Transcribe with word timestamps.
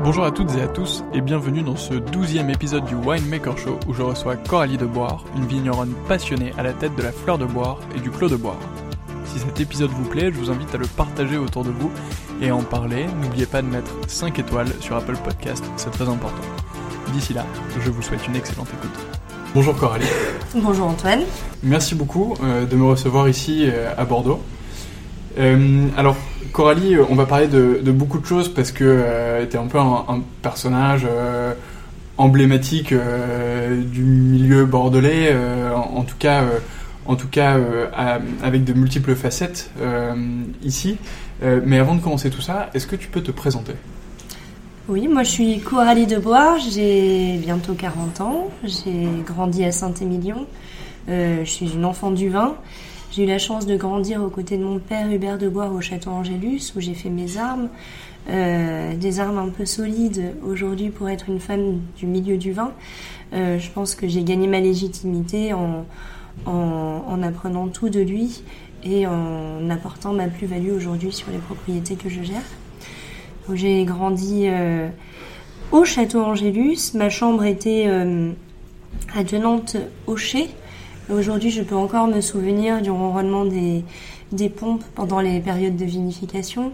Bonjour 0.00 0.24
à 0.24 0.30
toutes 0.30 0.54
et 0.54 0.62
à 0.62 0.68
tous 0.68 1.02
et 1.12 1.20
bienvenue 1.20 1.62
dans 1.62 1.74
ce 1.74 1.94
douzième 1.94 2.50
épisode 2.50 2.84
du 2.84 2.94
Winemaker 2.94 3.58
Show 3.58 3.80
où 3.88 3.94
je 3.94 4.02
reçois 4.02 4.36
Coralie 4.36 4.76
de 4.76 4.86
Boire, 4.86 5.24
une 5.36 5.44
vigneronne 5.44 5.92
passionnée 6.06 6.52
à 6.56 6.62
la 6.62 6.72
tête 6.72 6.94
de 6.94 7.02
la 7.02 7.10
fleur 7.10 7.36
de 7.36 7.44
boire 7.44 7.80
et 7.96 8.00
du 8.00 8.10
clos 8.10 8.28
de 8.28 8.36
boire. 8.36 8.58
Si 9.24 9.40
cet 9.40 9.60
épisode 9.60 9.90
vous 9.90 10.04
plaît, 10.04 10.30
je 10.32 10.38
vous 10.38 10.52
invite 10.52 10.72
à 10.72 10.78
le 10.78 10.86
partager 10.86 11.36
autour 11.36 11.64
de 11.64 11.70
vous 11.70 11.90
et 12.40 12.50
à 12.50 12.56
en 12.56 12.62
parler. 12.62 13.06
N'oubliez 13.22 13.46
pas 13.46 13.60
de 13.60 13.66
mettre 13.66 13.90
5 14.06 14.38
étoiles 14.38 14.72
sur 14.80 14.94
Apple 14.94 15.16
Podcast, 15.16 15.64
c'est 15.76 15.90
très 15.90 16.08
important. 16.08 16.42
D'ici 17.12 17.34
là, 17.34 17.44
je 17.80 17.90
vous 17.90 18.02
souhaite 18.02 18.24
une 18.28 18.36
excellente 18.36 18.68
écoute. 18.68 18.98
Bonjour 19.52 19.74
Coralie. 19.76 20.06
Bonjour 20.54 20.86
Antoine. 20.86 21.22
Merci 21.64 21.96
beaucoup 21.96 22.34
euh, 22.44 22.66
de 22.66 22.76
me 22.76 22.84
recevoir 22.84 23.28
ici 23.28 23.64
euh, 23.66 23.92
à 23.96 24.04
Bordeaux. 24.04 24.40
Euh, 25.38 25.86
alors, 25.96 26.16
Coralie, 26.52 26.96
on 26.98 27.14
va 27.14 27.26
parler 27.26 27.46
de, 27.46 27.92
beaucoup 27.92 28.18
de 28.18 28.26
choses 28.26 28.52
parce 28.52 28.72
que 28.72 28.84
euh, 28.84 29.46
tu 29.48 29.56
es 29.56 29.58
un 29.58 29.66
peu 29.66 29.78
un, 29.78 30.22
personnage 30.42 31.06
euh, 31.08 31.54
emblématique 32.16 32.92
du 32.92 34.02
milieu 34.02 34.64
bordelais, 34.64 35.36
en, 35.72 36.02
tout 36.02 36.16
cas, 36.18 36.42
en 37.06 37.14
tout 37.14 37.28
cas 37.28 37.56
avec 38.42 38.64
de 38.64 38.72
multiples 38.72 39.14
facettes 39.14 39.70
ici. 40.64 40.96
mais 41.64 41.78
avant 41.78 41.94
de 41.94 42.00
commencer 42.00 42.28
tout 42.28 42.40
ça, 42.40 42.70
est-ce 42.74 42.88
que 42.88 42.96
tu 42.96 43.06
peux 43.06 43.20
te 43.20 43.30
présenter? 43.30 43.74
Oui, 44.88 45.06
moi 45.06 45.22
je 45.22 45.30
suis 45.30 45.60
Coralie 45.60 46.06
Debois, 46.06 46.56
j'ai 46.72 47.36
bientôt 47.36 47.74
40 47.74 48.20
ans, 48.20 48.50
j'ai 48.64 49.06
grandi 49.24 49.64
à 49.64 49.70
Saint-Émilion, 49.70 50.44
je 51.06 51.44
suis 51.44 51.72
une 51.72 51.84
enfant 51.84 52.10
du 52.10 52.30
vin 52.30 52.56
j'ai 53.10 53.24
eu 53.24 53.26
la 53.26 53.38
chance 53.38 53.66
de 53.66 53.74
grandir 53.76 54.22
aux 54.22 54.28
côtés 54.28 54.58
de 54.58 54.64
mon 54.64 54.78
père 54.78 55.10
Hubert 55.10 55.38
de 55.38 55.48
Bois 55.48 55.68
au 55.68 55.80
château 55.80 56.10
Angélus 56.10 56.74
où 56.76 56.80
j'ai 56.80 56.92
fait 56.92 57.08
mes 57.08 57.38
armes, 57.38 57.70
euh, 58.28 58.94
des 58.94 59.18
armes 59.18 59.38
un 59.38 59.48
peu 59.48 59.64
solides 59.64 60.34
aujourd'hui 60.46 60.90
pour 60.90 61.08
être 61.08 61.28
une 61.28 61.40
femme 61.40 61.80
du 61.96 62.06
milieu 62.06 62.36
du 62.36 62.52
vin. 62.52 62.72
Euh, 63.32 63.58
je 63.58 63.70
pense 63.70 63.94
que 63.94 64.06
j'ai 64.06 64.22
gagné 64.24 64.46
ma 64.46 64.60
légitimité 64.60 65.54
en, 65.54 65.86
en, 66.44 67.22
apprenant 67.22 67.68
tout 67.68 67.88
de 67.88 68.00
lui 68.00 68.42
et 68.84 69.06
en 69.06 69.70
apportant 69.70 70.12
ma 70.12 70.28
plus-value 70.28 70.70
aujourd'hui 70.70 71.10
sur 71.10 71.30
les 71.30 71.38
propriétés 71.38 71.96
que 71.96 72.10
je 72.10 72.22
gère. 72.22 72.44
J'ai 73.54 73.84
grandi 73.84 74.44
euh, 74.46 74.88
au 75.72 75.86
château 75.86 76.20
Angélus. 76.20 76.92
Ma 76.94 77.08
chambre 77.08 77.44
était 77.44 77.90
advenante 79.16 79.78
au 80.06 80.16
chai. 80.16 80.50
Aujourd'hui, 81.10 81.50
je 81.50 81.62
peux 81.62 81.74
encore 81.74 82.06
me 82.06 82.20
souvenir 82.20 82.82
du 82.82 82.90
ronronnement 82.90 83.46
des, 83.46 83.82
des 84.30 84.50
pompes 84.50 84.84
pendant 84.94 85.20
les 85.20 85.40
périodes 85.40 85.76
de 85.76 85.86
vinification. 85.86 86.72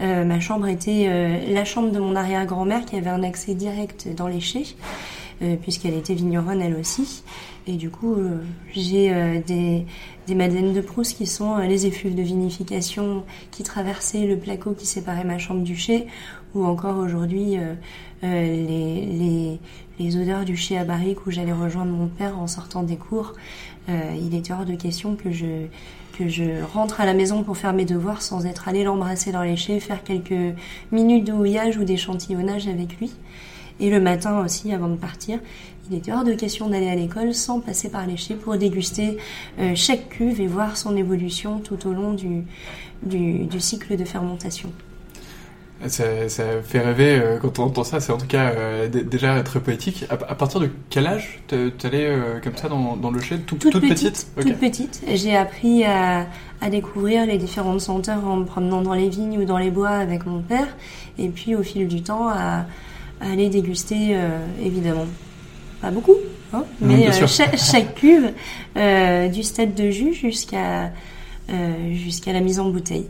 Euh, 0.00 0.24
ma 0.24 0.40
chambre 0.40 0.66
était 0.66 1.06
euh, 1.08 1.38
la 1.52 1.64
chambre 1.64 1.92
de 1.92 2.00
mon 2.00 2.16
arrière-grand-mère 2.16 2.84
qui 2.84 2.96
avait 2.96 3.10
un 3.10 3.22
accès 3.22 3.54
direct 3.54 4.08
dans 4.16 4.26
les 4.26 4.40
chais. 4.40 4.64
puisqu'elle 5.62 5.94
était 5.94 6.14
vigneronne 6.14 6.62
elle 6.62 6.74
aussi. 6.76 7.22
Et 7.68 7.74
du 7.74 7.90
coup, 7.90 8.16
j'ai 8.72 9.12
des, 9.46 9.84
des 10.26 10.34
madeleines 10.34 10.72
de 10.72 10.80
Proust 10.80 11.16
qui 11.16 11.26
sont 11.26 11.58
les 11.58 11.84
effluves 11.84 12.14
de 12.14 12.22
vinification 12.22 13.22
qui 13.50 13.62
traversaient 13.62 14.26
le 14.26 14.38
placo 14.38 14.72
qui 14.72 14.86
séparait 14.86 15.24
ma 15.24 15.36
chambre 15.36 15.62
du 15.62 15.76
chai, 15.76 16.06
ou 16.54 16.64
encore 16.64 16.96
aujourd'hui 16.96 17.58
les, 18.22 19.04
les, 19.04 19.60
les, 19.98 20.16
odeurs 20.16 20.46
du 20.46 20.56
chai 20.56 20.78
à 20.78 20.84
barrique 20.84 21.26
où 21.26 21.30
j'allais 21.30 21.52
rejoindre 21.52 21.92
mon 21.92 22.06
père 22.06 22.38
en 22.38 22.46
sortant 22.46 22.82
des 22.82 22.96
cours. 22.96 23.34
Il 23.88 24.34
était 24.34 24.52
hors 24.52 24.64
de 24.64 24.74
question 24.74 25.14
que 25.14 25.30
je 25.30 25.66
que 26.18 26.28
je 26.28 26.62
rentre 26.72 27.00
à 27.00 27.04
la 27.04 27.14
maison 27.14 27.42
pour 27.42 27.56
faire 27.56 27.72
mes 27.72 27.84
devoirs 27.84 28.22
sans 28.22 28.46
être 28.46 28.68
allé 28.68 28.84
l'embrasser 28.84 29.32
dans 29.32 29.42
les 29.42 29.56
faire 29.56 30.02
quelques 30.02 30.56
minutes 30.90 31.24
de 31.24 31.32
houillage 31.32 31.76
ou 31.76 31.84
d'échantillonnage 31.84 32.68
avec 32.68 32.98
lui. 32.98 33.12
Et 33.80 33.90
le 33.90 34.00
matin 34.00 34.42
aussi, 34.42 34.72
avant 34.72 34.88
de 34.88 34.96
partir, 34.96 35.38
il 35.90 35.96
était 35.96 36.12
hors 36.12 36.24
de 36.24 36.32
question 36.32 36.68
d'aller 36.68 36.88
à 36.88 36.94
l'école 36.94 37.34
sans 37.34 37.60
passer 37.60 37.90
par 37.90 38.06
les 38.06 38.16
pour 38.34 38.56
déguster 38.56 39.18
euh, 39.58 39.72
chaque 39.74 40.08
cuve 40.08 40.40
et 40.40 40.46
voir 40.46 40.76
son 40.76 40.96
évolution 40.96 41.58
tout 41.58 41.86
au 41.86 41.92
long 41.92 42.14
du, 42.14 42.44
du 43.02 43.60
cycle 43.60 43.96
de 43.96 44.04
fermentation. 44.04 44.72
Ça, 45.88 46.28
ça, 46.28 46.44
fait 46.62 46.80
rêver 46.80 47.20
euh, 47.20 47.38
quand 47.38 47.58
on 47.58 47.64
entend 47.64 47.84
ça, 47.84 48.00
c'est 48.00 48.10
en 48.10 48.16
tout 48.16 48.26
cas 48.26 48.50
euh, 48.50 48.88
déjà 48.88 49.40
très 49.42 49.60
poétique. 49.60 50.06
À, 50.08 50.34
partir 50.34 50.58
de 50.58 50.70
quel 50.88 51.06
âge 51.06 51.40
t'allais 51.48 52.06
euh, 52.06 52.40
comme 52.42 52.56
ça 52.56 52.68
dans, 52.68 52.96
dans 52.96 53.10
le 53.10 53.20
chai 53.20 53.38
toute, 53.38 53.58
toute, 53.58 53.86
petite, 53.86 54.26
Toute 54.40 54.58
petite. 54.58 55.02
J'ai 55.12 55.36
appris 55.36 55.84
à, 55.84 56.26
à, 56.62 56.70
découvrir 56.70 57.26
les 57.26 57.36
différentes 57.36 57.82
senteurs 57.82 58.26
en 58.26 58.36
me 58.36 58.44
promenant 58.46 58.80
dans 58.80 58.94
les 58.94 59.10
vignes 59.10 59.38
ou 59.38 59.44
dans 59.44 59.58
les 59.58 59.70
bois 59.70 59.90
avec 59.90 60.24
mon 60.24 60.40
père. 60.40 60.66
Et 61.18 61.28
puis 61.28 61.54
au 61.54 61.62
fil 61.62 61.86
du 61.86 62.02
temps, 62.02 62.28
à, 62.28 62.64
à 63.20 63.30
aller 63.30 63.50
déguster, 63.50 64.18
évidemment, 64.64 65.06
pas 65.82 65.90
beaucoup, 65.90 66.16
hein, 66.54 66.64
mais 66.80 67.12
chaque, 67.12 67.58
chaque, 67.58 67.94
cuve, 67.94 68.32
du 69.30 69.42
stade 69.42 69.74
de 69.74 69.90
jus 69.90 70.14
jusqu'à 70.14 70.90
jusqu'à 71.92 72.32
la 72.32 72.40
mise 72.40 72.58
en 72.58 72.70
bouteille. 72.70 73.06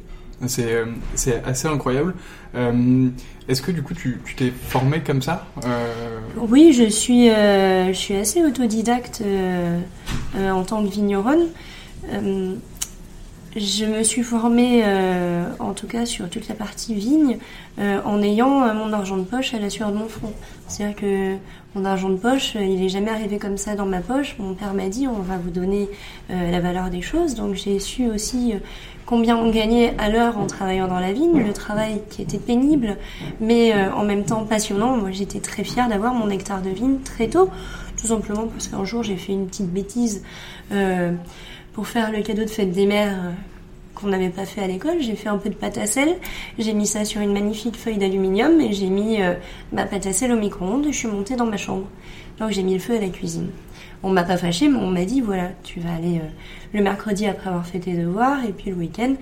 C'est 0.47 0.85
c'est 1.15 1.43
assez 1.45 1.67
incroyable. 1.67 2.15
Euh, 2.57 3.09
est-ce 3.49 3.63
que 3.63 3.71
du 3.71 3.83
coup 3.83 3.95
tu 3.95 4.21
t'es 4.37 4.51
formé 4.51 5.01
comme 5.01 5.23
ça 5.23 5.47
euh... 5.65 6.19
Oui, 6.37 6.73
je 6.73 6.89
suis, 6.89 7.29
euh, 7.31 7.89
je 7.89 7.99
suis 7.99 8.15
assez 8.15 8.43
autodidacte 8.43 9.23
euh, 9.25 9.81
en 10.37 10.63
tant 10.65 10.83
que 10.85 10.91
vigneronne. 10.91 11.47
je 12.11 13.85
me 13.85 14.03
suis 14.03 14.23
formée, 14.23 14.85
en 15.59 15.73
tout 15.73 15.87
cas 15.87 16.07
sur 16.07 16.29
toute 16.29 16.49
la 16.49 16.55
partie 16.55 16.95
vigne, 16.95 17.39
en 17.79 18.23
ayant 18.23 18.75
mon 18.75 18.93
argent 18.93 19.17
de 19.17 19.25
poche 19.25 19.55
à 19.55 19.59
la 19.59 19.71
sueur 19.71 19.93
de 19.93 19.99
mon 19.99 20.09
front. 20.09 20.33
C'est-à-dire 20.69 20.97
que 20.97 21.37
mon 21.75 21.85
argent 21.85 22.09
de 22.09 22.17
poche, 22.17 22.55
il 22.55 22.81
n'est 22.81 22.89
jamais 22.89 23.11
arrivé 23.11 23.39
comme 23.39 23.59
ça 23.59 23.75
dans 23.75 23.87
ma 23.87 24.01
poche. 24.01 24.37
Mon 24.39 24.55
père 24.55 24.75
m'a 24.75 24.89
dit 24.89 25.07
on 25.09 25.21
va 25.21 25.37
vous 25.39 25.51
donner 25.51 25.89
la 26.29 26.61
valeur 26.61 26.91
des 26.91 27.03
choses. 27.03 27.35
Donc 27.35 27.55
j'ai 27.55 27.79
su 27.79 28.09
aussi 28.09 28.55
combien 29.07 29.37
on 29.37 29.51
gagnait 29.51 29.95
à 29.99 30.11
l'heure 30.11 30.37
en 30.37 30.47
travaillant 30.47 30.89
dans 30.89 30.99
la 30.99 31.13
vigne, 31.13 31.43
le 31.43 31.53
travail 31.53 32.03
qui 32.11 32.23
était 32.23 32.39
pénible, 32.39 32.97
mais 33.41 33.73
euh, 33.73 33.93
en 33.93 34.05
même 34.05 34.25
temps 34.25 34.45
passionnant. 34.45 34.97
Moi, 34.97 35.13
j'étais 35.13 35.39
très 35.39 35.65
fière 35.65 35.89
d'avoir 35.89 36.13
mon 36.13 36.29
hectare 36.29 36.61
de 36.61 36.71
vigne 36.71 36.99
très 36.99 37.29
tôt, 37.29 37.49
tout 37.99 38.09
simplement 38.09 38.47
parce 38.49 38.69
qu'un 38.69 38.85
jour, 38.85 39.03
j'ai 39.05 39.17
fait 39.17 39.33
une 39.33 39.47
petite 39.47 39.73
bêtise 39.73 40.25
euh, 40.73 41.13
pour 41.73 41.87
faire 41.87 42.11
le 42.11 42.21
cadeau 42.23 42.43
de 42.43 42.51
fête 42.51 42.73
des 42.73 42.87
mères 42.87 43.15
euh, 43.15 43.31
qu'on 43.97 44.07
n'avait 44.07 44.31
pas 44.31 44.45
fait 44.45 44.63
à 44.63 44.69
l'école. 44.69 45.01
J'ai 45.01 45.17
fait 45.17 45.29
un 45.29 45.39
peu 45.39 45.49
de 45.49 45.55
pâte 45.57 45.79
à 45.79 45.87
sel, 45.87 46.17
j'ai 46.59 46.73
mis 46.73 46.87
ça 46.87 47.05
sur 47.05 47.21
une 47.21 47.33
magnifique 47.33 47.77
feuille 47.77 47.99
d'aluminium 47.99 48.61
et 48.61 48.73
j'ai 48.73 48.89
mis 48.89 49.19
ma 49.73 49.87
pâte 49.87 50.07
à 50.07 50.13
sel 50.13 50.31
au 50.31 50.37
micro-ondes 50.37 50.87
et 50.87 50.93
je 50.93 50.99
suis 50.99 51.09
montée 51.09 51.35
dans 51.35 51.47
ma 51.47 51.57
chambre. 51.57 51.87
Donc 52.39 52.51
j'ai 52.51 52.63
mis 52.63 52.75
le 52.75 52.81
feu 52.81 52.97
à 52.97 53.01
la 53.01 53.09
cuisine 53.09 53.51
on 54.03 54.11
m'a 54.11 54.25
pas 54.25 54.37
fâché, 54.37 54.69
mais 54.69 54.79
on 54.79 54.91
m'a 54.91 55.05
dit 55.05 55.21
voilà, 55.21 55.51
tu 55.63 55.81
vas 55.81 55.95
aller 55.95 56.19
euh, 56.19 56.29
le 56.73 56.83
mercredi 56.83 57.27
après 57.27 57.49
avoir 57.49 57.67
fait 57.67 57.81
tes 57.81 57.95
devoirs 57.95 58.45
et 58.45 58.53
puis 58.53 58.71
le 58.71 58.77
week-end 58.77 59.15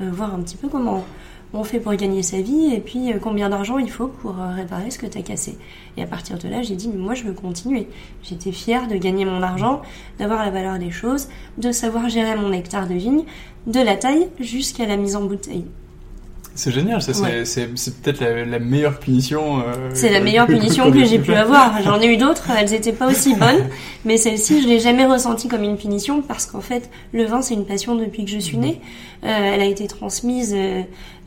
euh, 0.00 0.10
voir 0.10 0.34
un 0.34 0.40
petit 0.40 0.56
peu 0.56 0.68
comment 0.68 1.04
on 1.52 1.64
fait 1.64 1.80
pour 1.80 1.94
gagner 1.94 2.22
sa 2.22 2.40
vie 2.40 2.74
et 2.74 2.80
puis 2.80 3.12
euh, 3.12 3.18
combien 3.20 3.48
d'argent 3.48 3.78
il 3.78 3.90
faut 3.90 4.08
pour 4.08 4.34
réparer 4.36 4.90
ce 4.90 4.98
que 4.98 5.06
tu 5.06 5.18
as 5.18 5.22
cassé. 5.22 5.58
Et 5.96 6.02
à 6.02 6.06
partir 6.06 6.38
de 6.38 6.48
là, 6.48 6.62
j'ai 6.62 6.76
dit 6.76 6.88
moi 6.88 7.14
je 7.14 7.24
veux 7.24 7.32
continuer. 7.32 7.88
J'étais 8.22 8.52
fière 8.52 8.88
de 8.88 8.96
gagner 8.96 9.24
mon 9.24 9.42
argent, 9.42 9.82
d'avoir 10.18 10.44
la 10.44 10.50
valeur 10.50 10.78
des 10.78 10.90
choses, 10.90 11.28
de 11.58 11.72
savoir 11.72 12.08
gérer 12.08 12.36
mon 12.36 12.52
hectare 12.52 12.86
de 12.86 12.94
vigne, 12.94 13.24
de 13.66 13.80
la 13.80 13.96
taille 13.96 14.28
jusqu'à 14.38 14.86
la 14.86 14.96
mise 14.96 15.16
en 15.16 15.24
bouteille. 15.24 15.66
C'est 16.54 16.72
génial, 16.72 17.00
ça, 17.00 17.12
c'est, 17.14 17.66
peut-être 18.02 18.20
la, 18.20 18.58
meilleure 18.58 18.98
punition. 18.98 19.60
Euh, 19.60 19.90
c'est 19.94 20.10
la 20.10 20.20
meilleure 20.20 20.46
punition 20.48 20.90
que, 20.90 21.04
j'ai 21.04 21.18
pu 21.18 21.32
avoir. 21.32 21.82
J'en 21.82 22.00
ai 22.00 22.06
eu 22.06 22.16
d'autres, 22.16 22.50
elles 22.58 22.70
n'étaient 22.70 22.92
pas 22.92 23.08
aussi 23.08 23.34
bonnes, 23.34 23.68
mais 24.04 24.16
celle-ci, 24.16 24.62
je 24.62 24.68
l'ai 24.68 24.80
jamais 24.80 25.06
ressentie 25.06 25.48
comme 25.48 25.62
une 25.62 25.76
punition 25.76 26.22
parce 26.22 26.46
qu'en 26.46 26.60
fait, 26.60 26.90
le 27.12 27.24
vin, 27.24 27.40
c'est 27.40 27.54
une 27.54 27.66
passion 27.66 27.94
depuis 27.94 28.24
que 28.24 28.30
je 28.30 28.38
suis 28.38 28.58
née. 28.58 28.80
Euh, 29.24 29.26
elle 29.28 29.60
a 29.60 29.66
été 29.66 29.86
transmise 29.86 30.54
euh, 30.56 30.82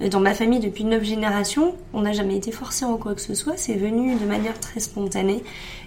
dans 0.09 0.19
ma 0.19 0.33
famille 0.33 0.59
depuis 0.59 0.83
neuf 0.83 1.03
générations. 1.03 1.73
On 1.93 2.01
n'a 2.01 2.11
jamais 2.11 2.35
été 2.35 2.51
forcé 2.51 2.85
en 2.85 2.97
quoi 2.97 3.15
que 3.15 3.21
ce 3.21 3.33
soit. 3.33 3.53
C'est 3.55 3.75
venu 3.75 4.15
de 4.15 4.25
manière 4.25 4.59
très 4.59 4.79
spontanée 4.79 5.43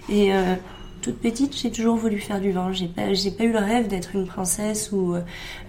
et 0.09 0.31
toute 1.01 1.19
petite, 1.19 1.57
j'ai 1.57 1.71
toujours 1.71 1.95
voulu 1.95 2.19
faire 2.19 2.39
du 2.39 2.51
vin. 2.51 2.71
J'ai 2.71 2.87
pas, 2.87 3.13
j'ai 3.13 3.31
pas 3.31 3.43
eu 3.43 3.51
le 3.51 3.59
rêve 3.59 3.87
d'être 3.87 4.15
une 4.15 4.25
princesse 4.25 4.91
ou 4.91 5.15
euh, 5.15 5.21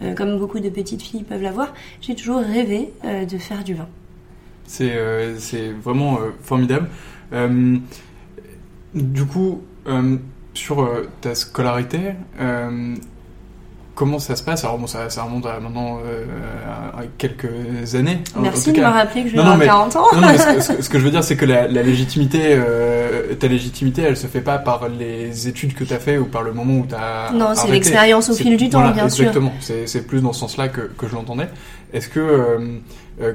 euh, 0.03 0.15
comme 0.15 0.39
beaucoup 0.39 0.61
de 0.61 0.69
petites 0.69 1.03
filles 1.03 1.25
peuvent 1.25 1.43
l'avoir. 1.43 1.73
J'ai 2.01 2.15
toujours 2.15 2.41
rêvé 2.41 2.93
euh, 3.05 3.25
de 3.25 3.39
faire 3.39 3.65
du 3.65 3.75
vin. 3.75 3.89
C'est, 4.67 4.95
c'est 5.39 5.71
vraiment 5.73 6.19
formidable. 6.43 6.91
du 8.95 9.25
coup, 9.25 9.63
sur 10.53 10.91
ta 11.23 11.35
scolarité, 11.35 12.13
comment 13.99 14.21
ça 14.21 14.37
se 14.37 14.45
passe 14.45 14.63
Alors 14.63 14.79
bon, 14.79 14.87
ça, 14.87 15.11
ça 15.11 15.25
remonte 15.25 15.45
à 15.47 15.59
maintenant 15.59 15.99
euh, 16.07 16.25
à 16.97 17.03
quelques 17.19 17.97
années. 17.97 18.21
Merci 18.39 18.73
de 18.73 18.81
me 18.81 18.87
rappeler 18.87 19.25
que 19.25 19.31
je 19.31 19.35
vais 19.35 19.41
avoir 19.41 19.59
40 19.59 19.97
ans. 19.97 20.07
non, 20.15 20.21
non, 20.21 20.29
ce, 20.61 20.89
que, 20.89 21.01
je 21.01 21.05
veux 21.05 21.11
dire, 21.11 21.25
c'est 21.25 21.37
que 21.37 21.45
la, 21.45 21.67
la 21.67 21.83
légitimité, 21.83 22.43
euh, 22.45 23.35
ta 23.35 23.49
légitimité, 23.49 24.03
elle 24.03 24.17
se 24.17 24.29
fait 24.29 24.41
pas 24.41 24.59
par 24.59 24.89
les 24.89 25.49
études 25.49 25.75
que 25.75 25.83
tu 25.83 25.93
as 25.93 25.99
fait 25.99 26.17
ou 26.17 26.27
par 26.27 26.45
le 26.45 26.53
moment 26.53 26.75
où 26.75 26.87
tu 26.87 26.95
as 26.95 27.33
Non, 27.35 27.55
c'est 27.57 27.69
l'expérience 27.73 28.31
au 28.31 28.35
fil 28.35 28.57
du 28.57 28.71
temps, 28.71 28.89
bien 28.93 29.09
sûr. 29.09 29.27
Exactement, 29.27 29.53
c'est 29.61 30.07
plus 30.07 30.21
dans 30.21 30.33
ce 30.33 30.41
sens-là 30.41 30.69
que, 30.69 30.83
que 30.83 31.09
je 31.09 31.15
l'entendais. 31.15 31.49
Est-ce 31.93 32.09
que 32.09 32.21
euh, 32.21 32.59
euh 33.21 33.33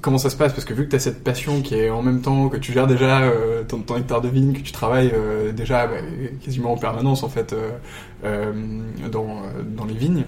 comment 0.00 0.18
ça 0.18 0.30
se 0.30 0.36
passe 0.36 0.52
Parce 0.52 0.64
que 0.64 0.74
vu 0.74 0.84
que 0.84 0.90
tu 0.90 0.96
as 0.96 1.00
cette 1.00 1.22
passion 1.22 1.60
qui 1.62 1.74
est 1.74 1.90
en 1.90 2.02
même 2.02 2.20
temps 2.20 2.48
que 2.48 2.56
tu 2.56 2.72
gères 2.72 2.86
déjà 2.86 3.22
euh, 3.22 3.62
ton, 3.64 3.80
ton, 3.80 3.96
hectare 3.96 4.20
de 4.20 4.28
vigne, 4.28 4.52
que 4.52 4.60
tu 4.60 4.72
travailles 4.72 5.12
euh, 5.14 5.52
déjà 5.52 5.86
bah, 5.86 5.96
quasiment 6.42 6.72
en 6.72 6.76
permanence 6.76 7.22
en 7.22 7.28
fait 7.28 7.52
euh, 7.52 7.70
euh 8.24 8.52
dans, 9.10 9.42
dans 9.64 9.84
les 9.86 9.94
vignes, 9.94 10.24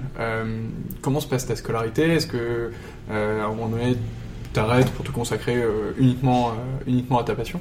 comment 1.03 1.21
se 1.21 1.29
passe 1.29 1.47
ta 1.47 1.57
scolarité? 1.57 2.15
Est-ce 2.15 2.27
que 2.27 2.73
à 3.11 3.45
un 3.45 3.49
moment 3.49 3.69
donné 3.69 3.93
tu 3.93 4.51
t'arrêtes 4.53 4.91
pour 4.91 5.05
te 5.05 5.11
consacrer 5.11 5.63
uniquement, 5.99 6.53
uniquement 6.87 7.19
à 7.19 7.25
ta 7.25 7.35
passion? 7.35 7.61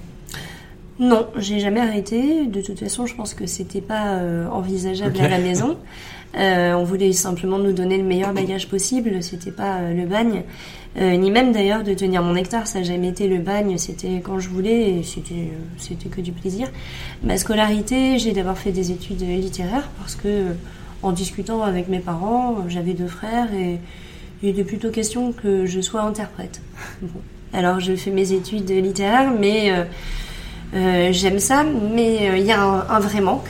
Non, 0.99 1.27
j'ai 1.35 1.59
jamais 1.59 1.79
arrêté. 1.79 2.47
De 2.47 2.61
toute 2.61 2.79
façon, 2.79 3.05
je 3.05 3.15
pense 3.15 3.33
que 3.33 3.45
c'était 3.45 3.81
pas 3.81 4.19
envisageable 4.51 5.19
à 5.19 5.27
la 5.27 5.39
maison. 5.39 5.77
On 6.33 6.83
voulait 6.83 7.11
simplement 7.11 7.59
nous 7.59 7.73
donner 7.73 7.97
le 7.97 8.03
meilleur 8.03 8.33
bagage 8.33 8.67
possible. 8.67 9.21
C'était 9.21 9.51
pas 9.51 9.91
le 9.91 10.05
bagne, 10.05 10.43
ni 10.99 11.31
même 11.31 11.51
d'ailleurs 11.51 11.83
de 11.83 11.93
tenir 11.93 12.21
mon 12.21 12.35
hectare. 12.35 12.67
Ça 12.67 12.79
n'a 12.79 12.85
jamais 12.85 13.09
été 13.09 13.27
le 13.27 13.37
bagne. 13.37 13.77
C'était 13.77 14.21
quand 14.23 14.39
je 14.39 14.49
voulais. 14.49 14.99
Et 14.99 15.03
c'était 15.03 16.09
que 16.09 16.21
du 16.21 16.31
plaisir. 16.31 16.67
Ma 17.23 17.37
scolarité, 17.37 18.17
j'ai 18.19 18.33
d'abord 18.33 18.57
fait 18.57 18.71
des 18.71 18.91
études 18.91 19.21
littéraires 19.21 19.89
parce 19.99 20.15
que 20.15 20.47
en 21.03 21.11
discutant 21.11 21.63
avec 21.63 21.87
mes 21.87 21.99
parents, 21.99 22.57
j'avais 22.67 22.93
deux 22.93 23.07
frères 23.07 23.53
et 23.53 23.79
il 24.43 24.49
était 24.49 24.63
plutôt 24.63 24.89
question 24.89 25.31
que 25.31 25.65
je 25.65 25.81
sois 25.81 26.01
interprète. 26.01 26.61
Alors 27.53 27.79
je 27.79 27.95
fais 27.95 28.11
mes 28.11 28.33
études 28.33 28.69
littéraires, 28.69 29.31
mais 29.31 29.73
j'aime 31.11 31.39
ça, 31.39 31.63
mais 31.63 32.39
il 32.39 32.45
y 32.45 32.51
a 32.51 32.61
un 32.61 32.99
vrai 32.99 33.21
manque 33.21 33.49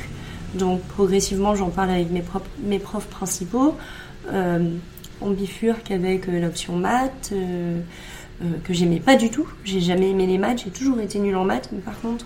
donc 0.53 0.81
progressivement, 0.81 1.55
j'en 1.55 1.69
parle 1.69 1.91
avec 1.91 2.11
mes, 2.11 2.23
mes 2.63 2.79
profs 2.79 3.07
principaux. 3.07 3.75
Euh, 5.21 5.25
on 5.25 5.31
bifurque 5.31 5.91
avec 5.91 6.27
euh, 6.27 6.39
l'option 6.39 6.75
maths, 6.75 7.31
euh, 7.33 7.79
que 8.63 8.73
j'aimais 8.73 8.99
pas 8.99 9.15
du 9.15 9.29
tout. 9.29 9.47
J'ai 9.63 9.79
jamais 9.79 10.09
aimé 10.09 10.25
les 10.25 10.37
maths, 10.37 10.63
j'ai 10.65 10.71
toujours 10.71 10.99
été 10.99 11.19
nulle 11.19 11.35
en 11.35 11.45
maths, 11.45 11.69
mais 11.71 11.79
par 11.79 11.99
contre, 12.01 12.25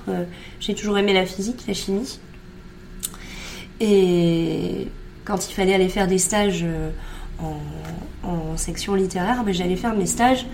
j'ai 0.62 0.74
toujours 0.74 0.98
aimé 0.98 1.12
la 1.12 1.26
physique, 1.26 1.66
la 1.68 1.74
chimie. 1.74 2.20
Et 3.82 4.88
quand 5.26 5.50
il 5.50 5.54
fallait 5.54 5.74
aller 5.74 5.90
faire 5.90 6.08
des 6.08 6.20
stages 6.20 6.66
en, 7.44 8.56
section 8.56 8.96
littéraire, 8.96 9.44
ben, 9.44 9.54
j'allais 9.54 9.76
faire 9.76 9.94
mes 9.94 10.06
stages 10.06 10.46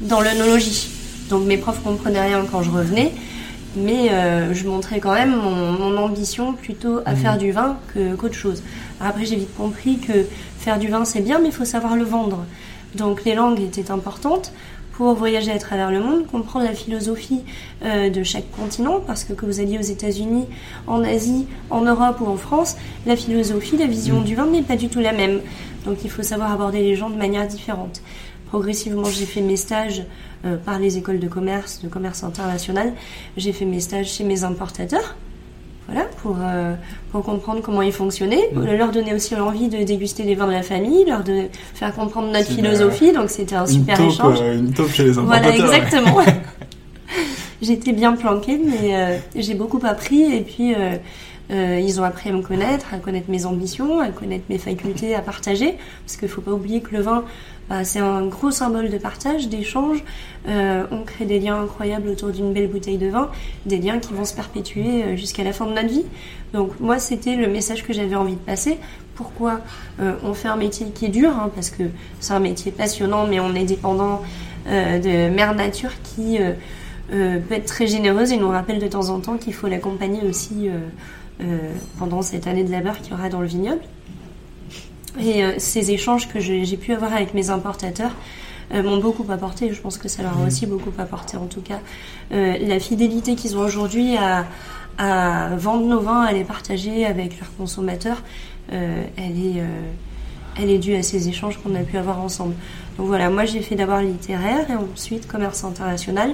dans 0.00 0.20
l'œnologie. 0.20 0.88
Donc 1.30 1.46
mes 1.46 1.56
profs 1.56 1.80
comprenaient 1.84 2.26
rien 2.26 2.44
quand 2.50 2.62
je 2.64 2.70
revenais 2.70 3.12
mais 3.76 4.10
euh, 4.10 4.54
je 4.54 4.66
montrais 4.66 5.00
quand 5.00 5.12
même 5.12 5.34
mon, 5.36 5.96
ambition 5.96 6.52
plutôt 6.52 7.00
à 7.04 7.14
faire 7.14 7.34
mmh. 7.34 7.38
du 7.38 7.52
vin 7.52 7.76
qu'autre 8.18 8.34
chose. 8.34 8.62
Après, 9.00 9.24
j'ai 9.24 9.36
vite 9.36 9.54
compris 9.56 9.98
que 9.98 10.26
faire 10.64 10.78
du 10.78 10.88
vin 10.88 11.04
c'est 11.04 11.20
bien, 11.20 11.38
mais 11.38 11.48
il 11.48 11.54
faut 11.54 11.66
savoir 11.66 11.94
le 11.94 12.04
vendre. 12.04 12.44
Donc 12.94 13.24
les 13.24 13.34
langues 13.34 13.60
étaient 13.60 13.90
importantes 13.90 14.52
pour 14.92 15.12
voyager 15.14 15.50
à 15.50 15.58
travers 15.58 15.90
le 15.90 16.00
monde, 16.00 16.26
comprendre 16.26 16.64
la 16.64 16.72
philosophie 16.72 17.40
euh, 17.84 18.08
de 18.10 18.22
chaque 18.22 18.48
continent, 18.52 19.00
parce 19.04 19.24
que 19.24 19.32
que 19.32 19.44
vous 19.44 19.60
alliez 19.60 19.76
aux 19.76 19.82
États-Unis, 19.82 20.46
en 20.86 21.02
Asie, 21.02 21.46
en 21.68 21.82
Europe 21.82 22.18
ou 22.20 22.26
en 22.26 22.36
France, 22.36 22.76
la 23.04 23.16
philosophie, 23.16 23.76
la 23.76 23.86
vision 23.86 24.20
Mm. 24.20 24.24
du 24.24 24.34
vin 24.36 24.46
n'est 24.46 24.62
pas 24.62 24.76
du 24.76 24.88
tout 24.88 25.00
la 25.00 25.12
même. 25.12 25.40
Donc 25.84 25.98
il 26.04 26.10
faut 26.10 26.22
savoir 26.22 26.52
aborder 26.52 26.80
les 26.80 26.94
gens 26.94 27.10
de 27.10 27.16
manière 27.16 27.46
différente. 27.46 28.00
Progressivement, 28.46 29.04
j'ai 29.04 29.26
fait 29.26 29.40
mes 29.42 29.56
stages 29.56 30.04
euh, 30.44 30.56
par 30.56 30.78
les 30.78 30.96
écoles 30.96 31.18
de 31.18 31.28
commerce, 31.28 31.82
de 31.82 31.88
commerce 31.88 32.22
international. 32.22 32.92
J'ai 33.36 33.52
fait 33.52 33.64
mes 33.66 33.80
stages 33.80 34.10
chez 34.12 34.24
mes 34.24 34.44
importateurs. 34.44 35.16
Voilà, 35.86 36.06
pour, 36.22 36.36
euh, 36.40 36.74
pour 37.12 37.22
comprendre 37.22 37.60
comment 37.60 37.82
ils 37.82 37.92
fonctionnaient, 37.92 38.48
Mm. 38.54 38.64
leur 38.78 38.90
donner 38.90 39.12
aussi 39.12 39.34
l'envie 39.34 39.68
de 39.68 39.82
déguster 39.84 40.22
les 40.22 40.34
vins 40.34 40.46
de 40.46 40.52
la 40.52 40.62
famille, 40.62 41.04
leur 41.04 41.22
de 41.22 41.42
faire 41.74 41.94
comprendre 41.94 42.28
notre 42.32 42.46
philosophie, 42.50 43.12
donc 43.12 43.28
c'était 43.28 43.54
un 43.56 43.66
super 43.66 43.98
taupe, 43.98 44.08
échange. 44.10 44.38
euh, 44.40 44.58
une 44.58 44.72
taupe 44.72 44.90
chez 44.90 45.04
les 45.04 45.10
Voilà, 45.12 45.48
importateurs. 45.48 45.68
ouais. 45.70 45.76
exactement. 45.76 46.16
J'étais 47.62 47.92
bien 47.92 48.12
planquée, 48.14 48.58
mais 48.58 48.94
euh, 48.96 49.16
j'ai 49.36 49.54
beaucoup 49.54 49.80
appris 49.84 50.22
et 50.34 50.40
puis 50.40 50.74
euh, 50.74 50.96
euh, 51.50 51.80
ils 51.82 52.00
ont 52.00 52.04
appris 52.04 52.30
à 52.30 52.32
me 52.32 52.42
connaître, 52.42 52.86
à 52.92 52.98
connaître 52.98 53.30
mes 53.30 53.44
ambitions, 53.46 54.00
à 54.00 54.08
connaître 54.08 54.44
mes 54.50 54.58
facultés, 54.58 55.14
à 55.14 55.20
partager. 55.20 55.76
Parce 56.04 56.16
qu'il 56.16 56.28
faut 56.28 56.40
pas 56.40 56.50
oublier 56.52 56.80
que 56.80 56.94
le 56.96 57.02
vin, 57.02 57.24
c'est 57.82 58.00
un 58.00 58.26
gros 58.26 58.50
symbole 58.50 58.90
de 58.90 58.98
partage, 58.98 59.48
d'échange. 59.48 60.04
Euh, 60.48 60.84
on 60.90 61.02
crée 61.02 61.24
des 61.24 61.40
liens 61.40 61.62
incroyables 61.62 62.08
autour 62.08 62.30
d'une 62.30 62.52
belle 62.52 62.68
bouteille 62.68 62.98
de 62.98 63.08
vin, 63.08 63.30
des 63.64 63.78
liens 63.78 63.98
qui 63.98 64.12
vont 64.12 64.24
se 64.24 64.34
perpétuer 64.34 65.02
euh, 65.02 65.16
jusqu'à 65.16 65.42
la 65.42 65.52
fin 65.52 65.66
de 65.66 65.72
notre 65.72 65.88
vie. 65.88 66.04
Donc 66.52 66.78
moi, 66.80 66.98
c'était 66.98 67.36
le 67.36 67.48
message 67.48 67.82
que 67.82 67.92
j'avais 67.92 68.14
envie 68.14 68.34
de 68.34 68.40
passer. 68.40 68.78
Pourquoi 69.14 69.60
euh, 70.00 70.14
on 70.22 70.34
fait 70.34 70.48
un 70.48 70.56
métier 70.56 70.86
qui 70.94 71.06
est 71.06 71.10
dur 71.10 71.30
hein, 71.30 71.50
Parce 71.54 71.70
que 71.70 71.84
c'est 72.20 72.34
un 72.34 72.40
métier 72.40 72.70
passionnant, 72.70 73.26
mais 73.26 73.40
on 73.40 73.54
est 73.54 73.64
dépendant 73.64 74.22
de 74.66 75.28
Mère 75.28 75.54
Nature 75.54 75.90
qui 76.02 76.38
peut 77.10 77.54
être 77.54 77.66
très 77.66 77.86
généreuse 77.86 78.32
et 78.32 78.38
nous 78.38 78.48
rappelle 78.48 78.78
de 78.78 78.86
temps 78.86 79.10
en 79.10 79.20
temps 79.20 79.36
qu'il 79.36 79.52
faut 79.52 79.68
l'accompagner 79.68 80.22
aussi 80.26 80.70
pendant 81.98 82.22
cette 82.22 82.46
année 82.46 82.64
de 82.64 82.72
labeur 82.72 82.98
qu'il 83.02 83.12
y 83.12 83.14
aura 83.14 83.28
dans 83.28 83.42
le 83.42 83.46
vignoble. 83.46 83.82
Et 85.20 85.44
euh, 85.44 85.52
ces 85.58 85.90
échanges 85.92 86.28
que 86.28 86.40
j'ai 86.40 86.76
pu 86.76 86.92
avoir 86.92 87.12
avec 87.14 87.34
mes 87.34 87.50
importateurs 87.50 88.12
euh, 88.72 88.82
m'ont 88.82 88.98
beaucoup 88.98 89.24
apporté. 89.30 89.72
Je 89.72 89.80
pense 89.80 89.98
que 89.98 90.08
ça 90.08 90.22
leur 90.22 90.38
a 90.38 90.46
aussi 90.46 90.66
beaucoup 90.66 90.92
apporté, 90.98 91.36
en 91.36 91.46
tout 91.46 91.60
cas. 91.60 91.80
Euh, 92.32 92.56
la 92.60 92.80
fidélité 92.80 93.34
qu'ils 93.36 93.56
ont 93.56 93.60
aujourd'hui 93.60 94.16
à, 94.16 94.46
à 94.98 95.54
vendre 95.56 95.86
nos 95.86 96.00
vins, 96.00 96.22
à 96.22 96.32
les 96.32 96.44
partager 96.44 97.04
avec 97.06 97.38
leurs 97.40 97.54
consommateurs, 97.56 98.22
euh, 98.72 99.04
elle 99.16 99.38
est... 99.38 99.60
euh, 99.60 99.66
elle 100.56 100.70
est 100.70 100.78
due 100.78 100.94
à 100.94 101.02
ces 101.02 101.28
échanges 101.28 101.58
qu'on 101.58 101.74
a 101.74 101.80
pu 101.80 101.96
avoir 101.98 102.20
ensemble. 102.20 102.54
Donc 102.96 103.08
voilà, 103.08 103.28
moi 103.28 103.44
j'ai 103.44 103.60
fait 103.60 103.74
d'abord 103.74 103.98
littéraire 103.98 104.70
et 104.70 104.74
ensuite 104.76 105.26
commerce 105.26 105.64
international. 105.64 106.32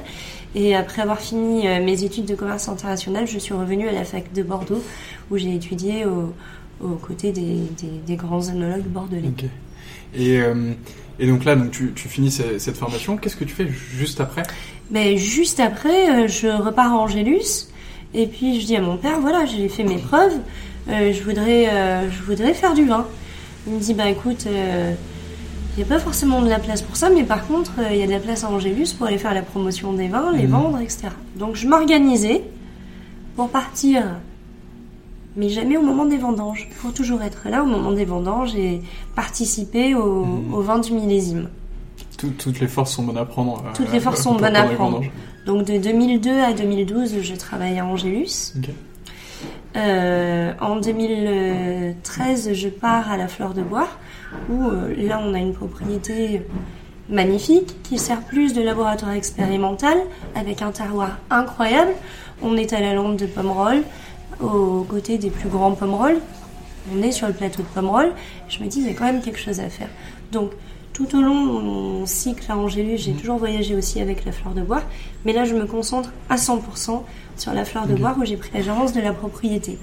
Et 0.55 0.77
après 0.77 1.01
avoir 1.01 1.19
fini 1.21 1.67
euh, 1.67 1.83
mes 1.83 2.05
études 2.05 2.27
de 2.27 2.35
commerce 2.35 2.69
international, 2.69 3.27
je 3.27 3.39
suis 3.39 3.55
revenue 3.55 3.89
à 3.89 3.93
la 3.93 4.05
fac 4.05 4.31
de 4.35 4.43
Bordeaux 4.43 4.83
où 5.31 5.39
j'ai 5.39 5.55
étudié 5.55 6.05
au- 6.05 6.35
aux 6.83 6.97
côtés 6.97 7.33
des, 7.33 7.43
des- 7.81 8.01
des 8.07 8.17
grands 8.17 8.49
œnologues 8.49 8.85
bordelais. 8.87 9.23
Et, 10.15 10.41
euh, 10.41 10.73
et 11.19 11.27
donc 11.27 11.45
là, 11.45 11.55
donc 11.57 11.71
tu, 11.71 11.93
tu 11.95 12.09
finis 12.09 12.31
ce- 12.31 12.59
cette 12.59 12.77
formation. 12.77 13.17
Qu'est-ce 13.17 13.37
que 13.37 13.45
tu 13.45 13.55
fais 13.55 13.69
juste 13.69 14.21
après? 14.21 14.43
Mais 14.91 15.17
juste 15.17 15.61
après, 15.61 16.11
euh, 16.25 16.29
je 16.29 16.49
repars 16.49 16.93
à 16.93 16.97
Angélus 16.97 17.69
et 18.15 18.27
puis 18.27 18.61
je 18.61 18.67
dis 18.67 18.77
à 18.77 18.81
mon 18.83 18.97
père, 18.97 19.21
voilà, 19.21 19.45
j'ai 19.47 19.69
fait 19.69 19.85
mes 19.85 19.99
preuves, 19.99 20.39
euh, 20.89 21.13
je, 21.13 21.23
voudrais, 21.23 21.69
euh, 21.69 22.11
je 22.11 22.23
voudrais 22.23 22.55
faire 22.55 22.75
du 22.75 22.85
vin. 22.87 23.07
Il 23.67 23.75
me 23.75 23.79
dit, 23.81 23.95
bah 23.95 24.09
écoute, 24.09 24.47
il 24.47 25.77
n'y 25.77 25.83
a 25.85 25.87
pas 25.87 26.01
forcément 26.01 26.43
de 26.43 26.49
la 26.49 26.59
place 26.59 26.83
pour 26.83 26.97
ça, 26.97 27.09
mais 27.11 27.23
par 27.23 27.47
contre, 27.47 27.73
il 27.93 27.99
y 27.99 28.03
a 28.03 28.07
de 28.07 28.11
la 28.11 28.19
place 28.19 28.43
à 28.43 28.51
Angélus 28.51 28.95
pour 28.97 29.07
aller 29.07 29.19
faire 29.19 29.35
la 29.35 29.43
promotion 29.43 29.93
des 29.93 30.09
vins, 30.09 30.33
les 30.33 30.45
Mhm. 30.45 30.51
vendre, 30.51 30.81
etc. 30.81 31.09
Donc 31.37 31.55
je 31.55 31.69
m'organisais 31.69 32.43
pour 33.37 33.49
partir, 33.51 34.03
mais 35.37 35.49
jamais 35.49 35.77
au 35.77 35.83
moment 35.83 36.05
des 36.07 36.17
vendanges, 36.19 36.69
pour 36.81 36.93
toujours 36.93 37.23
être 37.23 37.49
là 37.49 37.63
au 37.63 37.67
moment 37.67 37.93
des 37.93 38.05
vendanges 38.05 38.55
et 38.57 38.83
participer 39.15 39.95
au, 39.95 40.25
Mhm. 40.25 40.55
au 40.55 40.61
vin 40.61 40.79
du 40.79 40.93
millésime. 40.93 41.49
Tout- 42.19 42.33
Toutes 42.39 42.61
les 42.61 42.69
forces 42.69 42.93
sont 42.93 43.05
bonnes 43.05 43.17
à 43.19 43.25
prendre. 43.25 43.59
euh, 43.65 43.73
Toutes 43.75 43.93
les 43.93 44.01
forces 44.01 44.23
sont 44.23 44.31
pour 44.33 44.41
bonnes 44.41 44.57
à 44.57 44.65
prendre. 44.65 45.01
Donc 45.47 45.65
de 45.67 45.79
2002 45.79 46.39
à 46.41 46.53
2012, 46.53 47.21
je 47.23 47.35
travaillais 47.35 47.79
à 47.79 47.87
Angélus. 47.87 48.53
Ok. 48.59 48.69
Euh, 49.77 50.53
en 50.61 50.77
2013, 50.77 52.53
je 52.53 52.69
pars 52.69 53.11
à 53.11 53.17
la 53.17 53.29
Fleur 53.29 53.55
de 53.55 53.63
Bois, 53.63 53.89
où 54.51 54.69
euh, 54.69 54.95
là 54.97 55.21
on 55.25 55.33
a 55.35 55.39
une 55.39 55.55
propriété 55.55 56.43
magnifique 57.09 57.83
qui 57.83 57.99
sert 57.99 58.21
plus 58.23 58.53
de 58.53 58.63
laboratoire 58.63 59.13
expérimental 59.13 59.99
avec 60.35 60.63
un 60.63 60.71
terroir 60.73 61.19
incroyable. 61.31 61.93
On 62.43 62.57
est 62.57 62.73
à 62.73 62.81
la 62.81 62.95
lampe 62.95 63.17
de 63.17 63.27
Pomerol, 63.27 63.83
aux 64.43 64.85
côtés 64.89 65.19
des 65.19 65.31
plus 65.31 65.49
grands 65.49 65.73
Pomerol. 65.73 66.19
On 66.95 67.03
est 67.03 67.13
sur 67.13 67.27
le 67.27 67.33
plateau 67.33 67.63
de 67.63 67.69
Pomerol. 67.69 68.13
Je 68.49 68.63
me 68.63 68.69
dis, 68.69 68.81
il 68.81 68.87
y 68.87 68.91
a 68.91 68.95
quand 68.95 69.05
même 69.05 69.21
quelque 69.21 69.39
chose 69.39 69.61
à 69.61 69.69
faire. 69.69 69.89
Donc, 70.33 70.53
tout 70.93 71.17
au 71.17 71.23
long 71.23 71.45
de 71.45 71.63
mon 71.63 72.07
cycle 72.07 72.51
à 72.51 72.57
Angélus, 72.57 72.99
j'ai 72.99 73.13
toujours 73.13 73.39
voyagé 73.39 73.75
aussi 73.75 74.01
avec 74.01 74.25
la 74.25 74.33
fleur 74.33 74.55
de 74.55 74.63
bois. 74.63 74.83
Mais 75.25 75.33
là, 75.33 75.45
je 75.45 75.55
me 75.55 75.67
concentre 75.67 76.11
à 76.29 76.37
100% 76.37 77.03
sur 77.37 77.53
la 77.53 77.65
fleur 77.65 77.87
de 77.87 77.95
bois 77.95 78.15
où 78.19 78.25
j'ai 78.25 78.37
pris 78.37 78.51
la 78.55 78.63
gérance 78.63 78.93
de 78.93 79.01
la 79.01 79.13
propriété. 79.13 79.79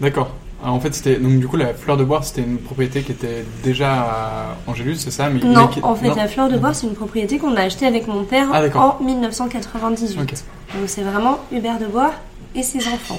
D'accord. 0.00 0.30
Alors, 0.62 0.74
en 0.74 0.80
fait, 0.80 0.94
c'était 0.94 1.16
donc 1.16 1.38
du 1.38 1.48
coup 1.48 1.56
la 1.56 1.72
fleur 1.72 1.96
de 1.96 2.04
bois, 2.04 2.20
c'était 2.22 2.42
une 2.42 2.58
propriété 2.58 3.02
qui 3.02 3.12
était 3.12 3.44
déjà 3.62 3.92
à 3.92 4.56
Angélus, 4.66 4.96
c'est 4.96 5.10
ça 5.10 5.30
mais, 5.30 5.40
Non, 5.40 5.70
mais 5.74 5.82
en 5.82 5.94
fait, 5.94 6.08
non 6.08 6.14
la 6.14 6.28
fleur 6.28 6.50
de 6.50 6.58
bois, 6.58 6.74
c'est 6.74 6.86
une 6.86 6.94
propriété 6.94 7.38
qu'on 7.38 7.56
a 7.56 7.62
achetée 7.62 7.86
avec 7.86 8.06
mon 8.06 8.24
père 8.24 8.48
Ah, 8.52 8.62
en 8.78 9.02
1998. 9.02 10.18
Ok. 10.20 10.34
Donc, 10.78 10.88
c'est 10.88 11.02
vraiment 11.02 11.38
Hubert 11.50 11.78
de 11.78 11.86
Bois 11.86 12.12
et 12.54 12.62
ses 12.62 12.78
enfants. 12.88 13.18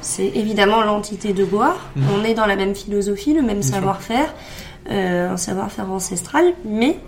C'est, 0.00 0.26
évidemment 0.26 0.82
l'entité 0.82 1.32
de 1.32 1.44
Bois. 1.44 1.76
Mhm. 1.96 2.04
On 2.14 2.24
est 2.24 2.34
dans 2.34 2.46
la 2.46 2.56
même 2.56 2.74
philosophie, 2.74 3.32
le 3.32 3.42
même 3.42 3.62
savoir-faire, 3.62 4.34
euh, 4.90 5.30
un 5.30 5.36
savoir-faire 5.36 5.90
ancestral, 5.90 6.44
mais 6.64 6.98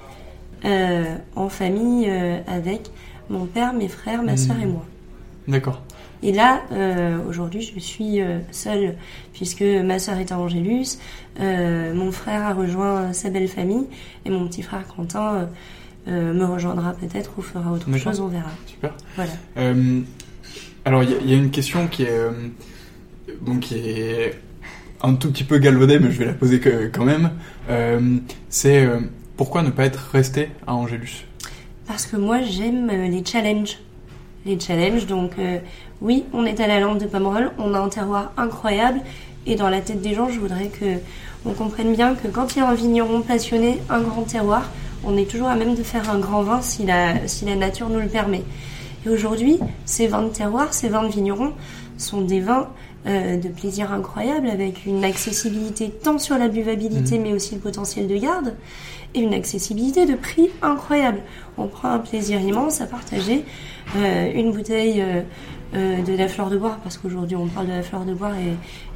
euh, 0.64 1.04
en 1.34 1.48
famille 1.48 2.06
euh, 2.08 2.38
avec 2.46 2.90
mon 3.28 3.44
père, 3.44 3.74
mes 3.74 3.88
frères, 3.88 4.22
ma 4.22 4.36
sœur 4.36 4.56
et 4.62 4.66
moi. 4.66 4.84
D'accord. 5.46 5.82
Et 6.22 6.32
là, 6.32 6.62
aujourd'hui, 7.28 7.60
je 7.60 7.78
suis 7.78 8.20
seule, 8.50 8.96
puisque 9.34 9.62
ma 9.62 9.98
sœur 9.98 10.16
est 10.18 10.32
à 10.32 10.38
Angélus, 10.38 10.98
mon 11.38 12.10
frère 12.10 12.42
a 12.42 12.54
rejoint 12.54 13.12
sa 13.12 13.28
belle 13.28 13.48
famille, 13.48 13.86
et 14.24 14.30
mon 14.30 14.48
petit 14.48 14.62
frère 14.62 14.84
Quentin 14.86 15.48
me 16.06 16.44
rejoindra 16.44 16.94
peut-être 16.94 17.32
ou 17.36 17.42
fera 17.42 17.70
autre 17.70 17.94
chose, 17.98 18.20
on 18.20 18.28
verra. 18.28 18.50
Super. 18.66 18.94
Voilà. 19.14 19.32
Alors, 20.86 21.02
il 21.02 21.28
y, 21.28 21.34
a- 21.34 21.36
une 21.36 21.50
question 21.50 21.88
qui 21.88 22.04
est, 22.04 22.10
euh, 22.10 22.30
qui 23.60 23.74
est 23.74 24.34
un 25.02 25.14
tout 25.14 25.32
petit 25.32 25.42
peu 25.42 25.58
galvaudée, 25.58 25.98
mais 25.98 26.12
je 26.12 26.18
vais 26.20 26.26
la 26.26 26.32
poser 26.32 26.60
quand 26.60 27.04
même. 27.04 27.32
Euh, 27.68 28.18
c'est 28.48 28.86
euh, 28.86 29.00
pourquoi 29.36 29.62
ne 29.62 29.70
pas 29.70 29.84
être 29.84 30.10
resté 30.12 30.48
à 30.64 30.76
Angélus 30.76 31.24
Parce 31.88 32.06
que 32.06 32.16
moi, 32.16 32.40
j'aime 32.42 32.88
euh, 32.88 33.08
les 33.08 33.24
challenges. 33.24 33.78
Les 34.44 34.60
challenges, 34.60 35.06
donc 35.06 35.32
oui, 36.00 36.22
on 36.32 36.46
est 36.46 36.60
à 36.60 36.68
la 36.68 36.78
lampe 36.78 36.98
de 37.00 37.06
Pomerol, 37.06 37.50
on 37.58 37.74
a 37.74 37.80
un 37.80 37.88
terroir 37.88 38.30
incroyable, 38.36 39.00
et 39.44 39.56
dans 39.56 39.68
la 39.68 39.80
tête 39.80 40.00
des 40.00 40.14
gens, 40.14 40.28
je 40.28 40.38
voudrais 40.38 40.68
que 40.68 41.00
on 41.44 41.52
comprenne 41.52 41.92
bien 41.92 42.14
que 42.14 42.28
quand 42.28 42.54
il 42.54 42.60
y 42.60 42.62
a 42.62 42.68
un 42.68 42.74
vigneron 42.74 43.22
passionné, 43.22 43.80
un 43.90 44.00
grand 44.02 44.22
terroir, 44.22 44.70
on 45.02 45.16
est 45.16 45.28
toujours 45.28 45.48
à 45.48 45.56
même 45.56 45.74
de 45.74 45.82
faire 45.82 46.08
un 46.10 46.20
grand 46.20 46.42
vin 46.42 46.62
si 46.62 46.86
la, 46.86 47.26
si 47.26 47.44
la 47.44 47.56
nature 47.56 47.88
nous 47.88 47.98
le 47.98 48.06
permet. 48.06 48.44
Et 49.06 49.08
aujourd'hui, 49.08 49.58
ces 49.84 50.08
vins 50.08 50.24
de 50.24 50.30
terroir, 50.30 50.74
ces 50.74 50.88
vins 50.88 51.04
de 51.04 51.08
vignerons 51.08 51.52
sont 51.96 52.22
des 52.22 52.40
vins 52.40 52.68
euh, 53.06 53.36
de 53.36 53.48
plaisir 53.48 53.92
incroyable 53.92 54.50
avec 54.50 54.84
une 54.84 55.04
accessibilité 55.04 55.90
tant 55.90 56.18
sur 56.18 56.36
la 56.36 56.48
buvabilité 56.48 57.18
mais 57.18 57.32
aussi 57.32 57.54
le 57.54 57.60
potentiel 57.60 58.08
de 58.08 58.16
garde 58.16 58.54
et 59.14 59.20
une 59.20 59.32
accessibilité 59.32 60.06
de 60.06 60.14
prix 60.16 60.50
incroyable. 60.60 61.20
On 61.56 61.68
prend 61.68 61.90
un 61.90 62.00
plaisir 62.00 62.40
immense 62.40 62.80
à 62.80 62.86
partager 62.86 63.44
euh, 63.96 64.32
une 64.34 64.50
bouteille 64.50 65.00
euh, 65.74 66.02
de 66.02 66.16
la 66.16 66.26
fleur 66.26 66.50
de 66.50 66.58
bois 66.58 66.78
parce 66.82 66.98
qu'aujourd'hui 66.98 67.36
on 67.36 67.46
parle 67.46 67.68
de 67.68 67.72
la 67.72 67.82
fleur 67.82 68.04
de 68.04 68.12
bois 68.12 68.32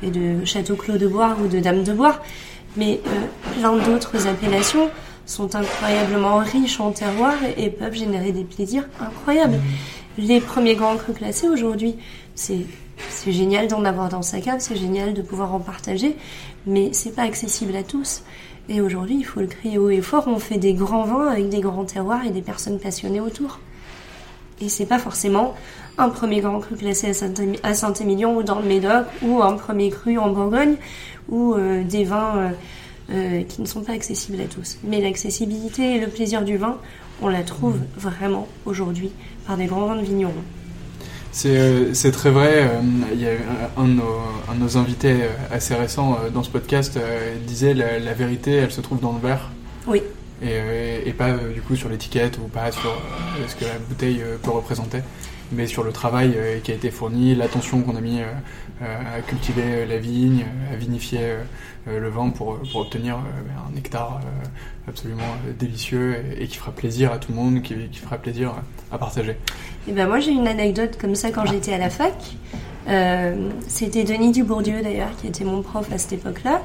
et, 0.03 0.07
et 0.07 0.11
de 0.11 0.45
Château 0.45 0.75
Clos 0.75 0.99
de 0.99 1.07
Bois 1.07 1.37
ou 1.43 1.47
de 1.47 1.61
Dame 1.61 1.85
de 1.85 1.93
Bois 1.93 2.21
mais 2.77 3.01
plein 3.57 3.77
d'autres 3.77 4.27
appellations 4.27 4.91
sont 5.27 5.55
incroyablement 5.55 6.39
riches 6.39 6.81
en 6.81 6.91
terroir 6.91 7.35
et, 7.57 7.65
et 7.65 7.71
peuvent 7.71 7.95
générer 7.95 8.33
des 8.33 8.45
plaisirs 8.45 8.89
incroyables. 9.01 9.59
Les 10.19 10.41
premiers 10.41 10.75
grands 10.75 10.97
crus 10.97 11.17
classés 11.17 11.49
aujourd'hui, 11.49 11.97
c'est 12.35 12.67
génial 13.27 13.69
d'en 13.69 13.85
avoir 13.85 14.09
dans 14.09 14.23
sa 14.23 14.41
cave, 14.41 14.59
c'est 14.59 14.77
génial 14.77 15.15
de 15.15 15.23
pouvoir 15.23 15.55
en 15.55 15.61
partager, 15.61 16.17
mais 16.67 16.91
c'est 16.93 17.15
pas 17.15 17.23
accessible 17.23 17.77
à 17.77 17.83
tous. 17.83 18.23
Et 18.69 18.81
aujourd'hui, 18.81 19.17
il 19.19 19.25
faut 19.25 19.41
le 19.41 19.47
crier 19.47 19.79
haut 19.79 19.91
et 19.91 20.01
fort. 20.01 20.25
On 20.27 20.39
fait 20.39 20.59
des 20.59 20.75
grands 20.75 21.05
vins 21.05 21.29
avec 21.29 21.49
des 21.49 21.61
grands 21.61 21.85
terroirs 21.85 22.25
et 22.25 22.31
des 22.31 22.43
personnes 22.43 22.79
passionnées 22.79 23.21
autour. 23.21 23.59
Et 24.61 24.69
c'est 24.69 24.87
pas 24.87 24.99
forcément 24.99 25.55
un 25.97 26.09
premier 26.09 26.41
grand 26.41 26.61
cru 26.61 26.77
classé 26.77 27.13
à 27.63 27.75
Saint-Émilion 27.75 28.37
ou 28.37 28.43
dans 28.43 28.61
le 28.61 28.67
Médoc 28.67 29.07
ou 29.23 29.43
un 29.43 29.55
premier 29.55 29.91
cru 29.91 30.19
en 30.19 30.31
Bourgogne 30.31 30.77
ou 31.29 31.55
euh, 31.55 31.83
des 31.83 32.05
vins 32.05 32.37
euh, 32.37 32.51
euh, 33.13 33.43
qui 33.43 33.61
ne 33.63 33.67
sont 33.67 33.83
pas 33.83 33.93
accessibles 33.93 34.41
à 34.41 34.45
tous. 34.45 34.79
Mais 34.85 35.01
l'accessibilité 35.01 35.97
et 35.97 36.01
le 36.01 36.09
plaisir 36.09 36.43
du 36.43 36.57
vin, 36.57 36.79
on 37.23 37.29
la 37.29 37.43
trouve 37.43 37.79
vraiment 37.97 38.47
aujourd'hui 38.67 39.11
par 39.51 39.57
des 39.57 39.67
grands 39.67 39.87
vins 39.87 39.97
de 39.97 40.03
vignerons. 40.05 40.45
C'est 41.33 41.57
euh, 41.59 41.93
c'est 41.93 42.13
très 42.13 42.31
vrai. 42.31 42.53
euh, 42.53 42.81
Il 43.13 43.21
y 43.21 43.27
a 43.27 43.33
un 43.77 43.85
de, 43.89 43.95
nos, 43.95 44.21
un 44.49 44.55
de 44.55 44.61
nos 44.61 44.77
invités 44.77 45.23
euh, 45.25 45.29
assez 45.57 45.75
récent 45.75 46.13
euh, 46.13 46.31
dans 46.31 46.45
ce 46.45 46.51
podcast 46.51 46.97
disait 47.49 47.75
la, 47.75 47.99
la 47.99 48.15
vérité, 48.15 48.53
elle 48.53 48.71
se 48.71 48.81
trouve 48.81 49.01
dans 49.01 49.13
le 49.13 49.19
verre. 49.19 49.51
Oui. 49.89 50.03
Et, 50.41 51.09
et 51.09 51.13
pas 51.13 51.33
du 51.33 51.61
coup 51.63 51.75
sur 51.75 51.89
l'étiquette 51.89 52.39
ou 52.39 52.47
pas 52.47 52.71
sur 52.71 52.95
ce 53.49 53.55
que 53.57 53.65
la 53.65 53.79
bouteille 53.89 54.23
peut 54.43 54.53
représenter, 54.53 55.01
mais 55.53 55.67
sur 55.67 55.83
le 55.83 55.91
travail 55.93 56.35
qui 56.63 56.71
a 56.71 56.75
été 56.77 56.91
fourni, 56.93 57.35
l'attention 57.35 57.83
qu'on 57.83 57.97
a 57.97 58.01
mis 58.01 58.21
à 58.81 59.21
cultiver 59.23 59.63
euh, 59.65 59.87
la 59.87 59.99
vigne, 59.99 60.45
à 60.73 60.77
vinifier 60.77 61.21
euh, 61.23 61.43
euh, 61.89 62.01
le 62.01 62.09
vin 62.09 62.31
pour, 62.31 62.59
pour 62.71 62.81
obtenir 62.83 63.17
un 63.17 63.75
nectar 63.75 64.21
absolument 64.89 65.37
délicieux 65.59 66.17
et, 66.39 66.45
et 66.45 66.47
qui 66.47 66.57
fera 66.57 66.73
plaisir 66.73 67.13
à 67.13 67.19
tout 67.19 67.33
le 67.33 67.37
monde, 67.37 67.63
qui, 67.63 67.75
qui 67.91 67.99
fera 67.99 68.17
plaisir 68.19 68.55
à 68.91 68.99
partager. 68.99 69.37
Et 69.89 69.93
ben 69.93 70.09
moi 70.09 70.21
j'ai 70.21 70.33
une 70.33 70.49
anecdote 70.49 70.99
comme 71.01 71.15
ça 71.15 71.31
quand 71.31 71.47
j'étais 71.47 71.73
à 71.73 71.79
la 71.79 71.91
fac. 71.91 72.15
Euh, 72.89 73.51
C'était 73.69 74.05
Denis 74.05 74.33
Dubourdieu 74.33 74.83
d'ailleurs 74.83 75.15
qui 75.21 75.27
était 75.27 75.45
mon 75.45 75.63
prof 75.63 75.87
à 75.93 75.99
cette 75.99 76.15
époque-là. 76.15 76.63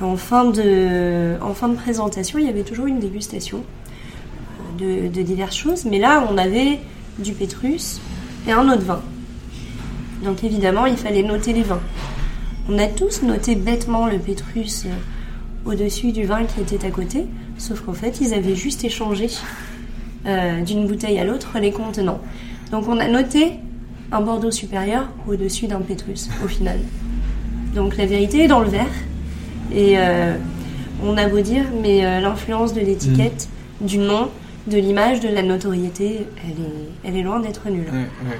En 0.00 0.16
fin, 0.16 0.46
de, 0.46 1.36
en 1.42 1.52
fin 1.52 1.68
de 1.68 1.74
présentation, 1.74 2.38
il 2.38 2.46
y 2.46 2.48
avait 2.48 2.62
toujours 2.62 2.86
une 2.86 3.00
dégustation 3.00 3.62
de, 4.78 5.08
de 5.08 5.22
diverses 5.22 5.56
choses. 5.56 5.84
Mais 5.84 5.98
là, 5.98 6.26
on 6.30 6.38
avait 6.38 6.78
du 7.18 7.32
Pétrus 7.32 8.00
et 8.48 8.52
un 8.52 8.66
autre 8.70 8.82
vin. 8.82 9.02
Donc 10.24 10.44
évidemment, 10.44 10.86
il 10.86 10.96
fallait 10.96 11.22
noter 11.22 11.52
les 11.52 11.62
vins. 11.62 11.80
On 12.68 12.78
a 12.78 12.86
tous 12.86 13.22
noté 13.22 13.54
bêtement 13.54 14.06
le 14.06 14.18
Pétrus 14.18 14.84
euh, 14.86 15.70
au-dessus 15.70 16.12
du 16.12 16.24
vin 16.24 16.44
qui 16.44 16.60
était 16.60 16.86
à 16.86 16.90
côté, 16.90 17.26
sauf 17.58 17.80
qu'en 17.80 17.94
fait, 17.94 18.20
ils 18.20 18.34
avaient 18.34 18.54
juste 18.54 18.84
échangé 18.84 19.28
euh, 20.26 20.62
d'une 20.62 20.86
bouteille 20.86 21.18
à 21.18 21.24
l'autre 21.24 21.58
les 21.58 21.72
contenants. 21.72 22.20
Donc 22.70 22.88
on 22.88 22.98
a 22.98 23.08
noté 23.08 23.54
un 24.12 24.20
Bordeaux 24.20 24.50
supérieur 24.50 25.08
au-dessus 25.28 25.66
d'un 25.66 25.80
Pétrus 25.80 26.28
au 26.44 26.48
final. 26.48 26.78
Donc 27.74 27.96
la 27.96 28.06
vérité 28.06 28.44
est 28.44 28.48
dans 28.48 28.60
le 28.60 28.68
verre. 28.68 28.86
Et 29.72 29.94
euh, 29.98 30.36
on 31.04 31.16
a 31.16 31.28
beau 31.28 31.40
dire, 31.40 31.64
mais 31.80 32.04
euh, 32.04 32.20
l'influence 32.20 32.74
de 32.74 32.80
l'étiquette, 32.80 33.48
du 33.80 33.98
nom, 33.98 34.28
de 34.66 34.76
l'image, 34.76 35.20
de 35.20 35.28
la 35.28 35.42
notoriété, 35.42 36.26
elle 36.44 36.50
est, 36.50 37.08
elle 37.08 37.16
est 37.16 37.22
loin 37.22 37.40
d'être 37.40 37.68
nulle. 37.70 37.86
Ouais, 37.90 38.28
ouais. 38.28 38.38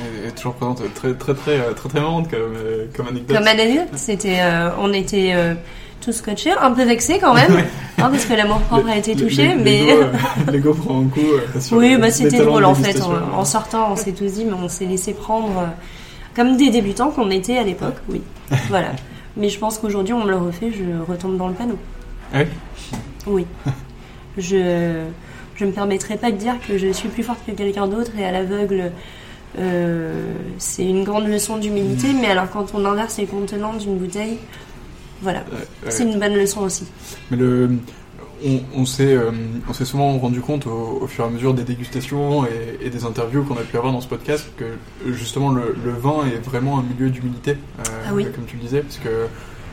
Elle 0.00 0.28
est 0.28 0.32
toujours 0.32 0.54
présente, 0.54 0.78
très 0.94 1.12
très 1.14 1.34
très 1.34 1.34
très 1.34 1.58
très, 1.74 1.88
très 1.88 2.00
marrante 2.00 2.30
comme, 2.30 2.54
euh, 2.56 2.86
comme 2.96 3.08
anecdote. 3.08 3.36
Comme 3.36 3.46
anecdote, 3.46 3.88
c'était, 3.94 4.38
euh, 4.40 4.70
on 4.80 4.92
était 4.92 5.32
euh, 5.34 5.54
tous 6.00 6.12
scotchés, 6.12 6.52
un 6.52 6.70
peu 6.72 6.84
vexés 6.84 7.18
quand 7.20 7.34
même, 7.34 7.52
Ouais. 7.54 7.64
hein, 7.98 8.08
parce 8.10 8.24
que 8.24 8.32
l'amour 8.34 8.58
propre 8.62 8.88
a 8.88 8.96
été 8.96 9.14
touché, 9.14 9.54
mais 9.54 9.82
L'ego 10.52 10.70
euh, 10.70 10.74
prend 10.74 11.00
un 11.02 11.08
coup. 11.08 11.20
euh, 11.20 11.60
sur 11.60 11.76
oui, 11.76 11.96
bah 11.98 12.10
c'était 12.10 12.44
drôle 12.44 12.64
en 12.64 12.74
fait. 12.74 13.00
En, 13.34 13.44
sortant, 13.44 13.92
on 13.92 13.96
s'est 13.96 14.12
tous 14.12 14.32
dit, 14.32 14.44
mais 14.44 14.54
on 14.54 14.68
s'est 14.68 14.86
laissé 14.86 15.12
prendre 15.12 15.58
euh, 15.58 15.66
comme 16.34 16.56
des 16.56 16.70
débutants 16.70 17.10
qu'on 17.10 17.30
était 17.30 17.58
à 17.58 17.62
l'époque, 17.62 17.96
oui. 18.08 18.22
Voilà. 18.70 18.88
Mais 19.36 19.48
je 19.48 19.58
pense 19.58 19.78
qu'aujourd'hui, 19.78 20.14
on 20.14 20.24
me 20.24 20.30
le 20.30 20.36
refait, 20.36 20.70
je 20.72 21.10
retombe 21.10 21.36
dans 21.36 21.48
le 21.48 21.54
panneau. 21.54 21.78
Ah 22.34 22.38
oui 22.40 22.46
Oui. 23.26 23.46
Je 24.38 25.02
je 25.54 25.64
me 25.66 25.70
permettrai 25.70 26.16
pas 26.16 26.30
de 26.32 26.36
dire 26.36 26.54
que 26.66 26.78
je 26.78 26.90
suis 26.92 27.08
plus 27.08 27.22
forte 27.22 27.38
que 27.46 27.52
quelqu'un 27.52 27.86
d'autre 27.86 28.10
et 28.18 28.24
à 28.24 28.32
l'aveugle, 28.32 28.90
euh, 29.58 30.32
c'est 30.58 30.84
une 30.84 31.04
grande 31.04 31.26
leçon 31.28 31.58
d'humilité. 31.58 32.08
Mais 32.12 32.28
alors, 32.28 32.50
quand 32.50 32.72
on 32.74 32.84
inverse 32.84 33.18
les 33.18 33.26
contenants 33.26 33.74
d'une 33.74 33.96
bouteille, 33.98 34.38
voilà, 35.20 35.40
Ouais, 35.52 35.58
ouais. 35.84 35.90
c'est 35.90 36.04
une 36.04 36.18
bonne 36.18 36.34
leçon 36.34 36.62
aussi. 36.62 36.84
Mais 37.30 37.36
le, 37.36 37.70
on, 38.44 38.60
on 38.74 38.84
s'est 38.86 39.14
euh, 39.14 39.30
on 39.68 39.72
s'est 39.72 39.84
souvent 39.84 40.18
rendu 40.18 40.40
compte 40.40 40.66
au, 40.66 40.98
au 41.02 41.06
fur 41.06 41.24
et 41.24 41.28
à 41.28 41.30
mesure 41.30 41.54
des 41.54 41.62
dégustations 41.62 42.44
et, 42.44 42.86
et 42.86 42.90
des 42.90 43.04
interviews 43.04 43.44
qu'on 43.44 43.54
a 43.56 43.60
pu 43.62 43.76
avoir 43.76 43.92
dans 43.92 44.00
ce 44.00 44.08
podcast 44.08 44.46
que 44.56 44.64
justement 45.12 45.50
le, 45.50 45.76
le 45.84 45.92
vin 45.92 46.24
est 46.26 46.38
vraiment 46.44 46.78
un 46.80 46.82
milieu 46.82 47.08
d'humilité, 47.10 47.52
euh, 47.52 47.82
Ah 48.08 48.10
oui. 48.12 48.26
comme 48.34 48.44
tu 48.46 48.56
le 48.56 48.62
disais, 48.62 48.80
parce 48.80 48.98
que 48.98 49.26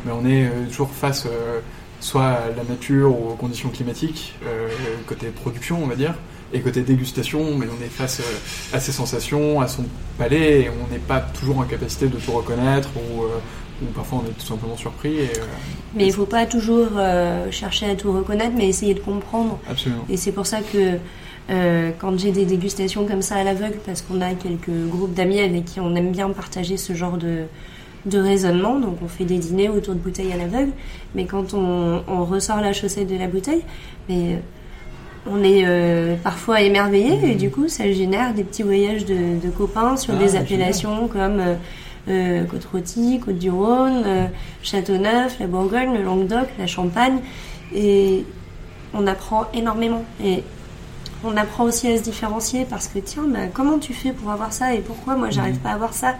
mais 0.05 0.11
on 0.13 0.25
est 0.25 0.49
toujours 0.69 0.89
face 0.91 1.27
soit 1.99 2.25
à 2.27 2.47
la 2.55 2.63
nature 2.63 3.09
ou 3.09 3.31
aux 3.31 3.35
conditions 3.35 3.67
climatiques, 3.69 4.35
côté 5.07 5.27
production 5.27 5.83
on 5.83 5.87
va 5.87 5.95
dire, 5.95 6.13
et 6.53 6.59
côté 6.61 6.81
dégustation, 6.81 7.55
mais 7.57 7.67
on 7.67 7.83
est 7.83 7.89
face 7.89 8.19
euh, 8.21 8.75
à 8.75 8.79
ses 8.79 8.91
sensations, 8.91 9.61
à 9.61 9.67
son 9.67 9.83
palais, 10.17 10.61
et 10.61 10.69
on 10.69 10.91
n'est 10.91 10.99
pas 10.99 11.19
toujours 11.19 11.59
en 11.59 11.63
capacité 11.63 12.07
de 12.07 12.17
tout 12.17 12.31
reconnaître 12.31 12.89
ou, 12.95 13.23
euh, 13.23 13.27
ou 13.83 13.85
parfois 13.93 14.23
on 14.25 14.29
est 14.29 14.33
tout 14.33 14.45
simplement 14.45 14.75
surpris. 14.75 15.15
Et, 15.17 15.29
euh, 15.37 15.45
Mais 15.95 16.07
il 16.07 16.13
faut 16.13 16.25
pas 16.25 16.45
toujours 16.45 16.87
euh, 16.97 17.51
chercher 17.51 17.89
à 17.91 17.95
tout 17.95 18.11
reconnaître, 18.11 18.53
mais 18.57 18.67
essayer 18.67 18.93
de 18.93 18.99
comprendre. 18.99 19.59
absolument. 19.69 20.05
Et 20.09 20.17
c'est 20.17 20.31
pour 20.31 20.47
ça 20.47 20.59
que 20.61 20.97
euh, 21.51 21.91
quand 21.99 22.17
j'ai 22.19 22.31
des 22.31 22.45
dégustations 22.45 23.05
comme 23.05 23.21
ça 23.21 23.35
à 23.35 23.43
l'aveugle, 23.43 23.77
parce 23.85 24.01
qu'on 24.01 24.21
a 24.21 24.33
quelques 24.33 24.87
groupes 24.89 25.13
d'amis 25.13 25.39
avec 25.39 25.65
qui 25.65 25.79
on 25.79 25.95
aime 25.95 26.11
bien 26.11 26.29
partager 26.29 26.77
ce 26.77 26.93
genre 26.93 27.17
de, 27.17 27.43
de 28.05 28.19
raisonnement, 28.19 28.79
donc 28.79 28.97
on 29.03 29.07
fait 29.07 29.25
des 29.25 29.37
dîners 29.37 29.69
autour 29.69 29.93
de 29.95 29.99
bouteilles 29.99 30.31
à 30.31 30.37
l'aveugle, 30.37 30.71
mais 31.15 31.25
quand 31.25 31.53
on, 31.53 32.03
on 32.07 32.25
ressort 32.25 32.61
la 32.61 32.73
chaussette 32.73 33.07
de 33.07 33.17
la 33.17 33.27
bouteille, 33.27 33.63
mais 34.07 34.41
on 35.31 35.43
est 35.43 35.63
euh, 35.65 36.15
parfois 36.23 36.61
émerveillé 36.61 37.31
et 37.31 37.35
du 37.35 37.49
coup 37.49 37.67
ça 37.67 37.91
génère 37.91 38.33
des 38.33 38.43
petits 38.43 38.63
voyages 38.63 39.05
de, 39.05 39.39
de 39.43 39.49
copains 39.49 39.95
sur 39.97 40.13
Ah, 40.15 40.17
des 40.19 40.27
génial. 40.29 40.41
appellations 40.43 41.07
comme 41.07 41.39
euh, 41.39 41.55
euh, 42.09 42.43
Côte-Rôtie, 42.45 43.19
Côte-du-Rhône, 43.23 44.03
euh, 44.05 44.25
Châteauneuf, 44.63 45.39
la 45.39 45.47
Bourgogne, 45.47 45.93
le 45.95 46.03
Languedoc, 46.03 46.47
la 46.57 46.67
Champagne 46.67 47.19
et 47.75 48.25
on 48.93 49.05
apprend 49.07 49.45
énormément 49.53 50.03
et 50.23 50.43
on 51.23 51.35
apprend 51.37 51.65
aussi 51.65 51.87
à 51.87 51.97
se 51.97 52.01
différencier 52.03 52.65
parce 52.69 52.87
que 52.87 52.97
tiens, 52.99 53.23
bah, 53.27 53.39
comment 53.53 53.77
tu 53.77 53.93
fais 53.93 54.11
pour 54.11 54.31
avoir 54.31 54.53
ça 54.53 54.73
et 54.73 54.79
pourquoi 54.79 55.15
moi 55.15 55.29
j'arrive 55.29 55.55
Mhm. 55.55 55.59
pas 55.61 55.69
à 55.69 55.73
avoir 55.73 55.93
ça? 55.93 56.15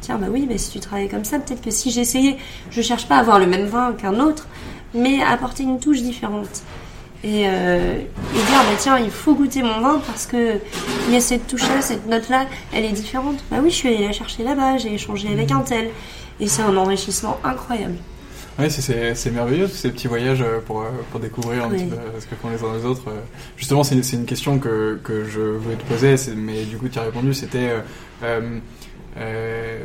Tiens, 0.00 0.16
bah 0.18 0.26
oui, 0.30 0.46
bah, 0.48 0.56
si 0.58 0.70
tu 0.70 0.80
travailles 0.80 1.08
comme 1.08 1.24
ça, 1.24 1.38
peut-être 1.38 1.60
que 1.62 1.70
si 1.70 1.90
j'essayais, 1.90 2.36
je 2.70 2.80
cherche 2.82 3.06
pas 3.06 3.16
à 3.16 3.20
avoir 3.20 3.38
le 3.38 3.46
même 3.46 3.66
vin 3.66 3.92
qu'un 3.92 4.18
autre, 4.18 4.48
mais 4.94 5.22
à 5.22 5.30
apporter 5.30 5.62
une 5.62 5.78
touche 5.78 6.02
différente. 6.02 6.62
Et, 7.22 7.46
euh, 7.46 7.98
et 7.98 8.34
dire, 8.34 8.46
bah 8.48 8.76
tiens, 8.78 8.98
il 8.98 9.10
faut 9.10 9.34
goûter 9.34 9.62
mon 9.62 9.80
vin 9.80 10.00
parce 10.06 10.26
que 10.26 10.54
il 11.08 11.12
y 11.12 11.16
a 11.16 11.20
cette 11.20 11.46
touche-là, 11.46 11.82
cette 11.82 12.06
note-là, 12.06 12.46
elle 12.72 12.84
est 12.86 12.92
différente. 12.92 13.44
Bah 13.50 13.58
oui, 13.62 13.70
je 13.70 13.74
suis 13.76 13.88
allée 13.88 14.06
la 14.06 14.12
chercher 14.12 14.42
là-bas, 14.42 14.78
j'ai 14.78 14.94
échangé 14.94 15.28
avec 15.28 15.50
un 15.50 15.60
tel. 15.60 15.90
Et 16.40 16.48
c'est 16.48 16.62
un 16.62 16.74
enrichissement 16.78 17.38
incroyable. 17.44 17.96
Ouais, 18.58 18.70
c'est- 18.70 19.30
merveilleux 19.30 19.68
ces 19.68 19.90
petits 19.90 20.08
voyages 20.08 20.40
euh, 20.42 20.60
pour, 20.64 20.80
euh, 20.80 20.86
pour 21.10 21.20
découvrir 21.20 21.64
un 21.64 21.68
Oui. 21.70 21.76
petit 21.76 21.84
peu 21.90 21.96
ce 22.18 22.26
que 22.26 22.34
font 22.36 22.48
les 22.48 22.62
uns 22.64 22.74
les 22.78 22.84
autres. 22.86 23.04
Justement, 23.58 23.84
c'est 23.84 24.02
c'est 24.02 24.16
une 24.16 24.24
question 24.26 24.58
que, 24.58 24.98
que 25.04 25.24
je 25.24 25.40
voulais 25.40 25.76
te 25.76 25.84
poser, 25.84 26.16
mais 26.36 26.64
du 26.64 26.78
coup 26.78 26.88
tu 26.88 26.98
as 26.98 27.02
répondu, 27.02 27.34
c'était... 27.34 27.68
euh, 27.68 27.80
euh, 28.22 28.58
euh, 29.18 29.78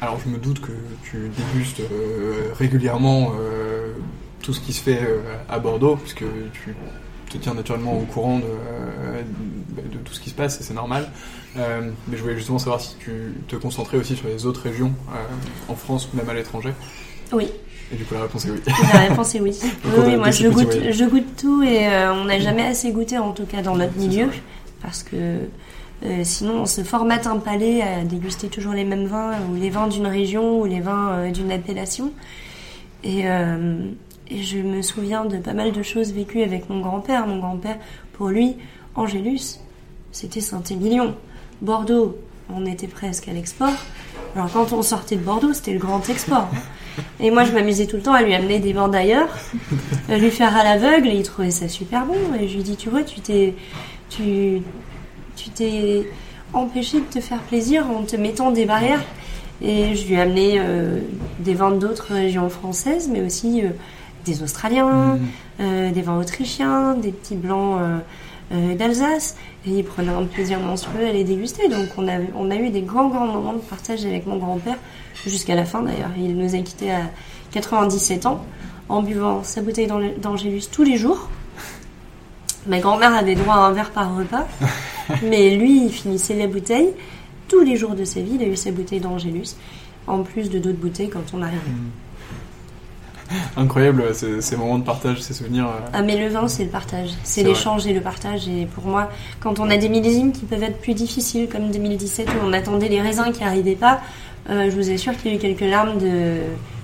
alors 0.00 0.18
je 0.24 0.30
me 0.30 0.38
doute 0.38 0.60
que 0.60 0.72
tu 1.02 1.30
dégustes 1.54 1.80
régulièrement 2.58 3.32
tout 4.44 4.52
ce 4.52 4.60
qui 4.60 4.72
se 4.72 4.82
fait 4.82 5.00
euh, 5.02 5.20
à 5.48 5.58
Bordeaux, 5.58 5.96
puisque 5.96 6.24
tu 6.52 6.76
te 7.30 7.38
tiens 7.38 7.54
naturellement 7.54 7.98
au 7.98 8.04
courant 8.04 8.38
de, 8.38 8.44
euh, 8.44 9.22
de 9.76 9.98
tout 9.98 10.12
ce 10.12 10.20
qui 10.20 10.30
se 10.30 10.34
passe, 10.34 10.60
et 10.60 10.62
c'est 10.62 10.74
normal. 10.74 11.10
Euh, 11.56 11.90
mais 12.08 12.16
je 12.16 12.22
voulais 12.22 12.36
justement 12.36 12.58
savoir 12.58 12.80
si 12.80 12.96
tu 12.98 13.34
te 13.48 13.56
concentrais 13.56 13.96
aussi 13.96 14.16
sur 14.16 14.26
les 14.26 14.44
autres 14.46 14.62
régions, 14.62 14.92
euh, 15.10 15.72
en 15.72 15.76
France 15.76 16.08
ou 16.12 16.16
même 16.16 16.28
à 16.28 16.34
l'étranger. 16.34 16.72
Oui, 17.32 17.48
Et 17.92 17.96
du 17.96 18.04
coup 18.04 18.14
la 18.14 18.22
réponse 18.22 18.44
est 18.46 18.50
oui. 18.50 18.60
la 18.92 19.00
réponse 19.00 19.34
est 19.34 19.40
oui. 19.40 19.56
Oui, 19.98 20.16
moi 20.16 20.30
je 20.30 20.48
goûte, 20.48 20.64
voyages. 20.74 20.96
je 20.96 21.04
goûte 21.04 21.36
tout 21.36 21.62
et 21.62 21.86
euh, 21.88 22.12
on 22.12 22.24
n'a 22.24 22.38
jamais 22.40 22.62
assez 22.62 22.90
goûté 22.92 23.18
en 23.18 23.32
tout 23.32 23.46
cas 23.46 23.62
dans 23.62 23.76
notre 23.76 23.96
milieu 23.96 24.26
ça. 24.26 24.38
parce 24.82 25.02
que 25.02 25.38
sinon 26.22 26.62
on 26.62 26.66
se 26.66 26.82
formate 26.82 27.26
un 27.26 27.38
palais 27.38 27.80
à 27.80 28.04
déguster 28.04 28.48
toujours 28.48 28.74
les 28.74 28.84
mêmes 28.84 29.06
vins 29.06 29.32
ou 29.48 29.54
les 29.54 29.70
vins 29.70 29.86
d'une 29.86 30.06
région 30.06 30.60
ou 30.60 30.66
les 30.66 30.80
vins 30.80 31.30
d'une 31.30 31.50
appellation. 31.50 32.12
Et, 33.04 33.24
et 34.34 34.42
je 34.42 34.58
me 34.58 34.82
souviens 34.82 35.24
de 35.24 35.36
pas 35.36 35.52
mal 35.52 35.72
de 35.72 35.82
choses 35.82 36.12
vécues 36.12 36.42
avec 36.42 36.68
mon 36.68 36.80
grand-père. 36.80 37.26
Mon 37.26 37.38
grand-père, 37.38 37.78
pour 38.14 38.28
lui, 38.28 38.56
Angélus, 38.96 39.60
c'était 40.10 40.40
Saint-Émilion. 40.40 41.14
Bordeaux, 41.62 42.18
on 42.52 42.66
était 42.66 42.88
presque 42.88 43.28
à 43.28 43.32
l'export. 43.32 43.72
Alors 44.34 44.50
quand 44.52 44.72
on 44.72 44.82
sortait 44.82 45.16
de 45.16 45.22
Bordeaux, 45.22 45.52
c'était 45.52 45.72
le 45.72 45.78
grand 45.78 46.08
export. 46.08 46.48
Et 47.20 47.30
moi, 47.30 47.44
je 47.44 47.52
m'amusais 47.52 47.86
tout 47.86 47.96
le 47.96 48.02
temps 48.02 48.12
à 48.12 48.22
lui 48.22 48.34
amener 48.34 48.58
des 48.58 48.72
vins 48.72 48.88
d'ailleurs, 48.88 49.28
à 50.08 50.18
lui 50.18 50.30
faire 50.30 50.56
à 50.56 50.64
l'aveugle, 50.64 51.08
et 51.08 51.16
il 51.16 51.22
trouvait 51.22 51.50
ça 51.50 51.68
super 51.68 52.04
bon. 52.04 52.16
Et 52.40 52.48
je 52.48 52.56
lui 52.56 52.64
dis, 52.64 52.76
tu 52.76 52.88
vois, 52.88 53.04
tu 53.04 53.20
t'es, 53.20 53.54
tu, 54.10 54.62
tu 55.36 55.50
t'es 55.50 56.08
empêché 56.52 56.98
de 56.98 57.06
te 57.06 57.20
faire 57.20 57.40
plaisir 57.40 57.88
en 57.88 58.02
te 58.02 58.16
mettant 58.16 58.50
des 58.50 58.64
barrières. 58.64 59.02
Et 59.62 59.94
je 59.94 60.06
lui 60.08 60.14
ai 60.14 60.20
amené 60.20 60.56
euh, 60.58 60.98
des 61.38 61.54
vins 61.54 61.70
d'autres 61.70 62.12
régions 62.12 62.48
françaises, 62.48 63.08
mais 63.10 63.22
aussi 63.22 63.62
euh, 63.62 63.70
des 64.24 64.42
Australiens, 64.42 65.16
Mhm. 65.16 65.20
euh, 65.60 65.90
des 65.92 66.02
vins 66.02 66.18
autrichiens, 66.18 66.94
des 66.94 67.12
petits 67.12 67.36
blancs 67.36 67.78
euh, 67.80 67.98
euh, 68.52 68.74
d'Alsace. 68.74 69.36
Et 69.66 69.70
il 69.70 69.84
prenait 69.84 70.12
un 70.12 70.24
plaisir 70.24 70.60
monstrueux 70.60 71.06
à 71.06 71.12
les 71.12 71.24
déguster. 71.24 71.68
Donc 71.68 71.88
on 71.96 72.06
a, 72.08 72.18
on 72.36 72.50
a 72.50 72.56
eu 72.56 72.70
des 72.70 72.82
grands, 72.82 73.08
grands 73.08 73.26
moments 73.26 73.52
de 73.54 73.58
partage 73.58 74.04
avec 74.04 74.26
mon 74.26 74.36
grand-père, 74.36 74.76
jusqu'à 75.26 75.54
la 75.54 75.64
fin 75.64 75.82
d'ailleurs. 75.82 76.10
Il 76.18 76.36
nous 76.36 76.54
a 76.54 76.58
quittés 76.58 76.90
à 76.90 77.02
97 77.52 78.26
ans. 78.26 78.44
en 78.90 79.02
buvant 79.02 79.42
sa 79.42 79.62
bouteille 79.62 79.86
d'Ang- 79.86 80.18
d'Angélus 80.20 80.64
tous 80.70 80.82
les 80.82 80.98
jours. 80.98 81.30
Ma 82.66 82.80
grand-mère 82.80 83.14
avait 83.14 83.34
droit 83.34 83.54
à 83.54 83.58
un 83.60 83.72
verre 83.72 83.90
par 83.92 84.14
repas, 84.16 84.46
mais 85.22 85.54
lui, 85.56 85.86
il 85.86 85.90
finissait 85.90 86.34
la 86.36 86.46
bouteille. 86.46 86.90
Tous 87.48 87.60
les 87.60 87.76
jours 87.76 87.94
de 87.94 88.04
sa 88.04 88.20
vie, 88.20 88.32
il 88.38 88.42
a 88.42 88.46
eu 88.46 88.56
sa 88.56 88.70
bouteille 88.72 89.00
d'Angélus, 89.00 89.56
en 90.06 90.22
plus 90.22 90.50
de 90.50 90.58
d'autres 90.58 90.78
bouteilles 90.78 91.08
quand 91.08 91.24
on 91.32 91.40
arrivait. 91.40 91.60
Incroyable 93.56 94.14
ces, 94.14 94.40
ces 94.40 94.56
moments 94.56 94.78
de 94.78 94.84
partage, 94.84 95.20
ces 95.22 95.32
souvenirs. 95.34 95.66
euh. 95.66 95.88
Ah 95.92 96.02
mais 96.02 96.16
le 96.18 96.28
vin 96.28 96.46
c'est 96.48 96.64
le 96.64 96.70
partage, 96.70 97.10
C'est 97.22 97.42
l'échange 97.42 97.86
et 97.86 97.92
le 97.92 98.00
partage 98.00 98.48
et 98.48 98.66
pour 98.66 98.84
moi 98.86 99.08
quand 99.40 99.58
on 99.60 99.70
a 99.70 99.76
des 99.76 99.88
millésimes 99.88 100.32
qui 100.32 100.44
peuvent 100.44 100.62
être 100.62 100.80
plus 100.80 100.94
difficiles 100.94 101.48
comme 101.48 101.70
2017 101.70 102.28
où 102.28 102.46
on 102.46 102.52
attendait 102.52 102.88
les 102.88 103.00
raisins 103.00 103.32
qui 103.32 103.42
arrivaient 103.42 103.76
pas, 103.76 104.00
euh, 104.50 104.70
je 104.70 104.76
vous 104.76 104.90
assure 104.90 105.16
qu'il 105.16 105.30
y 105.30 105.34
a 105.34 105.36
eu 105.38 105.40
quelques 105.40 105.68
larmes 105.68 105.98
de, 105.98 106.36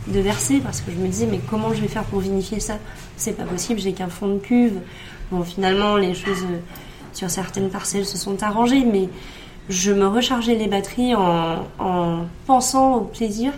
de 0.08 0.20
verser 0.20 0.58
parce 0.60 0.80
que 0.80 0.90
je 0.90 0.96
me 0.96 1.06
disais 1.08 1.26
mais 1.30 1.40
comment 1.50 1.74
je 1.74 1.80
vais 1.82 1.88
faire 1.88 2.04
pour 2.04 2.20
vinifier 2.20 2.58
ça? 2.60 2.74
C'est 3.16 3.36
pas 3.36 3.44
possible, 3.44 3.78
j'ai 3.80 3.92
qu'un 3.92 4.08
fond 4.08 4.28
de 4.28 4.38
cuve. 4.38 4.78
Bon 5.30 5.44
finalement 5.44 5.96
les 5.96 6.14
choses 6.14 6.42
euh, 6.44 6.56
sur 7.12 7.28
certaines 7.30 7.68
parcelles 7.68 8.06
se 8.06 8.16
sont 8.16 8.42
arrangées 8.42 8.84
mais 8.90 9.08
je 9.68 9.92
me 9.92 10.06
rechargeais 10.06 10.54
les 10.54 10.66
batteries 10.68 11.14
en, 11.14 11.66
en 11.78 12.24
pensant 12.46 12.94
au 12.94 13.00
plaisir 13.02 13.52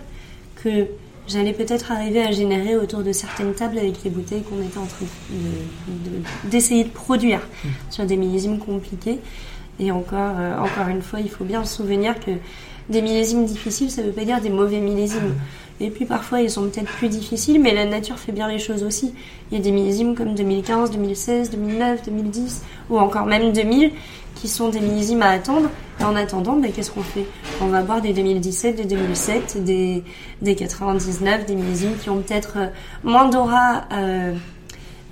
que 0.62 0.86
j'allais 1.28 1.52
peut-être 1.52 1.92
arriver 1.92 2.22
à 2.22 2.30
générer 2.32 2.76
autour 2.76 3.00
de 3.02 3.12
certaines 3.12 3.54
tables 3.54 3.78
avec 3.78 4.02
les 4.04 4.10
bouteilles 4.10 4.42
qu'on 4.42 4.60
était 4.60 4.78
en 4.78 4.86
train 4.86 5.06
de- 5.30 6.10
de- 6.10 6.50
d'essayer 6.50 6.84
de, 6.84 6.90
produire 6.90 7.40
sur 7.90 8.04
des 8.04 8.16
millésimes 8.16 8.58
compliqués. 8.58 9.18
Et 9.80 9.90
encore, 9.90 10.34
euh, 10.38 10.58
encore 10.58 10.88
une 10.88 11.02
fois, 11.02 11.20
il 11.20 11.30
faut 11.30 11.44
bien 11.44 11.64
se 11.64 11.76
souvenir 11.76 12.18
que 12.20 12.32
des 12.88 13.00
millésimes 13.00 13.44
difficiles, 13.46 13.90
ça 13.90 14.02
ne 14.02 14.08
veut 14.08 14.12
pas 14.12 14.24
dire 14.24 14.40
des 14.40 14.50
mauvais 14.50 14.78
millésimes. 14.80 15.34
Et 15.80 15.90
puis 15.90 16.04
parfois, 16.04 16.40
ils 16.42 16.50
sont 16.50 16.62
peut-être 16.68 16.90
plus 16.92 17.08
difficiles, 17.08 17.60
mais 17.60 17.72
la 17.74 17.86
nature 17.86 18.18
fait 18.18 18.32
bien 18.32 18.48
les 18.48 18.58
choses 18.58 18.82
aussi. 18.82 19.14
Il 19.50 19.56
y 19.58 19.60
a 19.60 19.64
des 19.64 19.70
millésimes 19.72 20.14
comme 20.14 20.34
2015, 20.34 20.90
2016, 20.90 21.50
2009, 21.50 22.04
2010, 22.04 22.62
ou 22.90 22.98
encore 22.98 23.26
même 23.26 23.52
2000, 23.52 23.90
qui 24.34 24.48
sont 24.48 24.68
des 24.68 24.80
millésimes 24.80 25.22
à 25.22 25.30
attendre. 25.30 25.68
En 26.00 26.16
attendant, 26.16 26.56
ben, 26.56 26.72
qu'est-ce 26.72 26.90
qu'on 26.90 27.02
fait? 27.02 27.26
On 27.60 27.66
va 27.66 27.82
boire 27.82 28.00
des 28.00 28.12
2017, 28.12 28.76
des 28.76 28.84
2007, 28.84 29.62
des, 29.62 30.02
des 30.40 30.56
99, 30.56 31.46
des 31.46 31.54
millésimes 31.54 31.96
qui 31.96 32.10
ont 32.10 32.20
peut-être 32.20 32.54
euh, 32.56 32.66
moins 33.04 33.28
d'aura 33.28 33.84
euh, 33.92 34.34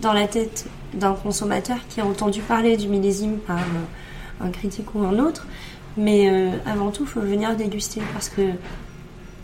dans 0.00 0.12
la 0.12 0.26
tête 0.26 0.66
d'un 0.94 1.12
consommateur 1.12 1.76
qui 1.88 2.00
a 2.00 2.06
entendu 2.06 2.40
parler 2.40 2.76
du 2.76 2.88
millésime 2.88 3.38
par 3.38 3.58
euh, 3.58 4.46
un 4.46 4.50
critique 4.50 4.94
ou 4.94 5.04
un 5.04 5.18
autre. 5.18 5.46
Mais 5.96 6.30
avant 6.66 6.92
tout, 6.92 7.02
il 7.02 7.08
faut 7.08 7.20
venir 7.20 7.56
déguster 7.56 8.00
parce 8.12 8.28
que 8.28 8.42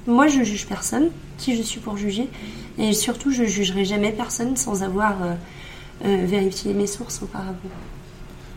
moi, 0.07 0.29
je 0.29 0.43
juge 0.45 0.67
personne. 0.67 1.11
Qui 1.39 1.57
je 1.57 1.61
suis 1.61 1.81
pour 1.81 1.99
juger 1.99 2.31
Et 2.79 2.93
surtout, 2.95 3.31
je 3.31 3.45
jugerai 3.45 3.85
jamais 3.85 4.13
personne 4.13 4.57
sans 4.57 4.85
avoir 4.85 5.17
vérifié 6.03 6.73
mes 6.73 6.87
sources 6.87 7.21
auparavant. 7.21 7.57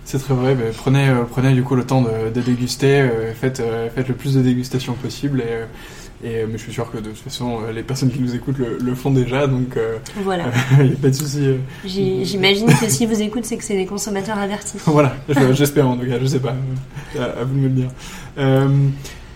C'est 0.06 0.18
très 0.20 0.34
vrai. 0.34 0.56
prenez, 0.78 1.08
euh, 1.10 1.24
prenez 1.30 1.54
du 1.54 1.62
coup 1.64 1.76
le 1.76 1.84
temps 1.86 2.02
de, 2.02 2.30
de 2.34 2.42
déguster. 2.42 3.02
euh, 3.02 3.34
faites, 3.34 3.60
euh, 3.60 3.90
faites 3.94 4.08
le 4.08 4.16
plus 4.16 4.34
de 4.36 4.42
dégustation 4.42 4.94
possible. 4.94 5.42
Et, 5.42 6.28
et, 6.28 6.46
mais 6.48 6.54
je 6.58 6.64
suis 6.64 6.74
sûr 6.74 6.90
que 6.92 6.98
de 6.98 7.10
toute 7.12 7.20
façon, 7.20 7.60
les 7.74 7.84
personnes 7.84 8.10
qui 8.12 8.20
nous 8.20 8.34
écoutent 8.36 8.58
le, 8.58 8.78
le 8.82 8.96
font 8.96 9.12
déjà. 9.12 9.46
Donc, 9.48 9.78
Voilà. 10.24 10.46
il 10.80 10.88
n'y 10.88 10.94
a 10.94 10.96
pas 10.96 11.10
de 11.10 11.14
souci. 11.14 11.52
J'imagine 11.86 12.68
que 12.68 12.90
si 12.90 13.06
vous 13.06 13.22
écoutez, 13.22 13.46
c'est 13.46 13.58
que 13.58 13.64
c'est 13.64 13.76
des 13.78 13.86
consommateurs 13.86 14.38
avertis. 14.38 14.78
voilà, 14.86 15.16
je- 15.30 15.54
j'espère 15.54 15.88
en 15.88 15.96
tout 15.96 16.08
cas, 16.08 16.20
je 16.20 16.26
sais 16.26 16.40
pas, 16.40 16.56
à, 17.20 17.24
à 17.24 17.44
vous 17.44 17.54
de 17.56 17.60
me 17.60 17.68
le 17.68 17.74
dire. 17.74 17.90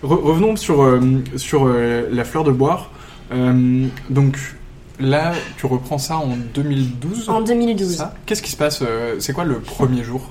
Re- 0.02 0.22
revenons 0.22 0.56
sur, 0.56 1.00
sur 1.36 1.66
la 1.68 2.24
fleur 2.24 2.44
de 2.44 2.50
boire. 2.52 2.90
Donc 4.10 4.38
là, 5.00 5.32
tu 5.56 5.66
reprends 5.66 5.98
ça 5.98 6.16
en 6.18 6.36
2012 6.54 7.28
En 7.30 7.40
2012. 7.40 7.96
ça? 7.96 8.14
Qu'est-ce 8.26 8.42
qui 8.42 8.50
se 8.50 8.56
passe 8.56 8.82
C'est 9.20 9.32
quoi 9.32 9.44
le 9.44 9.60
premier 9.60 10.02
jour? 10.04 10.28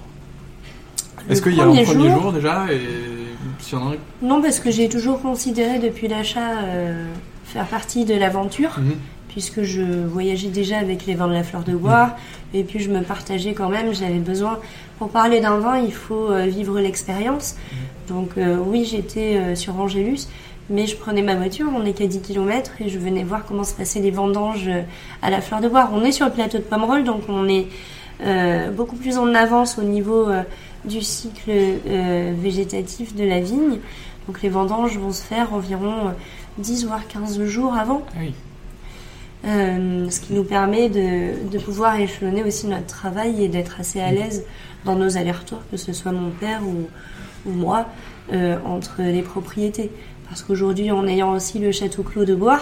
Est-ce 1.30 1.42
qu'il 1.42 1.56
y 1.56 1.60
a 1.60 1.64
un 1.64 1.68
premier 1.68 1.84
premier 1.84 2.10
jour- 2.12 2.34
déjà 2.34 2.66
Et 2.72 3.76
a 3.76 3.78
un 3.78 3.94
Non, 4.22 4.42
parce 4.42 4.60
que 4.60 4.72
j'ai 4.72 4.90
toujours 4.90 5.22
considéré 5.22 5.80
depuis 5.80 6.08
l'achat 6.08 6.60
euh, 6.64 7.06
faire 7.46 7.66
partie 7.68 8.06
de 8.06 8.14
l'aventure, 8.14 8.72
Mhm. 8.80 8.94
puisque 9.30 9.64
je 9.64 9.82
voyageais 10.06 10.50
déjà 10.50 10.78
avec 10.80 11.06
les 11.06 11.16
vins 11.16 11.28
de 11.28 11.34
la 11.34 11.44
fleur 11.44 11.64
de 11.64 11.74
bois, 11.74 12.12
et 12.54 12.64
puis 12.64 12.80
je 12.80 12.90
me 12.90 13.02
partageais 13.02 13.54
quand 13.54 13.70
même, 13.70 13.94
j'avais 13.94 14.20
besoin, 14.20 14.60
pour 15.00 15.10
parler 15.10 15.40
d'un 15.40 15.58
vin, 15.58 15.80
il 15.80 15.94
faut 15.94 16.30
euh, 16.30 16.46
vivre 16.46 16.80
l'expérience. 16.80 17.56
Donc 18.08 18.32
euh, 18.38 18.58
oui, 18.64 18.86
j'étais 18.90 19.38
euh, 19.38 19.56
sur 19.56 19.80
Angélus, 19.80 20.28
mais 20.70 20.86
je 20.88 20.96
prenais 20.96 21.22
ma 21.24 21.36
voiture, 21.36 21.68
on 21.76 21.80
n'est 21.84 21.94
qu'à 21.94 22.06
10 22.08 22.22
km, 22.22 22.72
et 22.80 22.90
je 22.90 23.00
venais 23.00 23.24
voir 23.24 23.46
comment 23.46 23.64
se 23.64 23.74
passaient 23.74 24.00
les 24.02 24.12
vendanges 24.12 24.70
à 25.22 25.30
la 25.30 25.42
fleur 25.42 25.62
de 25.62 25.68
bois. 25.68 25.90
On 25.94 26.04
est 26.04 26.12
sur 26.12 26.26
le 26.28 26.32
plateau 26.32 26.58
de 26.60 26.64
Pomerol, 26.64 27.04
donc 27.04 27.22
on 27.28 27.48
est 27.48 27.68
euh, 28.26 28.70
beaucoup 28.72 28.96
plus 28.96 29.18
en 29.18 29.34
avance 29.34 29.78
au 29.80 29.84
niveau 29.84 30.28
du 30.86 31.02
cycle 31.02 31.50
euh, 31.50 32.34
végétatif 32.38 33.16
de 33.16 33.24
la 33.24 33.40
vigne. 33.40 33.80
Donc 34.28 34.42
les 34.42 34.50
vendanges 34.50 34.98
vont 34.98 35.12
se 35.12 35.22
faire 35.22 35.54
environ 35.54 36.08
euh, 36.08 36.12
10 36.60 36.86
voire 36.86 37.08
15 37.08 37.44
jours 37.46 37.74
avant, 37.74 38.04
oui. 38.20 38.34
Euh, 39.46 40.10
ce 40.10 40.22
qui 40.22 40.32
nous 40.34 40.46
permet 40.46 40.88
de, 40.88 41.50
de 41.50 41.60
pouvoir 41.60 42.00
échelonner 42.00 42.44
aussi 42.44 42.66
notre 42.68 42.86
travail 42.86 43.44
et 43.44 43.50
d'être 43.50 43.78
assez 43.78 44.00
à 44.00 44.10
l'aise 44.10 44.46
dans 44.86 44.96
nos 44.96 45.18
allers-retours, 45.18 45.60
que 45.70 45.76
ce 45.76 45.92
soit 45.92 46.14
mon 46.14 46.30
père 46.30 46.62
ou, 46.64 46.88
ou 47.46 47.54
moi, 47.54 47.88
euh, 48.32 48.58
entre 48.66 49.02
les 49.02 49.22
propriétés. 49.22 49.92
Parce 50.30 50.44
qu'aujourd'hui, 50.44 50.92
en 50.92 51.06
ayant 51.08 51.34
aussi 51.34 51.60
le 51.60 51.74
château 51.74 52.04
Clos 52.04 52.24
de 52.24 52.36
Bois, 52.36 52.62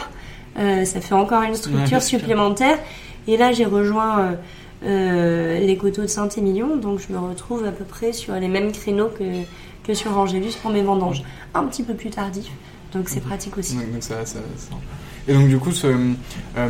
euh, 0.57 0.83
ça 0.83 1.01
fait 1.01 1.13
encore 1.13 1.43
une 1.43 1.53
structure 1.53 2.01
supplémentaire. 2.01 2.79
Et 3.27 3.37
là, 3.37 3.51
j'ai 3.51 3.65
rejoint 3.65 4.35
euh, 4.83 5.59
les 5.59 5.77
coteaux 5.77 6.01
de 6.03 6.07
Saint-Émilion, 6.07 6.75
donc 6.77 6.99
je 7.07 7.13
me 7.13 7.19
retrouve 7.19 7.65
à 7.65 7.71
peu 7.71 7.83
près 7.83 8.13
sur 8.13 8.33
les 8.35 8.47
mêmes 8.47 8.71
créneaux 8.71 9.09
que, 9.09 9.23
que 9.83 9.93
sur 9.93 10.17
Angélus 10.17 10.53
pour 10.61 10.71
mes 10.71 10.81
vendanges. 10.81 11.23
Un 11.53 11.63
petit 11.65 11.83
peu 11.83 11.93
plus 11.93 12.09
tardif, 12.09 12.49
donc 12.93 13.09
c'est 13.09 13.19
pratique 13.21 13.57
aussi. 13.57 13.75
Donc, 13.75 13.91
donc 13.93 14.03
ça, 14.03 14.25
ça- 14.25 14.39
ça- 14.57 14.75
Et 15.27 15.33
donc 15.33 15.47
du 15.49 15.57
coup, 15.59 15.71
ce, 15.71 15.87
euh, 15.87 16.69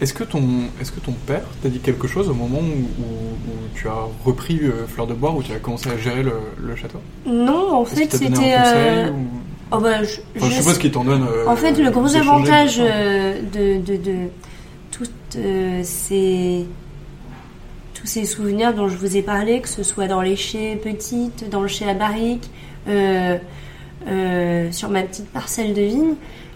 est-ce 0.00 0.12
que 0.12 0.24
ton, 0.24 0.42
est-ce 0.80 0.92
que 0.92 1.00
ton 1.00 1.12
père 1.12 1.44
t'a 1.62 1.68
dit 1.70 1.78
quelque 1.78 2.06
chose 2.06 2.28
au 2.28 2.34
moment 2.34 2.58
où, 2.58 2.62
où- 3.02 3.50
où 3.50 3.54
tu 3.74 3.88
as 3.88 3.96
repris 4.24 4.58
euh, 4.62 4.86
Fleur 4.86 5.06
de 5.06 5.14
Boire, 5.14 5.34
où 5.36 5.42
tu 5.42 5.52
as 5.52 5.58
commencé 5.58 5.88
à 5.88 5.96
gérer 5.96 6.22
le, 6.22 6.32
le 6.60 6.76
château? 6.76 6.98
Non, 7.26 7.72
en 7.72 7.84
fait, 7.86 8.12
c'était. 8.12 8.54
euh, 8.58 9.10
ou- 9.10 9.26
oh 9.72 9.78
bah, 9.78 10.02
je, 10.02 10.16
Enfin, 10.36 10.46
je 10.50 10.50
je 10.50 10.56
suppose 10.60 10.76
qu'il 10.78 10.90
t'en 10.90 11.04
donne. 11.04 11.26
En 11.46 11.56
fait, 11.56 11.72
le 11.72 11.90
gros 11.90 12.14
avantage 12.14 12.76
de, 12.78 13.78
de, 13.80 13.96
de 13.96 14.16
toutes 14.90 15.10
ces 15.82 16.66
tous 18.06 18.12
ces 18.12 18.24
souvenirs 18.24 18.72
dont 18.72 18.86
je 18.88 18.96
vous 18.96 19.16
ai 19.16 19.22
parlé, 19.22 19.60
que 19.60 19.68
ce 19.68 19.82
soit 19.82 20.06
dans 20.06 20.20
les 20.20 20.36
chais 20.36 20.76
petites, 20.76 21.50
dans 21.50 21.60
le 21.60 21.66
chai 21.66 21.88
à 21.88 21.94
barrique, 21.94 22.48
euh, 22.86 23.36
euh, 24.06 24.70
sur 24.70 24.90
ma 24.90 25.02
petite 25.02 25.26
parcelle 25.26 25.74
de 25.74 25.82
vigne, 25.82 26.14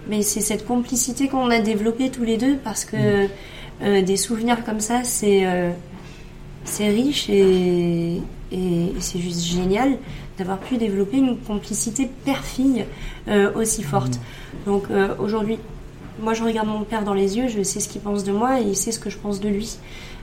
mais 0.08 0.22
c'est 0.22 0.40
cette 0.40 0.64
complicité 0.64 1.26
qu'on 1.26 1.50
a 1.50 1.58
développée 1.58 2.10
tous 2.10 2.22
les 2.22 2.36
deux 2.36 2.56
parce 2.62 2.84
que 2.84 3.26
euh, 3.82 4.02
des 4.02 4.16
souvenirs 4.16 4.64
comme 4.64 4.78
ça, 4.78 5.02
c'est 5.02 5.44
c'est 6.62 6.88
riche 6.88 7.28
et, 7.28 8.20
et, 8.52 8.92
c'est 9.00 9.18
juste 9.18 9.44
génial 9.44 9.98
d'avoir 10.38 10.58
pu 10.58 10.76
développer 10.76 11.16
une 11.16 11.36
complicité 11.36 12.08
père-fille 12.24 12.84
aussi 13.56 13.82
forte. 13.82 14.20
Donc 14.66 14.84
euh, 14.90 15.14
aujourd'hui, 15.18 15.58
moi 16.22 16.34
je 16.34 16.42
regarde 16.42 16.68
mon 16.68 16.82
père 16.82 17.04
dans 17.04 17.14
les 17.14 17.36
yeux, 17.36 17.48
je 17.48 17.62
sais 17.62 17.80
ce 17.80 17.88
qu'il 17.88 18.00
pense 18.00 18.24
de 18.24 18.32
moi 18.32 18.60
et 18.60 18.64
il 18.64 18.76
sait 18.76 18.92
ce 18.92 18.98
que 18.98 19.10
je 19.10 19.18
pense 19.18 19.40
de 19.40 19.48
lui. 19.48 19.78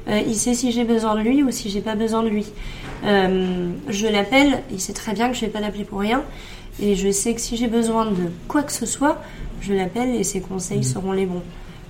Euh, 0.10 0.22
il 0.26 0.36
sait 0.36 0.54
si 0.54 0.72
j'ai 0.72 0.86
besoin 0.86 1.16
de 1.16 1.22
lui 1.22 1.44
ou 1.44 1.52
si 1.52 1.70
j'ai 1.70 1.82
pas 1.82 1.96
besoin 1.96 2.24
de 2.24 2.30
lui. 2.30 2.46
Euh, 3.04 3.70
je 3.90 4.08
l'appelle, 4.08 4.64
il 4.72 4.80
sait 4.80 4.94
très 4.94 5.14
bien 5.14 5.30
que 5.30 5.36
je 5.36 5.42
vais 5.42 5.52
pas 5.52 5.60
l'appeler 5.60 5.84
pour 5.84 6.00
rien. 6.00 6.24
Et 6.82 6.96
je 6.96 7.12
sais 7.12 7.34
que 7.34 7.42
si 7.42 7.58
j'ai 7.58 7.68
besoin 7.68 8.06
de 8.06 8.32
quoi 8.48 8.64
que 8.64 8.72
ce 8.72 8.86
soit, 8.86 9.22
je 9.62 9.74
l'appelle 9.74 10.16
et 10.16 10.24
ses 10.24 10.40
conseils 10.40 10.84
seront 10.84 11.12
les 11.12 11.26
bons. 11.26 11.42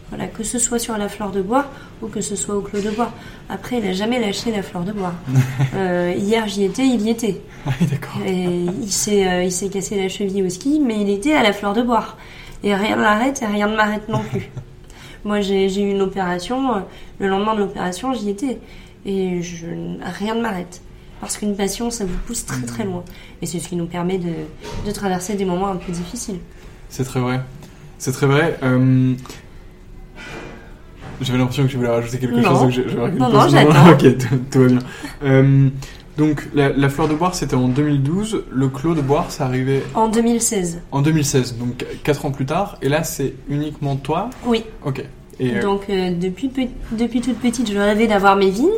Voilà, 0.10 0.28
que 0.28 0.42
ce 0.44 0.58
soit 0.58 0.80
sur 0.80 0.98
la 0.98 1.10
fleur 1.10 1.32
de 1.32 1.42
bois 1.42 1.66
ou 2.02 2.08
que 2.08 2.22
ce 2.22 2.38
soit 2.38 2.56
au 2.56 2.62
clos 2.62 2.80
de 2.80 2.90
bois. 2.92 3.12
Après, 3.50 3.80
il 3.80 3.86
a 3.86 3.92
jamais 3.92 4.20
lâché 4.20 4.52
la 4.52 4.64
fleur 4.64 4.84
de 4.84 4.94
bois. 4.94 5.14
Euh, 5.76 6.14
hier, 6.18 6.48
j'y 6.48 6.64
étais, 6.64 6.88
il 6.88 7.02
y 7.02 7.10
était. 7.10 7.42
Ah 7.68 7.72
d'accord. 7.82 8.22
Et 8.26 8.66
il 8.82 8.92
s'est, 8.92 9.46
il 9.46 9.52
s'est 9.52 9.68
cassé 9.68 10.02
la 10.02 10.08
cheville 10.10 10.42
au 10.42 10.50
ski, 10.50 10.82
mais 10.84 11.02
il 11.02 11.10
était 11.10 11.34
à 11.34 11.44
la 11.44 11.54
fleur 11.54 11.74
de 11.74 11.84
bois. 11.84 12.16
Et 12.64 12.74
rien 12.76 12.96
ne 12.96 13.02
l'arrête 13.02 13.42
et 13.42 13.46
rien 13.46 13.68
ne 13.68 13.76
m'arrête 13.76 14.08
non 14.10 14.22
plus. 14.24 14.50
Moi, 15.26 15.42
j'ai, 15.42 15.66
eu 15.82 15.90
une 15.92 16.02
opération. 16.02 16.76
euh, 16.76 16.80
Le 17.20 17.28
lendemain 17.28 17.54
de 17.56 17.60
l'opération, 17.60 18.14
j'y 18.14 18.30
étais. 18.30 18.60
Et 19.06 19.42
je, 19.42 19.66
rien 20.20 20.36
ne 20.36 20.42
m'arrête. 20.42 20.82
Parce 21.22 21.38
qu'une 21.38 21.56
passion, 21.56 21.90
ça 21.90 22.06
vous 22.06 22.18
pousse 22.26 22.46
très 22.46 22.62
très 22.62 22.84
loin. 22.84 23.04
Et 23.42 23.46
c'est 23.46 23.60
ce 23.60 23.68
qui 23.70 23.76
nous 23.76 23.88
permet 23.88 24.18
de, 24.20 24.32
de 24.86 24.92
traverser 24.92 25.36
des 25.36 25.46
moments 25.46 25.68
un 25.70 25.76
peu 25.78 25.92
difficiles. 25.92 26.40
C'est 26.90 27.04
très 27.04 27.20
vrai. 27.20 27.42
C'est 27.98 28.12
très 28.12 28.28
vrai. 28.28 28.58
Euh, 28.64 29.14
J'avais 31.22 31.40
l'impression 31.40 31.64
que 31.64 31.70
tu 31.70 31.78
voulais 31.78 31.90
rajouter 31.90 32.20
quelque 32.20 32.36
Non. 32.40 32.70
chose. 32.70 32.78
une 32.78 33.18
Non, 33.18 33.30
non, 33.32 33.48
j'attends. 33.50 33.90
ok, 33.92 34.18
tout, 34.18 34.38
tout 34.52 34.60
va 34.62 34.68
bien. 34.68 34.80
Euh, 35.24 35.70
donc, 36.18 36.48
la, 36.54 36.70
la 36.70 36.90
fleur 36.90 37.08
de 37.08 37.14
boire, 37.14 37.36
c'était 37.36 37.56
en 37.56 37.68
2012. 37.68 38.44
Le 38.52 38.68
clos 38.70 38.96
de 38.96 39.02
boire, 39.02 39.32
ça 39.32 39.46
arrivait 39.46 39.84
En 39.94 40.08
2016. 40.08 40.82
en 40.92 41.02
2016, 41.02 41.58
donc 41.58 41.86
4 42.04 42.26
ans 42.26 42.32
plus 42.32 42.46
tard. 42.46 42.78
Et 42.82 42.90
là, 42.90 43.04
c'est 43.04 43.34
uniquement 43.50 43.96
toi. 43.96 44.30
Oui. 44.46 44.64
Ok. 44.84 45.04
Et, 45.40 45.56
euh, 45.58 45.62
Donc 45.62 45.84
euh, 45.90 46.12
depuis, 46.12 46.50
depuis 46.92 47.22
toute 47.22 47.38
petite, 47.38 47.72
je 47.72 47.78
rêvais 47.78 48.08
d'avoir 48.08 48.36
mes 48.36 48.50
vignes. 48.50 48.70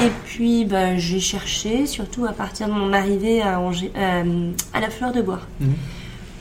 Et 0.00 0.10
puis 0.26 0.64
bah, 0.64 0.96
j'ai 0.98 1.20
cherché, 1.20 1.86
surtout 1.86 2.26
à 2.26 2.32
partir 2.32 2.66
de 2.68 2.72
mon 2.72 2.92
arrivée 2.92 3.40
à, 3.40 3.58
Angers, 3.60 3.90
euh, 3.96 4.50
à 4.74 4.80
la 4.80 4.90
Fleur 4.90 5.12
de 5.12 5.22
Bois. 5.22 5.40
Mhm. 5.60 5.72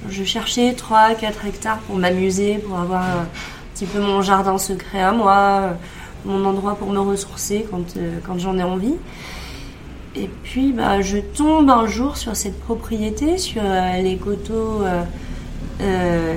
Je 0.10 0.24
cherchais 0.24 0.74
3-4 0.74 1.48
hectares 1.48 1.80
pour 1.80 1.96
m'amuser, 1.98 2.56
pour 2.56 2.78
avoir 2.78 3.04
un 3.04 3.28
petit 3.74 3.86
peu 3.86 4.00
mon 4.00 4.22
jardin 4.22 4.58
secret 4.58 5.02
à 5.02 5.12
moi, 5.12 5.78
mon 6.26 6.44
endroit 6.46 6.76
pour 6.76 6.90
me 6.92 7.00
ressourcer 7.00 7.66
quand, 7.72 7.96
euh, 7.98 8.18
quand 8.26 8.38
j'en 8.38 8.58
ai 8.58 8.64
envie. 8.64 8.96
Et 10.20 10.30
puis 10.44 10.72
bah, 10.72 11.02
je 11.02 11.18
tombe 11.18 11.70
un 11.70 11.86
jour 11.86 12.18
sur 12.18 12.36
cette 12.36 12.60
propriété, 12.60 13.38
sur 13.38 13.62
euh, 13.64 14.02
les 14.02 14.18
coteaux, 14.18 14.82
euh, 14.82 15.04
euh, 15.82 16.34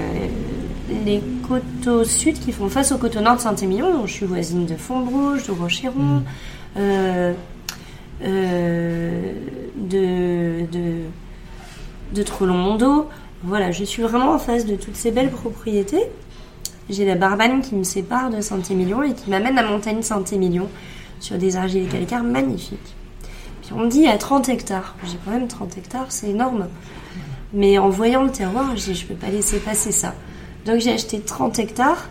les 1.06 1.22
coteaux 1.48 2.04
sud 2.04 2.38
qui 2.38 2.52
font 2.52 2.68
face 2.68 2.92
aux 2.92 2.98
coteaux 2.98 3.20
nord 3.20 3.36
de 3.36 3.40
Saint-Émilion. 3.40 4.06
Je 4.06 4.12
suis 4.12 4.26
voisine 4.26 4.66
de 4.66 4.76
Fontbrouge, 4.76 5.46
de 5.46 5.52
Rocheron, 5.52 6.22
euh, 6.76 7.32
de, 8.22 10.66
de, 10.70 10.96
de 12.14 12.22
Trolon-Mondo. 12.22 13.08
Voilà, 13.42 13.70
je 13.70 13.84
suis 13.84 14.02
vraiment 14.02 14.34
en 14.34 14.38
face 14.38 14.66
de 14.66 14.76
toutes 14.76 14.96
ces 14.96 15.10
belles 15.10 15.30
propriétés. 15.30 16.04
J'ai 16.90 17.06
la 17.06 17.14
Barbane 17.14 17.62
qui 17.62 17.76
me 17.76 17.84
sépare 17.84 18.28
de 18.28 18.42
Saint-Émilion 18.42 19.02
et 19.02 19.14
qui 19.14 19.30
m'amène 19.30 19.56
à 19.56 19.62
Montagne 19.62 20.02
Saint-Émilion 20.02 20.68
sur 21.18 21.38
des 21.38 21.56
argiles 21.56 21.88
calcaires 21.88 22.24
magnifiques. 22.24 22.94
On 23.74 23.80
me 23.80 23.88
dit 23.88 24.06
à 24.06 24.18
30 24.18 24.48
hectares. 24.48 24.94
J'ai 25.04 25.18
quand 25.24 25.30
même 25.30 25.48
30 25.48 25.78
hectares, 25.78 26.06
c'est 26.09 26.30
énorme. 26.30 26.68
Mais 27.52 27.78
en 27.78 27.88
voyant 27.88 28.22
le 28.22 28.30
terroir, 28.30 28.76
j'ai 28.76 28.94
je 28.94 29.06
peux 29.06 29.14
pas 29.14 29.28
laisser 29.28 29.59
passer 29.59 29.92
ça. 29.92 30.14
Donc 30.66 30.80
j'ai 30.80 30.92
acheté 30.92 31.20
30 31.20 31.59
hectares 31.59 32.09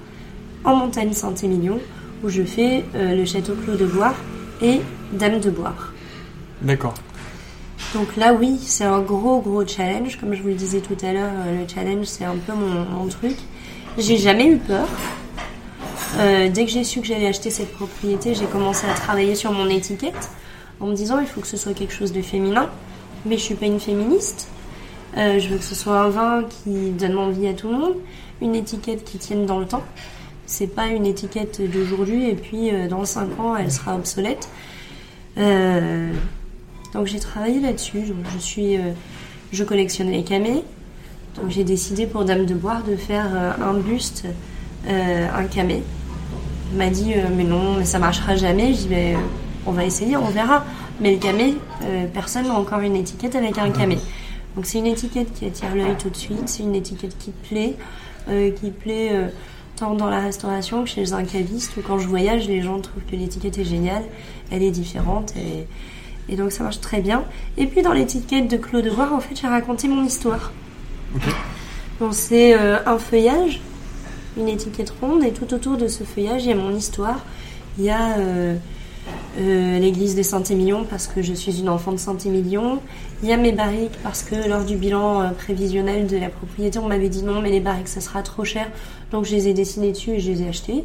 en 0.64 0.76
Montagne 0.76 1.14
Saint-Émilion 1.14 1.80
où 2.24 2.30
je 2.30 2.44
fais 2.44 2.84
euh, 2.96 3.16
le 3.16 3.26
château 3.26 3.54
Clos 3.56 3.76
de 3.76 3.86
Boire 3.86 4.16
et 4.62 4.82
Dame 5.14 5.40
de 5.40 5.50
Boire. 5.50 5.94
D'accord. 6.62 6.94
Donc 7.94 8.16
là, 8.18 8.34
oui, 8.34 8.60
c'est 8.62 8.84
un 8.84 9.00
gros, 9.00 9.40
gros 9.40 9.66
challenge. 9.66 10.18
Comme 10.18 10.34
je 10.34 10.42
vous 10.42 10.50
le 10.50 10.56
disais 10.56 10.82
tout 10.82 10.98
à 11.04 11.14
l'heure, 11.14 11.32
euh, 11.48 11.62
le 11.62 11.68
challenge, 11.68 12.06
c'est 12.06 12.26
un 12.26 12.36
peu 12.36 12.54
mon, 12.54 12.86
mon 12.86 13.08
truc. 13.08 13.38
J'ai 13.98 14.18
jamais 14.18 14.48
eu 14.48 14.58
peur. 14.58 14.88
Euh, 16.18 16.50
dès 16.50 16.66
que 16.66 16.72
j'ai 16.72 16.84
su 16.84 17.02
que 17.02 17.08
j'allais 17.08 17.28
acheter 17.28 17.50
cette 17.50 17.72
propriété, 17.74 18.34
j'ai 18.34 18.46
commencé 18.46 18.88
à 18.88 18.94
travailler 18.94 19.36
sur 19.36 19.52
mon 19.52 19.70
étiquette 19.70 20.30
en 20.80 20.88
me 20.88 20.96
disant 20.96 21.20
il 21.20 21.28
faut 21.28 21.42
que 21.42 21.48
ce 21.48 21.58
soit 21.58 21.74
quelque 21.74 21.94
chose 21.94 22.12
de 22.12 22.22
féminin. 22.22 22.70
Mais 23.26 23.38
je 23.38 23.42
suis 23.42 23.56
pas 23.56 23.66
une 23.66 23.80
féministe. 23.80 24.50
Euh, 25.18 25.40
je 25.40 25.50
veux 25.50 25.58
que 25.58 25.64
ce 25.64 25.76
soit 25.76 26.00
un 26.00 26.10
vin 26.10 26.44
qui 26.44 26.92
donne 26.92 27.18
envie 27.18 27.48
à 27.48 27.54
tout 27.54 27.68
le 27.70 27.78
monde, 27.78 27.96
une 28.42 28.56
étiquette 28.56 29.04
qui 29.04 29.18
tienne 29.18 29.46
dans 29.46 29.60
le 29.60 29.66
temps. 29.66 29.84
C'est 30.46 30.68
pas 30.68 30.88
une 30.88 31.06
étiquette 31.06 31.62
d'aujourd'hui 31.70 32.30
et 32.30 32.36
puis 32.36 32.74
euh, 32.74 32.88
dans 32.88 33.06
5 33.06 33.40
ans 33.40 33.56
elle 33.56 33.72
sera 33.72 33.96
obsolète. 33.96 34.50
Euh, 35.38 36.14
donc 36.94 37.08
j'ai 37.08 37.20
travaillé 37.20 37.60
là-dessus. 37.60 38.04
Je 38.34 38.40
suis, 38.40 38.78
je 39.52 39.64
collectionne 39.64 40.10
les 40.10 40.24
camés. 40.24 40.64
Donc 41.36 41.50
j'ai 41.50 41.64
décidé 41.64 42.08
pour 42.08 42.26
Dame 42.26 42.46
de 42.46 42.56
Boire 42.56 42.84
de 42.84 42.96
faire 42.96 43.28
un 43.62 43.74
buste, 43.74 44.26
un 44.88 45.44
camé. 45.44 45.84
M'a 46.76 46.90
dit 46.90 47.14
mais 47.36 47.44
non, 47.44 47.76
mais 47.78 47.86
ça 47.86 48.00
marchera 48.00 48.36
jamais. 48.36 48.74
Je 48.74 48.88
dis 48.88 48.90
euh, 48.92 49.16
on 49.66 49.72
va 49.72 49.86
essayer, 49.86 50.18
on 50.18 50.30
verra. 50.30 50.66
Mais 51.00 51.14
le 51.14 51.20
camé, 51.20 51.56
euh, 51.84 52.08
personne 52.14 52.48
n'a 52.48 52.54
encore 52.54 52.80
une 52.80 52.96
étiquette 52.96 53.36
avec 53.36 53.58
un 53.58 53.72
camé. 53.72 53.98
Donc 54.56 54.66
c'est 54.66 54.80
une 54.80 54.88
étiquette 54.88 55.34
qui 55.34 55.46
attire 55.46 55.74
l'œil 55.76 55.96
tout 55.98 56.10
de 56.10 56.16
suite. 56.16 56.48
C'est 56.48 56.64
une 56.64 56.76
étiquette 56.76 57.18
qui 57.18 57.32
plaît, 57.32 57.76
euh, 58.30 58.52
qui 58.52 58.72
plaît 58.72 59.10
euh, 59.14 59.28
tant 59.78 59.94
dans 59.94 60.10
la 60.10 60.20
restauration 60.20 60.84
que 60.84 60.90
chez 60.90 61.14
un 61.14 61.24
caviste. 61.24 61.78
Ou 61.78 61.82
quand 61.82 62.00
je 62.00 62.08
voyage, 62.08 62.48
les 62.48 62.62
gens 62.62 62.80
trouvent 62.80 63.04
que 63.10 63.16
l'étiquette 63.16 63.58
est 63.58 63.66
géniale. 63.66 64.04
Elle 64.52 64.64
est 64.64 64.72
différente. 64.72 65.34
Et 66.28 66.36
donc 66.36 66.52
ça 66.52 66.64
marche 66.64 66.82
très 66.82 67.02
bien. 67.02 67.24
Et 67.58 67.66
puis 67.66 67.82
dans 67.82 67.94
l'étiquette 67.94 68.50
de 68.50 68.58
Claude 68.58 68.86
de 68.86 68.90
Boire, 68.90 69.14
en 69.14 69.20
fait, 69.20 69.36
j'ai 69.40 69.48
raconté 69.48 69.88
mon 69.88 70.04
histoire. 70.04 70.52
Donc 72.00 72.14
c'est 72.14 72.54
un 72.54 72.98
feuillage, 72.98 73.62
une 74.38 74.48
étiquette 74.48 74.94
ronde, 75.02 75.24
et 75.24 75.32
tout 75.32 75.54
autour 75.54 75.78
de 75.78 75.88
ce 75.88 76.04
feuillage, 76.04 76.44
il 76.44 76.50
y 76.50 76.54
a 76.54 76.56
mon 76.56 76.76
histoire. 76.76 77.20
Il 77.78 77.86
y 77.86 77.90
a 77.90 78.16
euh, 79.40 79.80
l'église 79.80 80.16
de 80.16 80.24
Saint-Émilion 80.24 80.86
parce 80.90 81.08
que 81.08 81.22
je 81.22 81.34
suis 81.34 81.60
une 81.60 81.70
enfant 81.70 81.94
de 81.94 81.98
Saint-Émilion. 81.98 82.80
Il 83.24 83.30
y 83.30 83.32
a 83.32 83.38
mes 83.38 83.54
barriques 83.54 83.98
parce 84.04 84.22
que 84.22 84.36
lors 84.50 84.66
du 84.66 84.76
bilan 84.76 85.22
euh, 85.22 85.30
prévisionnel 85.30 86.08
de 86.08 86.18
la 86.18 86.30
propriété, 86.30 86.78
on 86.80 86.88
m'avait 86.88 87.08
dit 87.08 87.24
non, 87.24 87.42
mais 87.42 87.50
les 87.50 87.62
barriques, 87.62 87.88
ça 87.88 88.02
sera 88.02 88.22
trop 88.22 88.44
cher. 88.44 88.70
Donc 89.12 89.26
je 89.26 89.36
les 89.36 89.48
ai 89.48 89.54
dessinées 89.54 89.92
dessus 89.92 90.12
et 90.12 90.20
je 90.20 90.32
les 90.32 90.42
ai 90.42 90.50
achetées. 90.50 90.84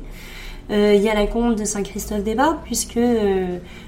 Euh, 0.70 0.94
il 0.94 1.02
y 1.02 1.08
a 1.08 1.14
la 1.14 1.26
combe 1.26 1.56
de 1.56 1.64
Saint-Christophe-des-Barbes, 1.64 2.58
puisque 2.64 3.00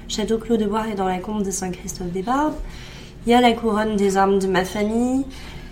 Château 0.09 0.37
Clos 0.37 0.57
de 0.57 0.65
Boire 0.65 0.87
est 0.89 0.95
dans 0.95 1.07
la 1.07 1.19
combe 1.19 1.43
de 1.43 1.51
Saint-Christophe-des-Barbes. 1.51 2.55
Il 3.25 3.31
y 3.31 3.33
a 3.33 3.41
la 3.41 3.53
couronne 3.53 3.95
des 3.95 4.17
armes 4.17 4.39
de 4.39 4.47
ma 4.47 4.65
famille, 4.65 5.25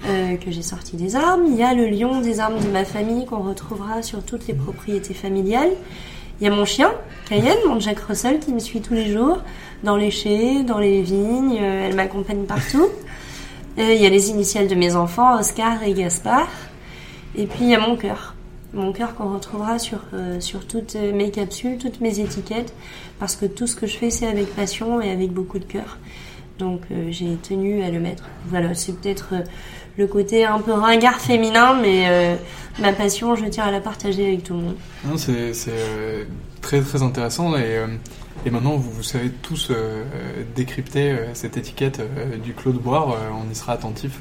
que 0.03 0.51
j'ai 0.51 0.62
sorti 0.62 0.95
des 0.95 1.15
armes. 1.15 1.43
Il 1.47 1.55
y 1.55 1.63
a 1.63 1.73
le 1.73 1.88
lion 1.88 2.21
des 2.21 2.39
armes 2.39 2.60
de 2.60 2.69
ma 2.69 2.86
famille 2.86 3.25
qu'on 3.25 3.41
retrouvera 3.41 4.01
sur 4.01 4.23
toutes 4.23 4.47
les 4.47 4.53
propriétés 4.53 5.13
familiales. 5.13 5.71
Il 6.41 6.43
y 6.43 6.48
a 6.48 6.54
mon 6.54 6.65
chien, 6.65 6.91
Cayenne, 7.30 7.58
mon 7.65 7.80
Jack 7.80 8.00
Russell, 8.00 8.39
qui 8.39 8.52
me 8.52 8.60
suit 8.60 8.82
tous 8.82 8.93
les 8.93 9.12
jours, 9.12 9.39
dans 9.84 9.95
les 9.95 10.12
chais, 10.12 10.63
dans 10.63 10.80
les 10.80 11.02
vignes, 11.02 11.58
euh, 11.62 11.88
elle 11.88 11.95
m'accompagne 11.95 12.43
partout. 12.43 12.89
Euh, 13.78 13.93
il 13.93 14.02
y 14.02 14.06
a 14.06 14.10
les 14.10 14.30
initiales 14.30 14.67
de 14.67 14.76
mes 14.76 14.95
enfants, 14.95 15.39
Oscar 15.39 15.84
et 15.84 15.93
Gaspard. 15.93 16.50
Et 17.38 17.45
puis 17.45 17.60
il 17.62 17.69
y 17.69 17.76
a 17.76 17.80
mon 17.80 17.95
cœur. 17.95 18.36
Mon 18.74 18.91
cœur 18.91 19.15
qu'on 19.15 19.34
retrouvera 19.34 19.80
sur, 19.80 20.00
euh, 20.13 20.41
sur 20.41 20.67
toutes 20.67 20.95
mes 20.95 21.32
capsules, 21.32 21.78
toutes 21.78 22.02
mes 22.02 22.19
étiquettes, 22.19 22.74
parce 23.19 23.38
que 23.38 23.45
tout 23.45 23.67
ce 23.67 23.76
que 23.76 23.88
je 23.88 23.98
fais, 23.98 24.10
c'est 24.10 24.28
avec 24.28 24.54
passion 24.54 25.02
et 25.02 25.12
avec 25.12 25.32
beaucoup 25.32 25.60
de 25.60 25.65
cœur. 25.65 25.98
Donc 26.60 26.82
euh, 26.91 27.08
j'ai 27.12 27.36
tenu 27.36 27.84
à 27.84 27.89
le 27.89 28.00
mettre. 28.00 28.24
Voilà, 28.48 28.74
c'est 28.74 28.93
peut-être 28.93 29.34
le 29.97 30.08
côté 30.08 30.45
un 30.45 30.60
peu 30.60 30.73
ringard 30.73 31.19
féminin, 31.19 31.77
mais 31.81 32.05
euh, 32.08 32.36
ma 32.79 32.93
passion, 32.93 33.36
je 33.36 33.45
tiens 33.45 33.65
à 33.65 33.71
la 33.71 33.79
partager 33.79 34.25
avec 34.27 34.43
tout 34.43 34.53
le 34.53 34.60
monde. 34.60 34.75
Non, 35.05 35.17
c'est 35.17 35.53
c'est, 35.53 35.71
euh, 35.71 36.23
très 36.62 36.81
très 36.81 37.01
intéressant 37.01 37.55
et, 37.55 37.77
euh, 37.77 37.88
et 38.45 38.49
maintenant 38.49 38.75
vous, 38.75 38.91
vous 38.91 39.03
savez 39.03 39.29
tous 39.29 39.71
décrypter 40.55 41.15
cette 41.34 41.58
étiquette 41.58 42.01
du 42.43 42.53
Claude 42.53 42.75
Boire, 42.75 43.15
on 43.31 43.51
y 43.51 43.55
sera 43.55 43.73
attentif. 43.73 44.19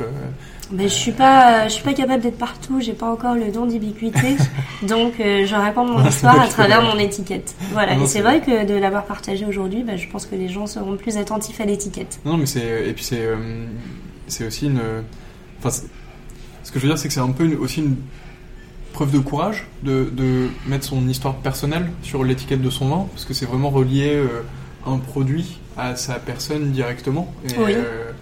Ben, 0.71 0.89
je 0.89 0.95
suis 0.95 1.13
pas, 1.13 1.69
je 1.69 1.75
suis 1.75 1.83
pas 1.83 1.93
capable 1.93 2.23
d'être 2.23 2.39
partout. 2.39 2.81
J'ai 2.81 2.95
pas 2.95 3.11
encore 3.11 3.35
le 3.35 3.51
don 3.51 3.67
d'ubiquité, 3.67 4.37
donc 4.83 5.15
je 5.19 5.55
raconte 5.55 5.91
mon 5.91 6.09
histoire 6.09 6.41
à 6.41 6.49
travers 6.49 6.83
mon 6.83 6.99
étiquette. 6.99 7.55
Voilà. 7.73 7.97
Non, 7.97 8.05
et 8.05 8.07
c'est 8.07 8.15
c'est 8.15 8.23
vrai 8.23 8.41
que 8.41 8.65
de 8.65 8.75
l'avoir 8.75 9.05
partagé 9.05 9.45
aujourd'hui, 9.45 9.83
ben, 9.83 9.99
je 9.99 10.09
pense 10.09 10.25
que 10.25 10.37
les 10.37 10.49
gens 10.49 10.67
seront 10.67 10.97
plus 10.97 11.19
attentifs 11.19 11.61
à 11.61 11.65
l'étiquette. 11.65 12.21
Non, 12.25 12.39
mais 12.39 12.47
c'est 12.47 12.89
et 12.89 12.93
puis 12.93 13.05
c'est 13.05 13.29
c'est 14.29 14.47
aussi 14.47 14.67
une. 14.67 14.81
Enfin, 15.65 15.71
ce 16.63 16.71
que 16.73 16.79
je 16.79 16.85
veux 16.85 16.89
dire, 16.91 16.99
c'est 16.99 17.09
que 17.09 17.15
c'est 17.15 17.21
un 17.21 17.31
peu 17.33 17.45
une- 17.45 17.57
aussi 17.57 17.81
une 17.81 17.97
preuve 18.93 19.11
de 19.13 19.19
courage 19.19 19.67
de, 19.83 20.09
de 20.13 20.49
mettre 20.67 20.85
son 20.85 21.09
histoire 21.09 21.35
personnelle 21.37 21.87
sur 22.03 22.23
l'étiquette 22.23 22.63
de 22.63 22.71
son 22.71 22.89
vin, 22.89 23.07
parce 23.13 23.25
que 23.25 23.35
c'est 23.35 23.47
vraiment 23.47 23.71
relier 23.71 24.15
euh, 24.15 24.43
un 24.87 24.99
produit 24.99 25.59
à 25.77 25.97
sa 25.97 26.15
personne 26.15 26.71
directement. 26.71 27.33
Et, 27.49 27.59
Oui. 27.59 27.73
euh, 27.75 28.13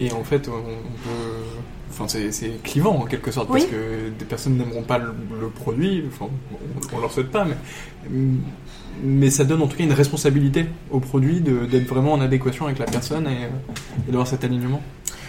et 0.00 0.12
en 0.12 0.24
fait, 0.24 0.48
on, 0.48 0.52
peut. 0.62 1.10
Enfin, 1.90 2.06
c'est 2.08 2.62
clivant 2.62 2.96
en 3.02 3.04
quelque 3.04 3.30
sorte, 3.30 3.48
Oui. 3.50 3.60
parce 3.60 3.70
que 3.70 4.08
des 4.18 4.24
personnes 4.24 4.56
n'aimeront 4.56 4.82
pas 4.82 4.96
le, 4.98 5.12
le 5.38 5.48
produit, 5.48 6.02
enfin, 6.08 6.30
on, 6.52 6.96
on 6.96 7.00
leur 7.00 7.12
souhaite 7.12 7.30
pas, 7.30 7.44
mais. 7.44 7.56
Mais 9.04 9.30
ça 9.30 9.44
donne 9.44 9.62
en 9.62 9.66
tout 9.66 9.76
cas 9.76 9.84
une 9.84 9.92
responsabilité 9.92 10.66
au 10.90 11.00
produit 11.00 11.40
d'être 11.40 11.86
vraiment 11.86 12.12
en 12.12 12.20
adéquation 12.20 12.66
avec 12.66 12.78
la 12.78 12.84
personne 12.84 13.26
et, 13.26 13.44
et 14.06 14.10
d'avoir 14.10 14.26
cet 14.26 14.44
alignement. 14.44 14.80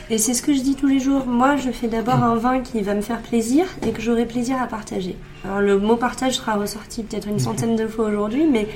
Et 0.10 0.18
c'est 0.18 0.34
ce 0.34 0.42
que 0.42 0.54
je 0.54 0.62
dis 0.62 0.76
tous 0.76 0.88
les 0.88 1.00
jours. 1.00 1.26
Moi, 1.26 1.56
je 1.56 1.72
fais 1.72 1.88
d'abord 1.88 2.22
un 2.24 2.36
vin 2.36 2.60
qui 2.60 2.82
va 2.82 2.94
me 2.94 3.02
faire 3.02 3.22
plaisir 3.22 3.66
et 3.88 3.92
que 3.92 4.02
j'aurai 4.02 4.26
plaisir 4.26 4.62
à 4.62 4.68
partager. 4.68 5.16
Alors, 5.46 5.62
le 5.62 5.80
mot 5.80 5.96
partage 5.96 6.34
sera 6.34 6.56
ressorti 6.56 7.04
peut-être 7.04 7.28
une 7.28 7.40
centaine 7.40 7.76
de 7.76 7.88
fois 7.88 8.08
aujourd'hui, 8.10 8.46
mais 8.46 8.68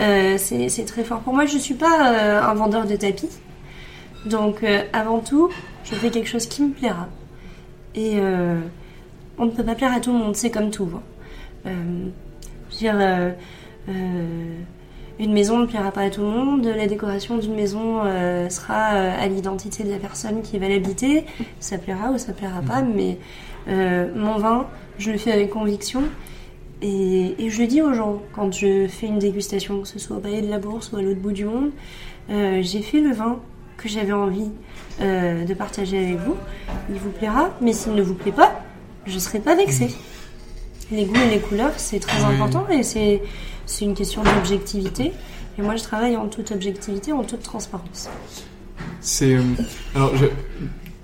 euh, 0.00 0.36
c'est 0.36 0.84
très 0.84 1.04
fort 1.04 1.20
pour 1.20 1.32
moi. 1.32 1.46
Je 1.46 1.58
suis 1.58 1.74
pas 1.74 2.12
euh, 2.12 2.42
un 2.42 2.54
vendeur 2.54 2.86
de 2.86 2.96
tapis. 2.96 3.28
Donc, 4.26 4.62
euh, 4.64 4.82
avant 4.92 5.20
tout, 5.20 5.48
je 5.84 5.94
fais 5.94 6.10
quelque 6.10 6.28
chose 6.28 6.46
qui 6.46 6.62
me 6.62 6.72
plaira. 6.72 7.08
Et 7.94 8.18
on 9.38 9.44
ne 9.46 9.50
peut 9.50 9.62
pas 9.62 9.76
plaire 9.76 9.92
à 9.92 10.00
tout 10.00 10.12
le 10.12 10.18
monde, 10.18 10.34
c'est 10.34 10.50
comme 10.50 10.72
tout. 10.72 10.88
hein. 11.64 11.70
Je 12.70 12.86
veux 12.86 12.92
dire, 12.92 13.34
une 15.18 15.32
maison 15.32 15.58
ne 15.58 15.66
plaira 15.66 15.90
pas 15.92 16.02
à 16.02 16.10
tout 16.10 16.22
le 16.22 16.28
monde, 16.28 16.64
la 16.64 16.86
décoration 16.86 17.38
d'une 17.38 17.54
maison 17.54 18.02
euh, 18.04 18.48
sera 18.48 18.94
euh, 18.94 19.12
à 19.18 19.26
l'identité 19.28 19.84
de 19.84 19.90
la 19.90 19.98
personne 19.98 20.42
qui 20.42 20.58
va 20.58 20.68
l'habiter, 20.68 21.24
ça 21.60 21.78
plaira 21.78 22.10
ou 22.10 22.18
ça 22.18 22.32
plaira 22.32 22.60
pas, 22.62 22.82
mais 22.82 23.18
euh, 23.68 24.08
mon 24.14 24.36
vin, 24.36 24.66
je 24.98 25.10
le 25.10 25.18
fais 25.18 25.32
avec 25.32 25.50
conviction. 25.50 26.02
Et, 26.82 27.34
et 27.38 27.48
je 27.48 27.62
le 27.62 27.66
dis 27.66 27.80
aux 27.80 27.94
gens 27.94 28.20
quand 28.34 28.52
je 28.52 28.86
fais 28.88 29.06
une 29.06 29.18
dégustation, 29.18 29.80
que 29.80 29.88
ce 29.88 29.98
soit 29.98 30.16
au 30.16 30.20
Palais 30.20 30.42
de 30.42 30.50
la 30.50 30.58
Bourse 30.58 30.92
ou 30.92 30.96
à 30.96 31.02
l'autre 31.02 31.20
bout 31.20 31.32
du 31.32 31.44
monde, 31.44 31.70
euh, 32.30 32.60
j'ai 32.62 32.82
fait 32.82 33.00
le 33.00 33.12
vin 33.12 33.38
que 33.76 33.88
j'avais 33.88 34.12
envie 34.12 34.50
euh, 35.00 35.44
de 35.44 35.54
partager 35.54 35.98
avec 35.98 36.18
vous. 36.18 36.36
Il 36.90 36.96
vous 36.96 37.10
plaira, 37.10 37.50
mais 37.60 37.72
s'il 37.72 37.94
ne 37.94 38.02
vous 38.02 38.14
plaît 38.14 38.32
pas, 38.32 38.60
je 39.06 39.18
serai 39.18 39.38
pas 39.38 39.54
vexée. 39.54 39.94
Les 40.90 41.04
goûts 41.06 41.16
et 41.16 41.30
les 41.30 41.40
couleurs, 41.40 41.72
c'est 41.76 42.00
très 42.00 42.22
important 42.24 42.66
et 42.68 42.82
c'est 42.82 43.22
c'est 43.66 43.84
une 43.84 43.94
question 43.94 44.22
d'objectivité. 44.22 45.12
Et 45.58 45.62
moi, 45.62 45.76
je 45.76 45.82
travaille 45.82 46.16
en 46.16 46.26
toute 46.28 46.50
objectivité, 46.50 47.12
en 47.12 47.22
toute 47.22 47.42
transparence. 47.42 48.08
C'est 49.00 49.34
euh, 49.34 49.42
alors 49.94 50.16
je- 50.16 50.26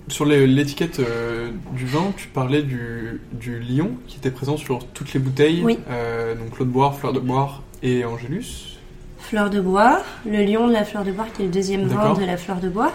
sur 0.08 0.24
l'étiquette 0.24 0.98
euh, 0.98 1.50
du 1.76 1.86
vin, 1.86 2.12
tu 2.16 2.26
parlais 2.28 2.62
du, 2.62 3.20
du 3.32 3.60
lion 3.60 3.90
qui 4.08 4.16
était 4.16 4.32
présent 4.32 4.56
sur 4.56 4.84
toutes 4.88 5.12
les 5.12 5.20
bouteilles. 5.20 5.62
Oui. 5.64 5.78
Euh, 5.88 6.34
donc 6.34 6.50
Claude 6.56 6.68
Boire, 6.68 6.96
Fleur 6.98 7.12
de 7.12 7.20
Boire 7.20 7.62
et 7.82 8.04
Angélus. 8.04 8.78
Fleur 9.18 9.50
de 9.50 9.60
bois, 9.60 10.00
le 10.26 10.42
lion 10.44 10.66
de 10.66 10.72
la 10.72 10.82
fleur 10.84 11.04
de 11.04 11.12
bois 11.12 11.26
qui 11.36 11.42
est 11.42 11.44
le 11.44 11.50
deuxième 11.52 11.86
vin 11.86 12.14
de 12.14 12.24
la 12.24 12.36
fleur 12.36 12.56
de 12.58 12.68
bois. 12.68 12.90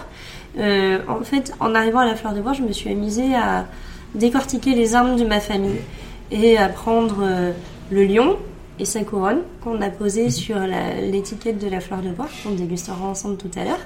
Euh, 0.58 0.98
en 1.08 1.22
fait, 1.22 1.54
en 1.60 1.74
arrivant 1.74 2.00
à 2.00 2.04
la 2.04 2.16
fleur 2.16 2.34
de 2.34 2.40
bois, 2.42 2.52
je 2.52 2.62
me 2.62 2.72
suis 2.72 2.90
amusée 2.90 3.34
à 3.34 3.66
décortiquer 4.14 4.74
les 4.74 4.94
armes 4.94 5.16
de 5.16 5.24
ma 5.24 5.40
famille 5.40 5.78
et 6.30 6.58
à 6.58 6.68
prendre 6.68 7.24
le 7.90 8.04
lion 8.04 8.36
et 8.78 8.84
sa 8.84 9.02
couronne 9.04 9.40
qu'on 9.62 9.80
a 9.80 9.90
posé 9.90 10.30
sur 10.30 10.58
la- 10.58 11.00
l'étiquette 11.00 11.58
de 11.58 11.68
la 11.68 11.80
fleur 11.80 12.00
de 12.02 12.10
bois, 12.10 12.28
qu'on 12.42 12.52
dégustera 12.52 13.04
ensemble 13.04 13.36
tout 13.36 13.50
à 13.56 13.64
l'heure. 13.64 13.80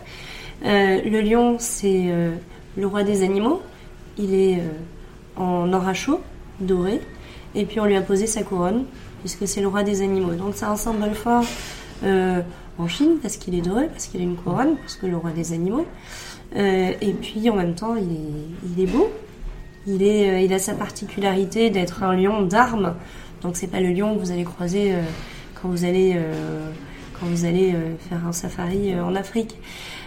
Euh, 0.65 1.01
le 1.05 1.21
lion, 1.21 1.57
c'est 1.59 2.07
euh, 2.09 2.33
le 2.77 2.87
roi 2.87 3.03
des 3.03 3.23
animaux. 3.23 3.63
Il 4.19 4.35
est 4.35 4.57
euh, 4.59 5.41
en 5.41 5.73
or 5.73 5.87
à 5.89 5.95
chaud, 5.95 6.21
doré. 6.61 7.01
Et 7.55 7.65
puis 7.65 7.81
on 7.81 7.85
lui 7.87 7.97
a 7.97 8.03
posé 8.03 8.27
sa 8.27 8.43
couronne, 8.43 8.85
puisque 9.21 9.47
c'est 9.49 9.61
le 9.61 9.69
roi 9.69 9.83
des 9.83 10.03
animaux. 10.03 10.35
Donc 10.35 10.53
c'est 10.55 10.67
un 10.67 10.77
symbole 10.77 11.15
fort 11.15 11.45
en 12.79 12.89
Chine, 12.89 13.19
parce 13.21 13.37
qu'il 13.37 13.55
est 13.55 13.61
doré, 13.61 13.87
parce 13.89 14.07
qu'il 14.07 14.21
a 14.21 14.25
une 14.25 14.37
couronne, 14.37 14.77
parce 14.77 14.97
que 14.97 15.07
le 15.07 15.17
roi 15.17 15.31
des 15.31 15.53
animaux. 15.53 15.85
Et 16.57 17.15
puis 17.21 17.49
en 17.51 17.57
même 17.57 17.75
temps, 17.75 17.95
il 17.97 18.11
est, 18.13 18.77
il 18.77 18.83
est 18.85 18.87
beau. 18.87 19.11
Il, 19.87 20.03
est, 20.03 20.45
il 20.45 20.53
a 20.53 20.59
sa 20.59 20.75
particularité 20.75 21.71
d'être 21.71 22.03
un 22.03 22.15
lion 22.15 22.43
d'armes. 22.43 22.95
Donc 23.43 23.57
c'est 23.57 23.67
pas 23.67 23.81
le 23.81 23.93
lion 23.93 24.15
que 24.15 24.21
vous 24.21 24.31
allez 24.31 24.45
croiser 24.45 24.93
euh, 24.93 25.03
quand 25.61 25.69
vous 25.69 25.85
allez, 25.85 26.15
euh, 26.17 26.71
quand 27.19 27.27
vous 27.27 27.45
allez 27.45 27.73
euh, 27.73 27.97
faire 28.09 28.27
un 28.27 28.33
safari 28.33 28.95
en 28.99 29.15
Afrique. 29.15 29.57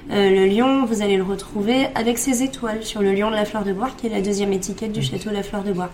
Le 0.10 0.46
lion, 0.48 0.86
vous 0.86 1.02
allez 1.02 1.15
le 1.15 1.24
retrouver 1.24 1.88
avec 1.96 2.17
ses 2.17 2.43
étoiles 2.43 2.84
sur 2.84 3.02
le 3.02 3.13
lion 3.13 3.30
de 3.30 3.36
la 3.36 3.46
fleur 3.46 3.63
de 3.63 3.72
bois, 3.72 3.89
qui 3.98 4.08
est 4.08 4.10
la 4.10 4.22
deuxième 4.22 4.52
étiquette 4.52 4.91
du 4.91 5.02
château 5.02 5.30
de 5.30 5.36
la 5.36 5.43
fleur 5.43 5.63
de 5.63 5.72
bois. 5.72 5.89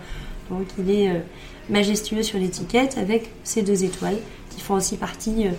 Donc 0.49 0.65
il 0.79 0.89
est 0.89 1.21
majestueux 1.69 2.23
sur 2.23 2.39
l'étiquette 2.39 2.97
avec 2.97 3.29
ses 3.43 3.61
deux 3.61 3.83
étoiles 3.83 4.17
qui 4.49 4.61
font 4.61 4.73
aussi 4.75 4.97
partie 4.97 5.47
euh, 5.47 5.51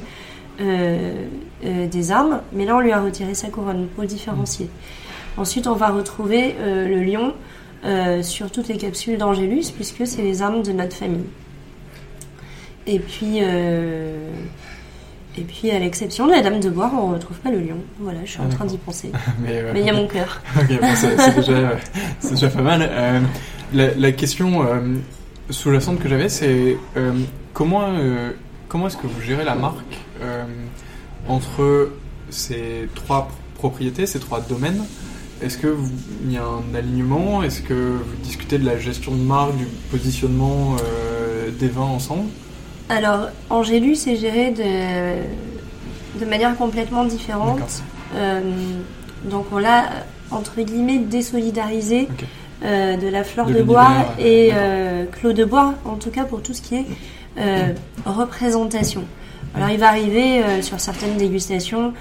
euh, 0.61 1.27
euh, 1.65 1.87
des 1.87 2.13
armes. 2.13 2.43
Mais 2.53 2.65
là, 2.65 2.77
on 2.77 2.81
lui 2.81 2.93
a 2.93 3.01
retiré 3.01 3.35
sa 3.35 3.49
couronne 3.49 3.89
pour 3.95 4.03
le 4.03 4.09
différencier. 4.09 4.69
Ensuite, 5.37 5.67
on 5.67 5.75
va 5.75 5.89
retrouver 5.89 6.55
euh, 6.59 6.87
le 6.87 7.03
lion 7.03 7.33
sur 8.21 8.51
toutes 8.51 8.69
les 8.69 8.77
capsules 8.77 9.17
d'Angélus, 9.17 9.71
puisque 9.75 10.07
c'est 10.07 10.21
les 10.21 10.43
armes 10.43 10.63
de 10.63 10.71
notre 10.71 10.95
famille. 10.95 11.25
Et 12.87 12.99
puis, 12.99 13.39
euh, 13.43 14.31
et 15.39 15.43
puis 15.43 15.71
à 15.71 15.79
l'exception 15.79 16.27
de 16.27 16.33
la 16.33 16.41
Dame 16.43 16.61
de 16.61 16.71
Bois, 16.71 16.91
on 16.95 17.09
ne 17.11 17.15
retrouve 17.15 17.39
pas 17.39 17.51
le 17.51 17.61
lion. 17.61 17.77
Voilà, 18.01 18.21
je 18.25 18.31
suis 18.31 18.41
Ah, 18.43 18.47
en 18.47 18.49
train 18.49 18.65
d'y 18.65 18.79
penser. 18.79 19.13
Mais, 19.43 19.51
euh, 19.59 19.71
Mais 19.73 19.81
il 19.81 19.87
y 19.87 19.91
a 19.91 19.93
mon 19.93 20.07
cœur. 20.09 20.41
Ok, 20.59 20.81
bon, 20.81 20.89
c'est 20.95 21.35
déjà, 21.37 21.53
euh, 21.53 21.75
déjà 22.31 22.49
pas 22.49 22.63
mal. 22.63 22.81
Euh, 22.91 23.21
la, 23.73 23.95
la 23.95 24.13
question 24.13 24.65
sous-jacente 25.51 26.01
que 26.01 26.09
j'avais, 26.09 26.29
c'est 26.29 26.77
comment, 27.53 27.87
comment 28.69 28.87
est-ce 28.89 28.97
que 28.97 29.07
vous 29.07 29.21
gérez 29.21 29.45
la 29.45 29.55
marque 29.55 29.79
entre 31.29 31.91
ces 32.31 32.89
trois 32.95 33.29
propriétés, 33.55 34.07
ces 34.07 34.19
trois 34.19 34.41
domaines? 34.41 34.83
Est-ce 35.43 35.57
que 35.57 35.69
vous- 35.69 35.91
il 36.25 36.33
y 36.33 36.37
a 36.37 36.45
un 36.45 36.75
alignement? 36.77 37.43
Est-ce 37.43 37.63
que 37.63 37.73
vous 37.75 38.17
discutez 38.23 38.59
de 38.59 38.67
la 38.67 38.79
gestion 38.79 39.13
de 39.13 39.23
marque, 39.23 39.57
du 39.57 39.65
positionnement 39.91 40.77
euh, 40.83 41.51
des 41.59 41.69
vins 41.69 41.81
ensemble? 41.83 42.25
Alors, 42.91 43.29
Angélus 43.51 44.09
est 44.09 44.17
géré 44.17 44.51
de, 44.51 46.19
de 46.19 46.25
manière 46.29 46.57
complètement 46.57 47.05
différente. 47.05 47.85
Euh, 48.17 48.41
donc, 49.25 49.47
on 49.53 49.59
l'a, 49.59 49.85
entre 50.33 50.61
guillemets, 50.61 50.99
désolidarisé 50.99 52.09
euh, 52.65 52.97
de 52.97 53.07
la 53.07 53.23
fleur 53.23 53.47
De 53.47 53.55
de, 53.55 53.63
bois 53.63 53.87
l'univers, 54.19 54.27
et 54.27 54.51
euh, 54.53 55.05
Clos 55.07 55.33
de 55.33 55.45
bois, 55.45 55.75
en 55.85 55.95
tout 55.95 56.11
cas 56.11 56.25
pour 56.25 56.43
tout 56.43 56.53
ce 56.53 56.63
qui 56.63 56.75
est 56.75 56.87
euh, 57.39 57.69
représentation. 58.05 59.05
Alors, 59.55 59.71
il 59.71 59.79
va 59.79 59.87
arriver 59.87 60.43
euh, 60.43 60.61
sur 60.61 60.81
certaines 60.81 61.17
dégustations 61.17 61.93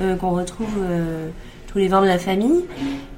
euh, 0.00 0.14
qu'on 0.14 0.30
retrouve 0.30 0.76
euh, 0.80 1.28
tous 1.66 1.78
les 1.78 1.88
vins 1.88 2.02
de 2.02 2.06
la 2.06 2.18
famille, 2.18 2.64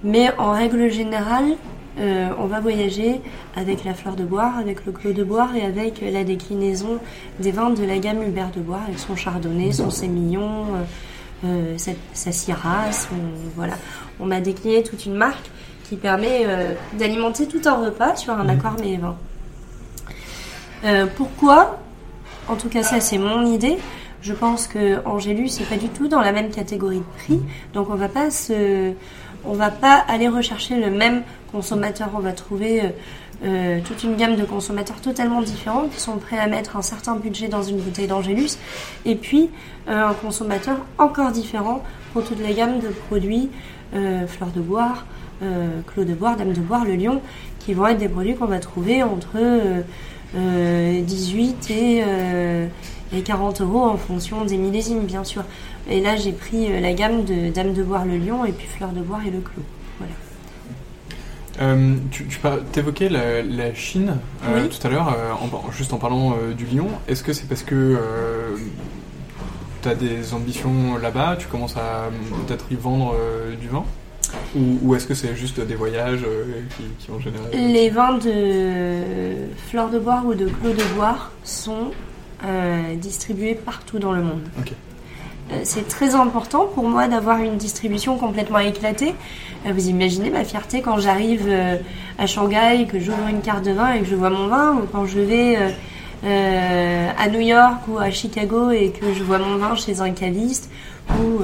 mais 0.02 0.30
en 0.38 0.52
règle 0.52 0.90
générale, 0.90 1.56
euh, 2.00 2.28
on 2.38 2.46
va 2.46 2.60
voyager 2.60 3.20
avec 3.56 3.84
la 3.84 3.94
fleur 3.94 4.14
de 4.16 4.24
bois, 4.24 4.52
avec 4.58 4.86
le 4.86 4.92
clos 4.92 5.12
de 5.12 5.24
bois 5.24 5.48
et 5.56 5.62
avec 5.62 6.00
la 6.00 6.24
déclinaison 6.24 6.98
des 7.40 7.50
vins 7.50 7.70
de 7.70 7.84
la 7.84 7.98
gamme 7.98 8.22
Hubert 8.22 8.50
de 8.50 8.60
Bois, 8.60 8.80
avec 8.86 8.98
son 8.98 9.16
chardonnay, 9.16 9.72
son 9.72 9.90
sémillon, 9.90 10.64
euh, 10.74 11.46
euh, 11.46 11.78
sa, 11.78 11.92
sa 12.12 12.32
syrah, 12.32 12.92
son- 12.92 13.08
voilà. 13.56 13.74
On 14.20 14.30
a 14.30 14.40
décliné 14.40 14.82
toute 14.82 15.06
une 15.06 15.14
marque 15.14 15.50
qui 15.88 15.96
permet 15.96 16.42
euh, 16.46 16.74
d'alimenter 16.98 17.46
tout 17.48 17.62
un 17.66 17.84
repas 17.84 18.16
sur 18.16 18.32
un 18.34 18.48
accord 18.48 18.74
mais 18.80 18.96
vin. 18.96 19.16
Euh, 20.84 21.06
pourquoi? 21.16 21.78
En 22.48 22.56
tout 22.56 22.68
cas, 22.68 22.82
ça 22.82 23.00
c'est 23.00 23.18
mon 23.18 23.44
idée. 23.46 23.76
Je 24.20 24.32
pense 24.32 24.66
que 24.66 25.04
Angélus 25.06 25.48
c'est 25.48 25.64
pas 25.68 25.76
du 25.76 25.88
tout 25.88 26.08
dans 26.08 26.20
la 26.20 26.32
même 26.32 26.50
catégorie 26.50 26.98
de 26.98 27.04
prix, 27.24 27.40
donc 27.72 27.88
on 27.88 27.94
va 27.94 28.08
pas 28.08 28.30
se, 28.32 28.92
on 29.44 29.54
va 29.54 29.70
pas 29.70 30.04
aller 30.08 30.28
rechercher 30.28 30.76
le 30.76 30.90
même 30.90 31.22
consommateur. 31.52 32.10
On 32.14 32.20
va 32.20 32.32
trouver 32.32 32.82
euh, 32.82 32.88
euh, 33.44 33.80
toute 33.84 34.02
une 34.02 34.16
gamme 34.16 34.36
de 34.36 34.44
consommateurs 34.44 35.00
totalement 35.00 35.42
différents 35.42 35.86
qui 35.88 36.00
sont 36.00 36.18
prêts 36.18 36.38
à 36.38 36.48
mettre 36.48 36.76
un 36.76 36.82
certain 36.82 37.14
budget 37.16 37.48
dans 37.48 37.62
une 37.62 37.78
bouteille 37.78 38.08
d'Angélus, 38.08 38.58
et 39.04 39.14
puis 39.14 39.50
euh, 39.88 40.08
un 40.08 40.14
consommateur 40.14 40.78
encore 40.98 41.30
différent 41.30 41.82
pour 42.12 42.24
toute 42.24 42.40
la 42.40 42.52
gamme 42.52 42.80
de 42.80 42.88
produits 42.88 43.50
euh, 43.94 44.26
fleurs 44.26 44.50
de 44.50 44.60
bois, 44.60 44.94
euh, 45.42 45.80
clos 45.86 46.04
de 46.04 46.14
bois, 46.14 46.34
dame 46.34 46.52
de 46.52 46.60
bois, 46.60 46.82
le 46.84 46.96
lion, 46.96 47.20
qui 47.60 47.72
vont 47.72 47.86
être 47.86 47.98
des 47.98 48.08
produits 48.08 48.34
qu'on 48.34 48.46
va 48.46 48.58
trouver 48.58 49.04
entre 49.04 49.36
euh, 49.36 49.82
euh, 50.36 51.00
18 51.00 51.70
et, 51.70 52.02
et 53.16 53.22
40 53.22 53.60
euros 53.60 53.84
en 53.84 53.96
fonction 53.96 54.44
des 54.44 54.56
millésimes, 54.56 55.04
bien 55.04 55.22
sûr. 55.22 55.44
Et 55.88 56.00
là, 56.00 56.16
j'ai 56.16 56.32
pris 56.32 56.70
euh, 56.70 56.80
la 56.80 56.92
gamme 56.92 57.24
de 57.24 57.50
Dame 57.50 57.72
de 57.72 57.82
Bois 57.82 58.04
le 58.04 58.18
lion 58.18 58.44
et 58.44 58.52
puis 58.52 58.66
Fleur 58.66 58.90
de 58.90 59.00
Bois 59.00 59.20
et 59.26 59.30
le 59.30 59.40
clos. 59.40 59.62
Voilà. 59.98 60.12
Euh, 61.60 61.96
tu 62.10 62.24
tu 62.26 62.38
t'évoquais 62.72 63.08
la, 63.08 63.42
la 63.42 63.74
Chine 63.74 64.16
euh, 64.44 64.62
Oui. 64.62 64.68
tout 64.68 64.86
à 64.86 64.90
l'heure, 64.90 65.08
euh, 65.18 65.72
juste 65.72 65.92
en 65.92 65.98
parlant 65.98 66.36
du 66.56 66.66
lion. 66.66 66.88
Est-ce 67.08 67.22
que 67.24 67.32
c'est 67.32 67.48
parce 67.48 67.62
que 67.62 67.96
tu 69.82 69.88
as 69.88 69.94
des 69.94 70.34
ambitions 70.34 70.98
là-bas, 70.98 71.36
tu 71.38 71.46
commences 71.48 71.76
à 71.76 72.10
peut-être 72.46 72.66
y 72.70 72.74
vendre 72.76 73.14
du 73.60 73.68
vin? 73.68 73.84
Ou, 74.54 74.78
ou 74.82 74.94
est-ce 74.94 75.06
que 75.06 75.14
c'est 75.14 75.34
juste 75.34 75.58
des 75.58 75.74
voyages 75.74 76.24
qui, 76.76 76.82
qui 76.98 77.10
ont 77.10 77.18
généré 77.18 77.44
Les 77.56 77.88
vins 77.88 78.18
de 78.18 79.48
Fleur 79.68 79.88
de 79.90 79.98
Bois 79.98 80.22
ou 80.26 80.34
de 80.34 80.46
Clos 80.48 80.74
de 80.74 80.94
Bois 80.96 81.30
sont 81.42 81.92
distribués 82.96 83.54
partout 83.54 83.98
dans 83.98 84.12
le 84.12 84.22
monde. 84.22 84.42
Ok. 84.60 84.72
Euh, 85.52 85.60
C'est 85.64 85.88
très 85.88 86.14
important 86.14 86.66
pour 86.66 86.88
moi 86.88 87.08
d'avoir 87.08 87.38
une 87.40 87.56
distribution 87.56 88.18
complètement 88.18 88.58
éclatée. 88.58 89.14
Euh, 89.66 89.72
Vous 89.72 89.88
imaginez 89.88 90.30
ma 90.30 90.44
fierté 90.44 90.82
quand 90.82 90.98
j'arrive 90.98 91.46
euh, 91.48 91.76
à 92.18 92.26
Shanghai, 92.26 92.86
que 92.90 92.98
j'ouvre 92.98 93.28
une 93.28 93.40
carte 93.40 93.64
de 93.64 93.72
vin 93.72 93.92
et 93.92 94.00
que 94.00 94.06
je 94.06 94.14
vois 94.14 94.30
mon 94.30 94.48
vin, 94.48 94.74
ou 94.74 94.86
quand 94.90 95.06
je 95.06 95.20
vais 95.20 95.56
à 96.24 97.28
New 97.28 97.40
York 97.40 97.82
ou 97.86 97.98
à 97.98 98.10
Chicago 98.10 98.72
et 98.72 98.90
que 98.90 99.14
je 99.14 99.22
vois 99.22 99.38
mon 99.38 99.56
vin 99.56 99.76
chez 99.76 100.00
un 100.00 100.10
caviste, 100.10 100.68
ou 101.10 101.40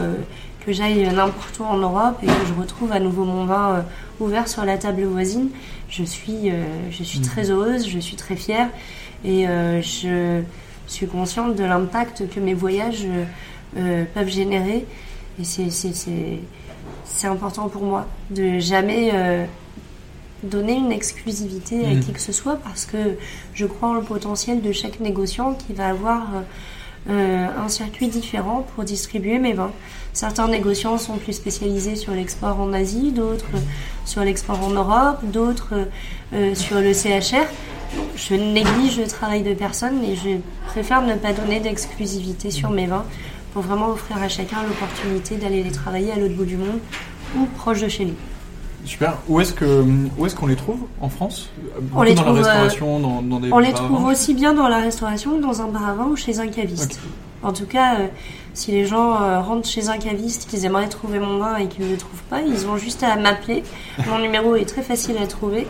que 0.67 0.73
j'aille 0.73 1.07
n'importe 1.15 1.61
où 1.61 1.65
en 1.65 1.77
Europe 1.77 2.19
et 2.25 2.27
que 2.27 2.47
je 2.49 2.61
retrouve 2.61 2.91
à 2.91 2.99
nouveau 2.99 3.25
mon 3.25 3.45
vin 3.45 3.85
ouvert 4.19 4.49
sur 4.49 4.65
la 4.65 4.77
table 4.77 5.05
voisine. 5.05 5.51
Je 5.89 6.03
suis, 6.03 6.51
je 6.91 7.05
suis 7.05 7.21
très 7.21 7.53
heureuse, 7.53 7.89
je 7.89 8.01
suis 8.01 8.17
très 8.17 8.35
fière 8.35 8.69
et 9.25 9.47
je 9.47 10.43
suis 10.89 11.07
consciente 11.07 11.55
de 11.55 11.63
l'impact 11.63 12.29
que 12.29 12.41
mes 12.41 12.55
voyages 12.55 13.07
euh, 13.77 14.05
peuvent 14.15 14.29
générer. 14.29 14.87
Et 15.41 15.45
c'est, 15.45 17.27
important 17.27 17.69
pour 17.69 17.83
moi 17.83 18.07
de 18.31 18.59
jamais 18.59 19.11
euh, 19.15 19.47
donner 20.43 20.75
une 20.75 20.93
exclusivité 20.93 21.87
à 21.87 21.91
Mhm. 21.91 22.01
qui 22.01 22.13
que 22.13 22.21
ce 22.21 22.33
soit 22.33 22.57
parce 22.57 22.85
que 22.85 23.17
je 23.55 23.67
crois 23.67 23.89
en 23.89 23.95
le 23.95 24.03
potentiel 24.03 24.61
de 24.61 24.73
chaque 24.73 25.01
négociant 25.01 25.55
qui 25.55 25.73
va 25.73 25.89
avoir 25.89 26.23
euh, 26.35 26.41
euh, 27.11 27.47
un 27.65 27.69
circuit 27.69 28.09
différent 28.09 28.67
pour 28.75 28.85
distribuer 28.85 29.39
mes 29.39 29.55
vins. 29.55 29.73
Certains 30.13 30.49
négociants 30.49 30.99
sont 30.99 31.17
plus 31.17 31.33
spécialisés 31.33 31.97
sur 31.97 32.13
l'export 32.13 32.61
en 32.61 32.73
Asie, 32.73 33.11
d'autres 33.11 33.51
sur 34.05 34.23
l'export 34.23 34.63
en 34.63 34.71
Europe, 34.71 35.19
d'autres 35.25 35.89
sur 36.55 36.81
le 36.81 36.93
CHR. 36.93 37.47
Je 38.17 38.35
néglige 38.35 38.99
le 38.99 39.07
travail 39.07 39.43
de 39.43 39.55
personne 39.55 40.05
et 40.05 40.15
je 40.15 40.39
préfère 40.69 41.03
ne 41.03 41.15
pas 41.15 41.33
donner 41.33 41.59
d'exclusivité 41.61 42.51
sur 42.51 42.71
mes 42.71 42.87
vins 42.87 43.05
pour 43.55 43.63
vraiment 43.63 43.89
offrir 43.89 44.19
à 44.19 44.29
chacun 44.29 44.59
l'opportunité 44.69 45.37
d'aller 45.37 45.63
les 45.63 45.71
travailler 45.71 46.13
à 46.13 46.17
l'autre 46.17 46.35
bout 46.35 46.45
du 46.45 46.59
monde 46.59 46.81
ou 47.39 47.47
proche 47.57 47.81
de 47.81 47.89
chez 47.89 48.05
lui. 48.05 48.15
Super. 48.85 49.15
Où 49.29 49.41
est-ce 49.41 49.55
que 49.55 49.83
où 50.19 50.27
est-ce 50.27 50.37
qu'on 50.37 50.47
les 50.47 50.57
trouve 50.57 50.81
en 51.01 51.09
France? 51.09 51.49
On 51.95 52.03
les 52.03 52.15
dans 52.15 52.25
trouve, 52.25 52.41
la 52.41 52.43
restauration, 52.43 53.01
dans, 53.01 53.23
dans 53.23 53.41
des 53.41 53.51
On 53.51 53.59
les 53.59 53.73
trouve 53.73 54.05
aussi 54.05 54.35
bien 54.35 54.53
dans 54.53 54.69
la 54.69 54.79
restauration, 54.79 55.41
dans 55.41 55.63
un 55.63 55.69
bar 55.69 55.89
à 55.89 55.95
vin 55.95 56.05
ou 56.05 56.17
chez 56.17 56.39
un 56.39 56.49
caviste. 56.49 57.01
En 57.43 57.55
tout 57.55 57.65
cas, 57.65 58.01
euh, 58.01 58.07
si 58.53 58.73
les 58.73 58.85
gens 58.85 59.23
euh, 59.23 59.41
rentrent 59.41 59.69
chez 59.69 59.89
un 59.89 59.99
caviste, 59.99 60.49
qu'ils 60.51 60.65
aimeraient 60.67 60.89
trouver 60.89 61.19
mon 61.19 61.39
vin 61.39 61.57
et 61.57 61.67
qu'ils 61.67 61.87
ne 61.87 61.93
le 61.93 61.97
trouvent 61.97 62.23
pas, 62.29 62.43
ils 62.43 62.67
ont 62.67 62.77
juste 62.77 63.03
à 63.03 63.17
m'appeler. 63.17 63.63
Mon 64.07 64.19
numéro 64.19 64.55
est 64.57 64.67
très 64.67 64.83
facile 64.83 65.17
à 65.17 65.27
trouver. 65.27 65.67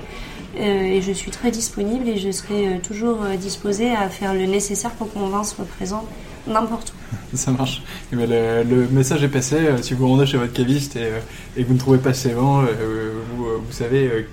euh, 0.59 0.83
et 0.83 1.03
je 1.03 1.13
suis 1.13 1.31
très 1.31 1.51
disponible 1.51 2.09
et 2.09 2.17
je 2.17 2.31
serai 2.31 2.67
euh, 2.69 2.79
toujours 2.79 3.19
euh, 3.23 3.37
disposée 3.37 3.91
à 3.91 4.09
faire 4.09 4.35
le 4.35 4.47
nécessaire 4.47 4.91
pour 4.93 5.13
que 5.13 5.19
mon 5.19 5.29
vin 5.29 5.45
soit 5.45 5.65
présent 5.65 6.05
n'importe 6.47 6.93
où. 6.93 7.37
Ça 7.37 7.51
marche. 7.51 7.83
Eh 8.13 8.17
ben, 8.17 8.29
le, 8.29 8.89
message 8.89 9.23
est 9.23 9.29
passé. 9.29 9.57
Euh, 9.57 9.83
Si 9.83 9.95
vous 9.95 10.09
rendez 10.09 10.27
chez 10.27 10.37
votre 10.37 10.53
caviste 10.53 10.97
et, 10.97 11.05
euh, 11.05 11.21
que 11.57 11.63
vous 11.63 11.75
ne 11.75 11.79
trouvez 11.79 11.99
pas 11.99 12.15
ces 12.15 12.33
vins, 12.33 12.65
euh, 12.65 13.13
vous, 13.37 13.73
savez 13.73 14.27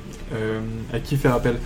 à 0.94 1.00
qui 1.00 1.18
faire 1.18 1.36
appel. 1.36 1.58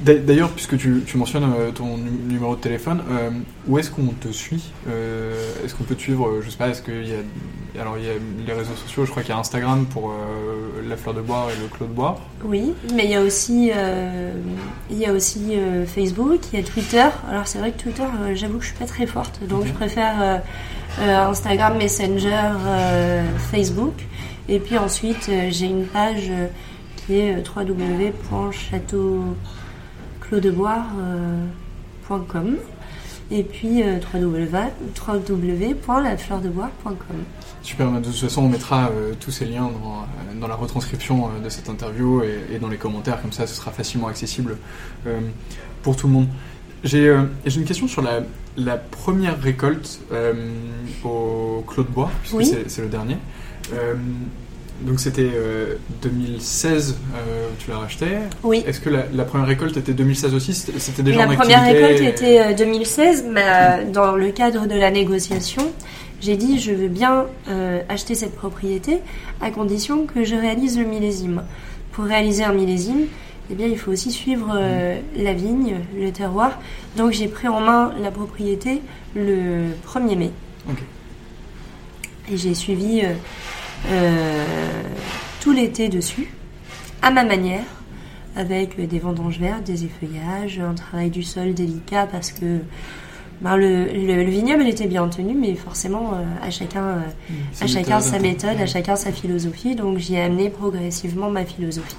D'a- 0.00 0.14
D'ailleurs, 0.14 0.50
puisque 0.50 0.76
tu, 0.78 1.02
tu 1.06 1.16
mentionnes 1.16 1.44
euh, 1.58 1.70
ton 1.72 1.96
nu- 1.96 2.10
numéro 2.28 2.54
de 2.54 2.60
téléphone, 2.60 3.02
euh, 3.10 3.30
où 3.66 3.78
est-ce 3.78 3.90
qu'on 3.90 4.06
te 4.06 4.28
suit? 4.28 4.70
Euh, 4.88 5.34
Est-ce 5.64 5.74
qu'on 5.74 5.84
peut 5.84 5.96
te 5.96 6.00
suivre 6.00 6.40
Je 6.42 6.50
sais 6.50 6.56
pas. 6.56 6.68
Est-ce 6.68 6.82
qu'il 6.82 7.08
y 7.08 7.12
a 7.12 7.80
alors 7.80 7.96
il 7.96 8.04
y 8.04 8.08
a 8.08 8.12
les 8.44 8.52
réseaux 8.52 8.74
sociaux. 8.74 9.04
Je 9.04 9.10
crois 9.12 9.22
qu'il 9.22 9.32
y 9.32 9.36
a 9.36 9.38
Instagram 9.38 9.86
pour 9.86 10.12
la 10.88 10.96
fleur 10.96 11.14
de 11.14 11.20
boire 11.20 11.48
et 11.50 11.60
le 11.62 11.68
clos 11.68 11.86
de 11.86 11.92
boire. 11.92 12.16
Oui, 12.44 12.72
mais 12.92 13.04
il 13.04 13.10
y 13.10 13.14
a 13.14 13.22
aussi, 13.22 13.70
il 14.90 14.98
y 14.98 15.06
a 15.06 15.12
aussi 15.12 15.52
Facebook, 15.86 16.40
il 16.52 16.58
y 16.58 16.62
a 16.62 16.66
Twitter. 16.66 17.06
Alors 17.30 17.46
c'est 17.46 17.58
vrai 17.58 17.70
que 17.70 17.80
Twitter, 17.80 18.02
j'avoue 18.34 18.58
que 18.58 18.64
je 18.64 18.70
suis 18.70 18.78
pas 18.78 18.86
très 18.86 19.06
forte, 19.06 19.38
donc 19.46 19.64
je 19.66 19.72
préfère 19.72 20.42
Instagram, 21.00 21.78
Messenger, 21.78 22.50
Facebook. 23.52 23.94
Et 24.48 24.58
puis 24.58 24.76
ensuite, 24.76 25.30
j'ai 25.50 25.66
une 25.66 25.84
page 25.86 26.32
qui 27.06 27.18
est 27.20 27.36
euh, 27.36 27.42
www.châteauclaudeboire.com 30.30 32.56
et 33.30 33.42
puis 33.42 33.82
euh, 33.82 33.98
www- 34.14 34.70
www.lafleurdeboire.com. 35.06 37.16
Super, 37.62 37.90
de 37.92 38.00
toute 38.06 38.14
façon 38.16 38.44
on 38.44 38.48
mettra 38.48 38.88
euh, 38.90 39.12
tous 39.20 39.30
ces 39.30 39.44
liens 39.44 39.64
dans, 39.64 40.02
euh, 40.02 40.40
dans 40.40 40.48
la 40.48 40.54
retranscription 40.54 41.26
euh, 41.26 41.44
de 41.44 41.50
cette 41.50 41.68
interview 41.68 42.22
et, 42.22 42.54
et 42.54 42.58
dans 42.58 42.68
les 42.68 42.78
commentaires, 42.78 43.20
comme 43.20 43.32
ça 43.32 43.46
ce 43.46 43.54
sera 43.54 43.70
facilement 43.70 44.08
accessible 44.08 44.56
euh, 45.06 45.20
pour 45.82 45.94
tout 45.96 46.06
le 46.06 46.14
monde. 46.14 46.28
J'ai 46.84 47.08
euh, 47.08 47.24
une 47.44 47.64
question 47.64 47.86
sur 47.88 48.00
la, 48.02 48.20
la 48.56 48.76
première 48.78 49.38
récolte 49.40 50.00
euh, 50.12 50.32
au 51.04 51.62
Clos 51.66 51.82
de 51.82 51.88
Bois, 51.90 52.10
puisque 52.22 52.36
Oui. 52.36 52.50
c'est 52.68 52.82
le 52.82 52.88
dernier. 52.88 53.16
Euh, 54.82 54.86
donc 54.86 55.00
c'était 55.00 55.30
euh, 55.34 55.74
2016 56.02 56.96
euh, 57.14 57.48
où 57.48 57.62
tu 57.62 57.70
l'as 57.70 57.78
racheté. 57.78 58.06
Oui. 58.42 58.62
Est-ce 58.66 58.80
que 58.80 58.90
la, 58.90 59.04
la 59.12 59.24
première 59.24 59.46
récolte 59.46 59.76
était 59.76 59.92
2016 59.92 60.34
aussi? 60.34 60.54
C'était 60.54 61.02
déjà 61.02 61.26
La 61.26 61.32
en 61.32 61.34
première 61.34 61.64
récolte 61.64 62.00
était 62.00 62.40
euh, 62.40 62.54
2016, 62.54 63.26
mais 63.30 63.42
euh, 63.44 63.90
dans 63.90 64.16
le 64.16 64.30
cadre 64.30 64.66
de 64.66 64.74
la 64.74 64.90
négociation, 64.90 65.72
j'ai 66.20 66.36
dit 66.36 66.58
je 66.58 66.72
veux 66.72 66.88
bien 66.88 67.26
euh, 67.48 67.80
acheter 67.88 68.14
cette 68.14 68.34
propriété 68.34 68.98
à 69.40 69.50
condition 69.50 70.06
que 70.06 70.24
je 70.24 70.34
réalise 70.34 70.78
le 70.78 70.84
millésime. 70.84 71.42
Pour 71.92 72.04
réaliser 72.04 72.44
un 72.44 72.52
millésime, 72.52 73.06
eh 73.50 73.54
bien, 73.54 73.66
il 73.66 73.78
faut 73.78 73.90
aussi 73.90 74.12
suivre 74.12 74.54
euh, 74.54 75.00
la 75.16 75.32
vigne, 75.32 75.76
le 75.96 76.10
terroir. 76.12 76.58
Donc 76.96 77.12
j'ai 77.12 77.28
pris 77.28 77.48
en 77.48 77.60
main 77.60 77.92
la 78.00 78.10
propriété 78.10 78.82
le 79.16 79.64
1er 79.86 80.16
mai. 80.16 80.30
Ok. 80.68 80.78
Et 82.30 82.36
j'ai 82.36 82.54
suivi 82.54 83.00
euh, 83.00 83.04
euh, 83.04 83.14
tout 85.40 85.52
l'été 85.52 85.88
dessus, 85.88 86.28
à 87.02 87.10
ma 87.10 87.24
manière, 87.24 87.62
avec 88.36 88.78
euh, 88.78 88.86
des 88.86 88.98
vendanges 88.98 89.38
vertes, 89.38 89.64
des 89.64 89.84
effeuillages, 89.84 90.58
un 90.60 90.74
travail 90.74 91.10
du 91.10 91.22
sol 91.22 91.54
délicat 91.54 92.06
parce 92.10 92.30
que 92.32 92.58
ben, 93.40 93.56
le, 93.56 93.84
le- 93.84 94.24
le 94.24 94.30
vignoble 94.30 94.66
était 94.66 94.86
bien 94.88 95.06
tenu, 95.08 95.34
mais 95.34 95.54
forcément 95.54 96.12
euh, 96.14 96.24
à 96.46 96.50
chacun, 96.50 96.82
euh, 96.84 97.00
C'est 97.52 97.64
à 97.64 97.66
chacun 97.68 98.00
sa 98.00 98.18
méthode, 98.18 98.60
à 98.60 98.66
chacun 98.66 98.96
sa 98.96 99.12
philosophie. 99.12 99.74
Donc 99.76 99.98
j'y 99.98 100.16
ai 100.16 100.22
amené 100.22 100.50
progressivement 100.50 101.30
ma 101.30 101.44
philosophie. 101.44 101.96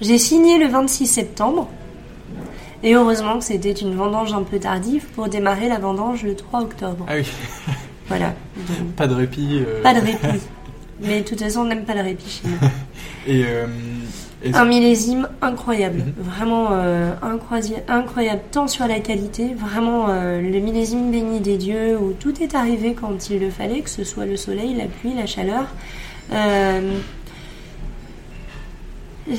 J'ai 0.00 0.18
signé 0.18 0.58
le 0.58 0.66
26 0.68 1.06
septembre. 1.06 1.68
Et 2.82 2.94
heureusement 2.94 3.38
que 3.38 3.44
c'était 3.44 3.72
une 3.72 3.94
vendange 3.96 4.32
un 4.34 4.42
peu 4.42 4.58
tardive 4.58 5.04
pour 5.14 5.28
démarrer 5.28 5.68
la 5.68 5.78
vendange 5.78 6.22
le 6.22 6.36
3 6.36 6.60
octobre. 6.60 7.06
Ah 7.08 7.14
oui, 7.16 7.26
Voilà. 8.06 8.34
Pas 8.96 9.06
de 9.06 9.14
répit. 9.14 9.62
euh, 9.66 9.82
pas 9.82 9.94
de 9.94 10.00
répit. 10.00 10.40
Mais 11.00 11.20
de 11.20 11.24
toute 11.28 11.40
façon, 11.40 11.60
on 11.60 11.64
n'aime 11.66 11.84
pas 11.84 11.94
le 11.94 12.00
répit 12.02 12.28
chez 12.42 12.48
nous. 12.48 12.68
Et, 13.28 13.42
euh, 13.44 13.66
et- 14.44 14.54
Un 14.54 14.64
millésime 14.64 15.28
incroyable, 15.42 15.98
Mhm. 15.98 16.12
vraiment 16.22 16.68
euh, 16.70 17.12
incroyable, 17.88 18.40
tant 18.52 18.68
sur 18.68 18.86
la 18.86 19.00
qualité, 19.00 19.52
vraiment 19.58 20.06
le 20.06 20.58
millésime 20.60 21.10
béni 21.10 21.40
des 21.40 21.56
dieux 21.56 21.98
où 21.98 22.12
tout 22.12 22.40
est 22.42 22.54
arrivé 22.54 22.94
quand 22.94 23.28
il 23.30 23.40
le 23.40 23.50
fallait, 23.50 23.80
que 23.80 23.90
ce 23.90 24.04
soit 24.04 24.26
le 24.26 24.36
soleil, 24.36 24.74
la 24.74 24.84
pluie, 24.86 25.12
la 25.14 25.26
chaleur, 25.26 25.64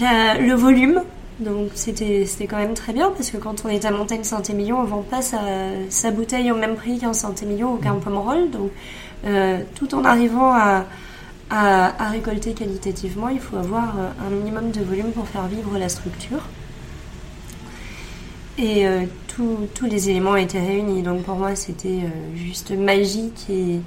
la- 0.02 0.38
le 0.38 0.54
volume. 0.54 1.02
Donc 1.40 1.70
c'était 1.76 2.26
c'était 2.26 2.48
quand 2.48 2.58
même 2.58 2.74
très 2.74 2.94
bien 2.94 3.12
parce 3.12 3.30
que 3.30 3.38
quand 3.38 3.64
on 3.64 3.70
est 3.70 3.86
à 3.86 3.92
Montagne 3.92 4.24
Saint-Émilion, 4.24 4.80
on 4.80 4.84
vend 4.86 5.04
pas 5.04 5.22
sa, 5.22 5.40
sa 5.90 6.10
bouteille 6.12 6.52
au 6.52 6.56
même 6.56 6.76
prix 6.76 6.98
qu'un 6.98 7.14
Saint-Émilion 7.14 7.74
ou 7.74 7.78
qu'un 7.78 7.94
Pomerol. 7.96 8.50
Donc 8.50 8.72
euh, 9.26 9.60
tout 9.76 9.94
en 9.96 10.04
arrivant 10.06 10.52
à, 10.54 10.86
à, 11.50 12.04
à 12.06 12.10
récolter 12.10 12.54
qualitativement, 12.54 13.30
il 13.30 13.40
faut 13.40 13.58
avoir 13.58 13.98
euh, 13.98 14.10
un 14.26 14.30
minimum 14.30 14.72
de 14.72 14.82
volume 14.82 15.12
pour 15.12 15.28
faire 15.28 15.48
vivre 15.48 15.78
la 15.78 15.90
structure. 15.90 16.42
Et 18.58 18.88
euh, 18.88 19.04
tous- 19.28 19.68
tous 19.76 19.86
les 19.86 20.10
éléments 20.10 20.36
étaient 20.36 20.60
réunis. 20.60 21.04
Donc 21.04 21.24
pour 21.24 21.36
moi, 21.36 21.56
c'était 21.56 21.88
euh, 22.04 22.36
juste 22.36 22.72
magique 22.72 23.46
et, 23.50 23.80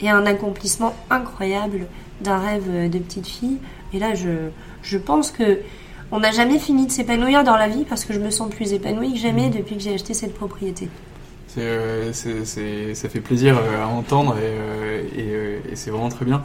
et 0.00 0.10
un 0.10 0.26
accomplissement 0.26 0.94
incroyable 1.08 1.86
d'un 2.20 2.38
rêve 2.38 2.90
de 2.90 2.98
petite 2.98 3.26
fille. 3.26 3.58
Et 3.94 3.98
là, 3.98 4.14
je, 4.14 4.50
je 4.82 4.98
pense 4.98 5.30
que 5.30 5.60
on 6.12 6.20
n'a 6.20 6.32
jamais 6.32 6.58
fini 6.58 6.86
de 6.86 6.90
s'épanouir 6.92 7.44
dans 7.44 7.56
la 7.56 7.68
vie 7.68 7.84
parce 7.88 8.04
que 8.04 8.12
je 8.12 8.18
me 8.18 8.30
sens 8.30 8.50
plus 8.50 8.72
épanouie 8.72 9.12
que 9.12 9.18
jamais 9.18 9.48
depuis 9.48 9.76
que 9.76 9.82
j'ai 9.82 9.94
acheté 9.94 10.12
cette 10.12 10.34
propriété. 10.34 10.88
Euh, 11.58 12.12
ça 12.12 13.08
fait 13.08 13.20
plaisir 13.20 13.58
euh, 13.58 13.82
à 13.82 13.88
entendre 13.88 14.36
et, 14.36 14.42
euh, 14.42 15.58
et, 15.68 15.76
c'est 15.76 15.90
vraiment 15.90 16.08
très 16.08 16.24
bien. 16.24 16.42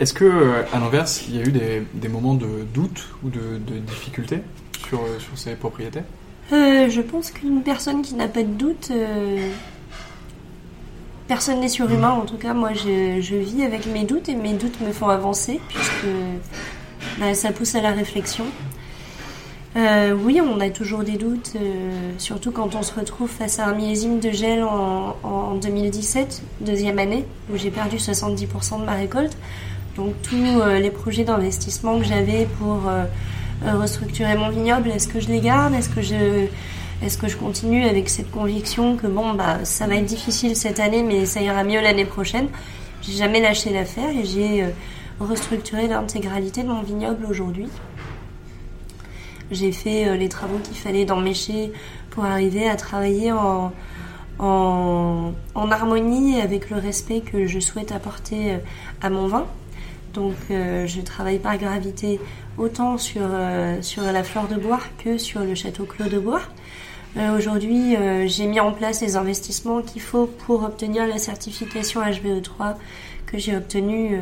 Est-ce 0.00 0.14
que, 0.14 0.64
à 0.72 0.78
l'inverse, 0.78 1.24
il 1.28 1.36
y 1.36 1.38
a 1.40 1.42
eu 1.42 1.52
des, 1.52 2.08
moments 2.08 2.34
de 2.34 2.64
doute 2.72 3.08
ou 3.22 3.30
de, 3.30 3.58
difficulté 3.78 4.40
sur, 4.88 5.00
sur 5.18 5.38
ces 5.38 5.54
propriétés 5.54 6.00
je 6.50 7.00
pense 7.00 7.30
qu'une 7.30 7.62
personne 7.62 8.02
qui 8.02 8.14
n'a 8.14 8.28
pas 8.28 8.42
de 8.42 8.52
doute, 8.52 8.92
personne 11.26 11.60
n'est 11.60 11.68
surhumain. 11.68 12.10
En 12.10 12.26
tout 12.26 12.36
cas, 12.36 12.52
moi, 12.52 12.74
je, 12.74 13.20
je 13.20 13.36
vis 13.36 13.64
avec 13.64 13.86
mes 13.86 14.04
doutes 14.04 14.28
et 14.28 14.34
mes 14.34 14.52
doutes 14.52 14.80
me 14.80 14.92
font 14.92 15.08
avancer 15.08 15.58
puisque 15.68 16.06
bah, 17.18 17.34
ça 17.34 17.50
pousse 17.50 17.74
à 17.74 17.80
la 17.80 17.92
réflexion. 17.92 18.44
Euh, 19.76 20.14
oui, 20.16 20.40
on 20.40 20.60
a 20.60 20.70
toujours 20.70 21.02
des 21.02 21.16
doutes, 21.16 21.54
euh, 21.56 22.12
surtout 22.18 22.52
quand 22.52 22.76
on 22.76 22.82
se 22.82 22.94
retrouve 22.94 23.28
face 23.28 23.58
à 23.58 23.66
un 23.66 23.74
millésime 23.74 24.20
de 24.20 24.30
gel 24.30 24.62
en, 24.62 25.16
en 25.24 25.54
2017, 25.56 26.42
deuxième 26.60 27.00
année, 27.00 27.24
où 27.52 27.56
j'ai 27.56 27.70
perdu 27.70 27.96
70% 27.96 28.80
de 28.80 28.84
ma 28.84 28.94
récolte. 28.94 29.36
Donc 29.96 30.14
tous 30.22 30.36
euh, 30.36 30.78
les 30.78 30.90
projets 30.90 31.24
d'investissement 31.24 31.98
que 31.98 32.04
j'avais 32.04 32.46
pour 32.58 32.82
restructurer 33.64 34.36
mon 34.36 34.50
vignoble, 34.50 34.90
est-ce 34.90 35.08
que 35.08 35.18
je 35.18 35.28
les 35.28 35.40
garde? 35.40 35.74
Est-ce 35.74 35.88
que 35.88 36.02
je 36.02 36.46
est-ce 37.02 37.18
que 37.18 37.26
je 37.26 37.36
continue 37.36 37.84
avec 37.84 38.08
cette 38.08 38.30
conviction 38.30 38.96
que 38.96 39.06
bon 39.06 39.34
bah 39.34 39.64
ça 39.64 39.86
va 39.86 39.96
être 39.96 40.06
difficile 40.06 40.54
cette 40.54 40.78
année 40.80 41.02
mais 41.02 41.26
ça 41.26 41.40
ira 41.40 41.64
mieux 41.64 41.80
l'année 41.80 42.04
prochaine? 42.04 42.48
J'ai 43.02 43.12
jamais 43.12 43.40
lâché 43.40 43.72
l'affaire 43.72 44.10
et 44.10 44.24
j'ai 44.24 44.64
restructuré 45.20 45.88
l'intégralité 45.88 46.62
de 46.62 46.68
mon 46.68 46.82
vignoble 46.82 47.26
aujourd'hui. 47.28 47.68
J'ai 49.50 49.72
fait 49.72 50.08
euh, 50.08 50.16
les 50.16 50.28
travaux 50.28 50.58
qu'il 50.58 50.76
fallait 50.76 51.04
dans 51.04 51.20
Méché 51.20 51.72
pour 52.10 52.24
arriver 52.24 52.68
à 52.68 52.76
travailler 52.76 53.32
en, 53.32 53.72
harmonie 54.38 56.40
avec 56.40 56.70
le 56.70 56.78
respect 56.78 57.20
que 57.20 57.46
je 57.46 57.60
souhaite 57.60 57.92
apporter 57.92 58.52
euh, 58.52 58.58
à 59.02 59.10
mon 59.10 59.26
vin. 59.26 59.46
Donc 60.14 60.34
euh, 60.50 60.86
je 60.86 61.00
travaille 61.00 61.38
par 61.38 61.58
gravité 61.58 62.20
autant 62.56 62.98
sur, 62.98 63.22
sur 63.80 64.04
la 64.04 64.22
fleur 64.22 64.46
de 64.46 64.54
bois 64.54 64.80
que 65.02 65.18
sur 65.18 65.40
le 65.40 65.54
château 65.54 65.84
Clos 65.84 66.08
de 66.08 66.18
Bois. 66.18 66.42
Aujourd'hui, 67.36 67.96
j'ai 68.26 68.46
mis 68.46 68.58
en 68.58 68.72
place 68.72 69.00
les 69.00 69.16
investissements 69.16 69.82
qu'il 69.82 70.02
faut 70.02 70.26
pour 70.26 70.64
obtenir 70.64 71.06
la 71.06 71.18
certification 71.18 72.00
HVE3 72.00 72.74
que 73.26 73.38
j'ai 73.38 73.56
obtenue 73.56 74.18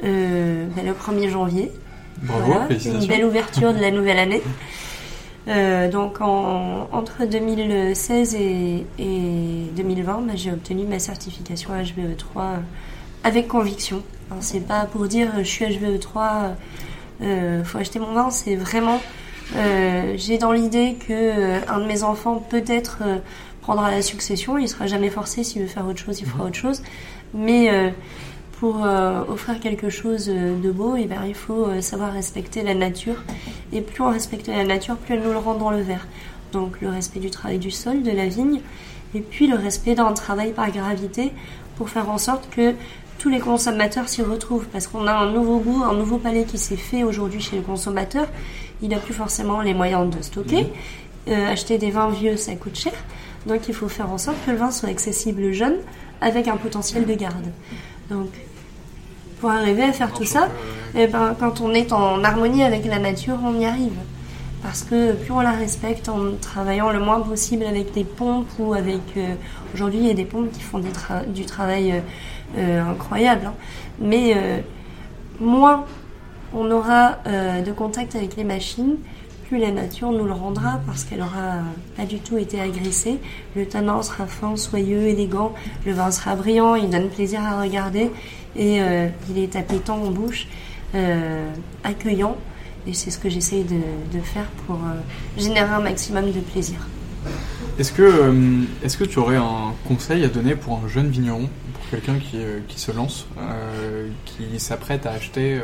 ben, 0.00 0.84
le 0.84 0.92
1er 0.92 1.30
janvier. 1.30 1.72
Bravo, 2.22 2.44
Voilà, 2.52 2.68
une 2.86 3.06
belle 3.06 3.24
ouverture 3.24 3.72
de 3.74 3.80
la 3.80 3.90
nouvelle 3.90 4.18
année. 4.18 4.42
Euh, 5.48 5.90
donc 5.90 6.20
en- 6.20 6.88
entre 6.92 7.24
2016 7.26 8.34
et, 8.36 8.86
et 8.98 9.66
2020, 9.76 10.20
bah, 10.26 10.32
j'ai 10.36 10.52
obtenu 10.52 10.84
ma 10.84 10.98
certification 11.00 11.70
HVE3 11.74 12.60
avec 13.24 13.48
conviction. 13.48 14.02
C'est 14.40 14.66
pas 14.66 14.84
pour 14.86 15.06
dire 15.08 15.30
je 15.38 15.42
suis 15.42 15.64
HVE3, 15.64 16.54
euh, 17.22 17.64
faut 17.64 17.78
acheter 17.78 17.98
mon 17.98 18.12
vin, 18.12 18.30
c'est 18.30 18.54
vraiment 18.56 19.00
euh, 19.56 20.14
j'ai 20.16 20.38
dans 20.38 20.52
l'idée 20.52 20.94
que 21.06 21.12
euh, 21.12 21.58
un 21.68 21.80
de 21.80 21.86
mes 21.86 22.02
enfants 22.04 22.36
peut-être 22.48 22.98
euh, 23.02 23.16
prendra 23.60 23.90
la 23.90 24.00
succession, 24.00 24.56
il 24.58 24.68
sera 24.68 24.86
jamais 24.86 25.10
forcé. 25.10 25.42
S'il 25.44 25.62
veut 25.62 25.68
faire 25.68 25.86
autre 25.86 25.98
chose, 26.00 26.20
il 26.20 26.26
fera 26.26 26.44
autre 26.44 26.56
chose, 26.56 26.82
mais 27.34 27.68
euh, 27.70 27.90
pour 28.62 28.84
euh, 28.86 29.24
offrir 29.28 29.58
quelque 29.58 29.90
chose 29.90 30.26
de 30.26 30.70
beau, 30.70 30.94
et 30.94 31.02
eh 31.02 31.06
ben, 31.06 31.24
il 31.26 31.34
faut 31.34 31.66
savoir 31.80 32.12
respecter 32.12 32.62
la 32.62 32.74
nature. 32.74 33.16
Et 33.72 33.80
plus 33.80 34.00
on 34.04 34.10
respecte 34.10 34.46
la 34.46 34.62
nature, 34.62 34.94
plus 34.98 35.14
elle 35.14 35.22
nous 35.22 35.32
le 35.32 35.38
rend 35.38 35.54
dans 35.54 35.72
le 35.72 35.82
verre. 35.82 36.06
Donc 36.52 36.80
le 36.80 36.88
respect 36.88 37.18
du 37.18 37.28
travail 37.28 37.58
du 37.58 37.72
sol, 37.72 38.04
de 38.04 38.12
la 38.12 38.28
vigne, 38.28 38.60
et 39.16 39.20
puis 39.20 39.48
le 39.48 39.56
respect 39.56 39.96
d'un 39.96 40.12
travail 40.12 40.52
par 40.52 40.70
gravité 40.70 41.32
pour 41.76 41.88
faire 41.88 42.08
en 42.08 42.18
sorte 42.18 42.48
que 42.50 42.74
tous 43.18 43.30
les 43.30 43.40
consommateurs 43.40 44.08
s'y 44.08 44.22
retrouvent 44.22 44.66
parce 44.68 44.86
qu'on 44.86 45.08
a 45.08 45.12
un 45.12 45.32
nouveau 45.32 45.58
goût, 45.58 45.82
un 45.82 45.94
nouveau 45.94 46.18
palais 46.18 46.44
qui 46.44 46.58
s'est 46.58 46.76
fait 46.76 47.02
aujourd'hui 47.02 47.40
chez 47.40 47.56
le 47.56 47.62
consommateur. 47.62 48.28
Il 48.80 48.90
n'a 48.90 48.98
plus 48.98 49.12
forcément 49.14 49.60
les 49.60 49.74
moyens 49.74 50.08
de 50.08 50.22
stocker. 50.22 50.68
Euh, 51.26 51.48
acheter 51.50 51.78
des 51.78 51.90
vins 51.90 52.10
vieux, 52.10 52.36
ça 52.36 52.54
coûte 52.54 52.76
cher. 52.76 52.94
Donc 53.46 53.66
il 53.66 53.74
faut 53.74 53.88
faire 53.88 54.08
en 54.08 54.18
sorte 54.18 54.36
que 54.46 54.52
le 54.52 54.56
vin 54.56 54.70
soit 54.70 54.88
accessible 54.88 55.50
jeune 55.50 55.78
avec 56.20 56.46
un 56.46 56.56
potentiel 56.56 57.06
de 57.06 57.14
garde. 57.14 57.50
Donc 58.08 58.28
pour 59.42 59.50
arriver 59.50 59.82
à 59.82 59.92
faire 59.92 60.12
tout 60.12 60.24
ça, 60.24 60.48
eh 60.94 61.08
ben, 61.08 61.34
quand 61.38 61.60
on 61.60 61.74
est 61.74 61.92
en 61.92 62.22
harmonie 62.22 62.62
avec 62.62 62.84
la 62.84 63.00
nature, 63.00 63.38
on 63.44 63.58
y 63.58 63.66
arrive 63.66 63.98
parce 64.62 64.84
que 64.84 65.14
plus 65.14 65.32
on 65.32 65.40
la 65.40 65.50
respecte 65.50 66.08
en 66.08 66.36
travaillant 66.40 66.92
le 66.92 67.00
moins 67.00 67.18
possible 67.18 67.64
avec 67.64 67.92
des 67.92 68.04
pompes 68.04 68.46
ou 68.60 68.72
avec... 68.72 69.00
Euh, 69.16 69.34
aujourd'hui, 69.74 69.98
il 69.98 70.06
y 70.06 70.10
a 70.10 70.14
des 70.14 70.24
pompes 70.24 70.52
qui 70.52 70.60
font 70.60 70.78
du 71.26 71.44
travail 71.44 71.90
euh, 71.90 72.00
euh, 72.56 72.84
incroyable, 72.84 73.46
hein. 73.46 73.54
mais 73.98 74.62
moins 75.40 75.86
on 76.54 76.70
aura 76.70 77.16
de 77.24 77.72
contact 77.72 78.14
avec 78.14 78.36
les 78.36 78.44
machines, 78.44 78.96
plus 79.52 79.60
la 79.60 79.70
nature 79.70 80.12
nous 80.12 80.24
le 80.24 80.32
rendra 80.32 80.80
parce 80.86 81.04
qu'elle 81.04 81.20
aura 81.20 81.58
pas 81.94 82.06
du 82.06 82.20
tout 82.20 82.38
été 82.38 82.58
agressée. 82.58 83.18
Le 83.54 83.66
tanin 83.66 84.00
sera 84.00 84.24
fin, 84.24 84.56
soyeux, 84.56 85.08
élégant, 85.08 85.52
le 85.84 85.92
vin 85.92 86.10
sera 86.10 86.36
brillant, 86.36 86.74
il 86.74 86.88
donne 86.88 87.10
plaisir 87.10 87.42
à 87.42 87.60
regarder 87.60 88.10
et 88.56 88.80
il 89.28 89.38
est 89.38 89.54
appétant 89.54 90.02
en 90.02 90.10
bouche, 90.10 90.48
accueillant. 91.84 92.38
Et 92.86 92.94
c'est 92.94 93.10
ce 93.10 93.18
que 93.18 93.28
j'essaye 93.28 93.64
de, 93.64 94.20
faire 94.20 94.46
pour 94.66 94.76
euh, 94.76 95.00
générer 95.36 95.68
un 95.68 95.80
maximum 95.80 96.32
de 96.32 96.40
plaisir. 96.40 96.78
Est-ce 97.78 97.92
que, 97.92 98.02
euh, 98.02 98.62
est 98.82 98.96
que 98.96 99.04
tu 99.04 99.18
aurais 99.18 99.36
un 99.36 99.74
conseil 99.86 100.24
à 100.24 100.28
donner 100.28 100.56
pour 100.56 100.80
un 100.82 100.88
jeune 100.88 101.08
vigneron, 101.08 101.48
pour 101.74 101.90
quelqu'un 101.90 102.18
qui, 102.18 102.38
euh, 102.38 102.60
qui, 102.68 102.80
se 102.80 102.90
lance, 102.90 103.26
qui 104.24 104.58
s'apprête 104.58 105.04
à 105.04 105.12
acheter 105.12 105.60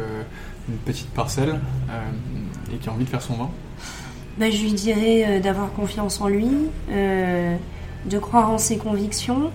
une 0.68 0.76
petite 0.76 1.08
parcelle 1.08 1.58
et 2.72 2.76
qui 2.76 2.88
a 2.88 2.92
envie 2.92 3.04
de 3.04 3.10
faire 3.10 3.22
son 3.22 3.34
vin? 3.34 3.50
Bah, 4.38 4.50
Je 4.50 4.62
lui 4.62 4.72
dirais 4.72 5.40
d'avoir 5.40 5.72
confiance 5.72 6.20
en 6.20 6.28
lui, 6.28 6.48
de 6.88 8.18
croire 8.18 8.50
en 8.50 8.58
ses 8.58 8.78
convictions 8.78 9.50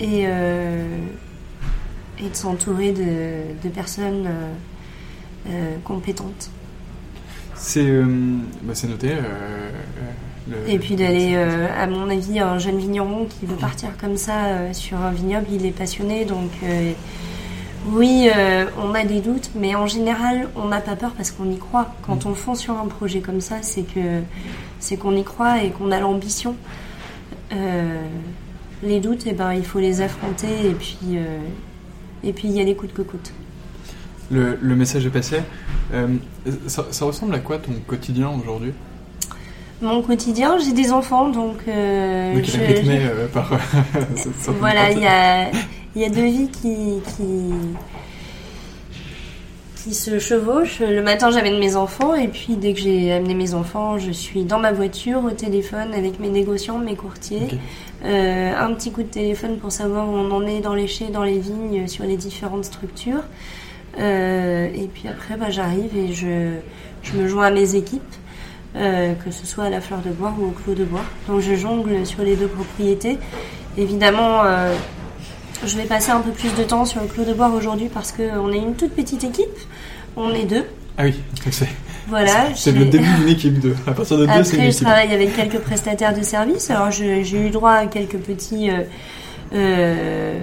et, 0.00 0.22
et 0.22 2.28
de 2.28 2.34
s'entourer 2.34 2.92
de, 2.92 3.62
de, 3.62 3.68
personnes 3.68 4.28
compétentes. 5.84 6.50
C'est 7.62 7.86
euh, 7.86 8.04
bah, 8.62 8.72
noté. 8.88 9.12
Euh, 9.12 9.70
euh, 10.52 10.66
et 10.66 10.80
puis 10.80 10.96
d'aller, 10.96 11.36
à 11.36 11.86
mon 11.86 12.10
avis, 12.10 12.40
un 12.40 12.58
jeune 12.58 12.78
vigneron 12.78 13.26
qui 13.26 13.46
veut 13.46 13.56
partir 13.56 13.90
comme 14.00 14.16
ça 14.16 14.72
sur 14.72 14.98
un 14.98 15.12
vignoble, 15.12 15.46
il 15.52 15.64
est 15.64 15.70
passionné. 15.70 16.24
Donc 16.24 16.50
oui, 17.88 18.28
on 18.78 18.94
a 18.94 19.04
des 19.04 19.20
doutes, 19.20 19.50
mais 19.54 19.74
en 19.74 19.86
général, 19.86 20.48
on 20.56 20.68
n'a 20.68 20.80
pas 20.80 20.96
peur 20.96 21.12
parce 21.16 21.30
qu'on 21.30 21.50
y 21.50 21.58
croit. 21.58 21.94
Quand 22.06 22.24
mm. 22.24 22.28
on 22.28 22.34
fonce 22.34 22.60
sur 22.60 22.78
un 22.78 22.86
projet 22.86 23.20
comme 23.20 23.40
ça, 23.40 23.56
c'est 23.62 23.82
que 23.82 24.20
c'est 24.78 24.96
qu'on 24.96 25.16
y 25.16 25.24
croit 25.24 25.62
et 25.62 25.70
qu'on 25.70 25.90
a 25.90 26.00
l'ambition. 26.00 26.54
les 28.82 29.00
doutes, 29.00 29.24
eh 29.26 29.32
ben, 29.32 29.52
il 29.52 29.64
faut 29.64 29.80
les 29.80 30.00
affronter 30.00 30.68
et 30.70 30.74
puis 30.74 31.18
et 32.24 32.32
puis 32.32 32.48
il 32.48 32.54
y 32.56 32.60
a 32.60 32.64
les 32.64 32.76
coups 32.76 32.92
que 32.92 33.02
coûte 33.02 33.32
le, 34.32 34.76
message 34.76 35.06
est 35.06 35.10
passé. 35.10 35.40
Euh, 35.92 36.08
ça, 36.66 37.04
ressemble 37.04 37.34
à 37.34 37.38
quoi 37.38 37.58
ton 37.58 37.72
quotidien 37.86 38.30
aujourd'hui? 38.30 38.72
Mon 39.80 40.00
quotidien, 40.02 40.58
j'ai 40.58 40.72
des 40.72 40.92
enfants, 40.92 41.28
donc. 41.28 41.56
Euh, 41.66 42.34
donc 42.34 42.44
rythmé 42.44 43.00
euh, 43.02 43.26
par. 43.26 43.50
voilà, 44.60 44.90
il 44.92 45.00
y 45.00 45.06
a, 45.06 45.50
y 46.00 46.04
a 46.04 46.08
deux 46.08 46.24
vies 46.24 46.48
qui, 46.48 47.00
qui, 47.16 47.52
qui 49.82 49.94
se 49.94 50.18
chevauchent. 50.18 50.80
Le 50.80 51.02
matin, 51.02 51.30
j'amène 51.30 51.58
mes 51.58 51.76
enfants, 51.76 52.14
et 52.14 52.28
puis 52.28 52.56
dès 52.56 52.72
que 52.72 52.80
j'ai 52.80 53.12
amené 53.12 53.34
mes 53.34 53.54
enfants, 53.54 53.98
je 53.98 54.10
suis 54.10 54.44
dans 54.44 54.58
ma 54.58 54.72
voiture, 54.72 55.24
au 55.24 55.30
téléphone, 55.30 55.92
avec 55.92 56.20
mes 56.20 56.28
négociants, 56.28 56.78
mes 56.78 56.96
courtiers. 56.96 57.58
Euh, 58.04 58.52
un 58.56 58.72
petit 58.74 58.90
coup 58.90 59.02
de 59.02 59.08
téléphone 59.08 59.58
pour 59.58 59.70
savoir 59.70 60.08
où 60.08 60.12
on 60.12 60.30
en 60.30 60.46
est 60.46 60.60
dans 60.60 60.74
les 60.74 60.86
chais, 60.86 61.08
dans 61.08 61.22
les 61.22 61.38
vignes, 61.38 61.86
sur 61.88 62.04
les 62.04 62.16
différentes 62.16 62.64
structures. 62.64 63.22
Euh, 63.98 64.68
et 64.74 64.88
puis 64.92 65.08
après, 65.08 65.36
bah, 65.36 65.50
j'arrive 65.50 65.96
et 65.96 66.12
je, 66.12 66.54
je, 67.02 67.12
me 67.12 67.28
joins 67.28 67.46
à 67.46 67.50
mes 67.50 67.74
équipes, 67.74 68.02
euh, 68.76 69.14
que 69.14 69.30
ce 69.30 69.46
soit 69.46 69.64
à 69.64 69.70
la 69.70 69.80
fleur 69.80 70.00
de 70.00 70.10
bois 70.10 70.34
ou 70.38 70.46
au 70.46 70.50
clos 70.50 70.74
de 70.74 70.84
bois. 70.84 71.04
Donc 71.28 71.40
je 71.40 71.54
jongle 71.54 72.06
sur 72.06 72.22
les 72.22 72.36
deux 72.36 72.48
propriétés. 72.48 73.18
Évidemment, 73.76 74.42
je 75.64 75.76
vais 75.76 75.84
passer 75.84 76.10
un 76.10 76.20
peu 76.20 76.30
plus 76.30 76.54
de 76.54 76.64
temps 76.64 76.84
sur 76.84 77.00
le 77.00 77.06
clos 77.06 77.24
de 77.24 77.32
bois 77.32 77.48
aujourd'hui 77.48 77.88
parce 77.92 78.12
qu'on 78.12 78.52
est 78.52 78.58
une 78.58 78.74
toute 78.74 78.92
petite 78.92 79.24
équipe. 79.24 79.48
On 80.16 80.32
est 80.34 80.44
deux. 80.44 80.64
Ah 80.98 81.04
oui, 81.04 81.14
c'est. 81.50 81.68
Voilà. 82.08 82.54
C'est 82.54 82.72
le 82.72 82.84
début 82.84 83.08
d'une 83.18 83.28
équipe 83.28 83.60
de. 83.60 83.74
À 83.86 83.92
partir 83.92 84.18
de 84.18 84.26
deux, 84.26 84.32
Après, 84.32 84.70
je 84.70 84.78
travaille 84.78 85.12
avec 85.12 85.34
quelques 85.34 85.60
prestataires 85.60 86.16
de 86.16 86.22
services. 86.22 86.70
Alors, 86.70 86.90
j'ai 86.90 87.46
eu 87.46 87.50
droit 87.50 87.72
à 87.72 87.86
quelques 87.86 88.18
petits. 88.18 88.70
Euh, 89.54 90.40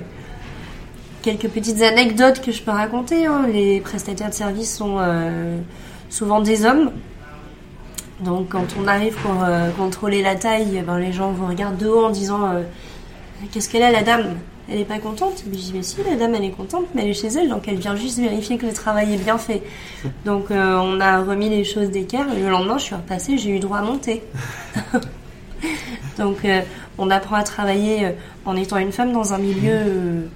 quelques 1.22 1.50
petites 1.50 1.82
anecdotes 1.82 2.42
que 2.42 2.52
je 2.52 2.62
peux 2.62 2.72
raconter. 2.72 3.26
Hein. 3.26 3.46
Les 3.52 3.82
prestataires 3.82 4.30
de 4.30 4.34
services 4.34 4.76
sont 4.76 4.98
euh, 5.00 5.58
souvent 6.10 6.42
des 6.42 6.66
hommes. 6.66 6.92
Donc 8.24 8.50
quand 8.50 8.66
on 8.82 8.88
arrive 8.88 9.16
pour 9.22 9.44
euh, 9.44 9.70
contrôler 9.72 10.22
la 10.22 10.36
taille, 10.36 10.78
eh 10.78 10.82
ben, 10.82 10.98
les 10.98 11.14
gens 11.14 11.32
vous 11.32 11.48
regardent 11.48 11.78
de 11.78 11.88
haut 11.88 12.06
en 12.06 12.10
disant 12.10 12.46
euh, 12.46 12.62
Qu'est-ce 13.52 13.70
qu'elle 13.70 13.84
a 13.84 13.92
la 13.92 14.04
dame? 14.04 14.36
Elle 14.72 14.80
est 14.80 14.86
pas 14.86 15.00
contente 15.00 15.44
Je 15.46 15.50
dis 15.50 15.72
Mais 15.74 15.84
si, 15.84 15.98
la 16.08 16.16
dame 16.16 16.36
elle 16.36 16.44
est 16.44 16.52
contente, 16.52 16.86
mais 16.94 17.04
elle 17.04 17.10
est 17.10 17.14
chez 17.14 17.28
elle, 17.28 17.50
donc 17.50 17.68
elle 17.68 17.78
vient 17.78 17.96
juste 17.96 18.20
vérifier 18.20 18.58
que 18.58 18.66
le 18.66 18.74
travail 18.74 19.14
est 19.14 19.18
bien 19.18 19.38
fait. 19.38 19.64
Donc 20.26 20.52
on 20.52 21.00
a 21.00 21.22
remis 21.22 21.50
les 21.50 21.64
choses 21.64 21.90
d'équerre. 21.90 22.26
Le 22.34 22.50
lendemain, 22.50 22.78
je 22.78 22.84
suis 22.84 22.96
repassée, 22.96 23.38
j'ai 23.38 23.50
eu 23.50 23.60
droit 23.60 23.80
à 23.80 23.82
monter. 23.82 24.22
donc 26.18 26.38
on 26.98 27.10
apprend 27.10 27.36
à 27.36 27.44
travailler 27.44 28.10
en 28.46 28.56
étant 28.56 28.78
une 28.78 28.92
femme 28.92 29.12
dans 29.12 29.34
un 29.34 29.38
milieu 29.38 30.28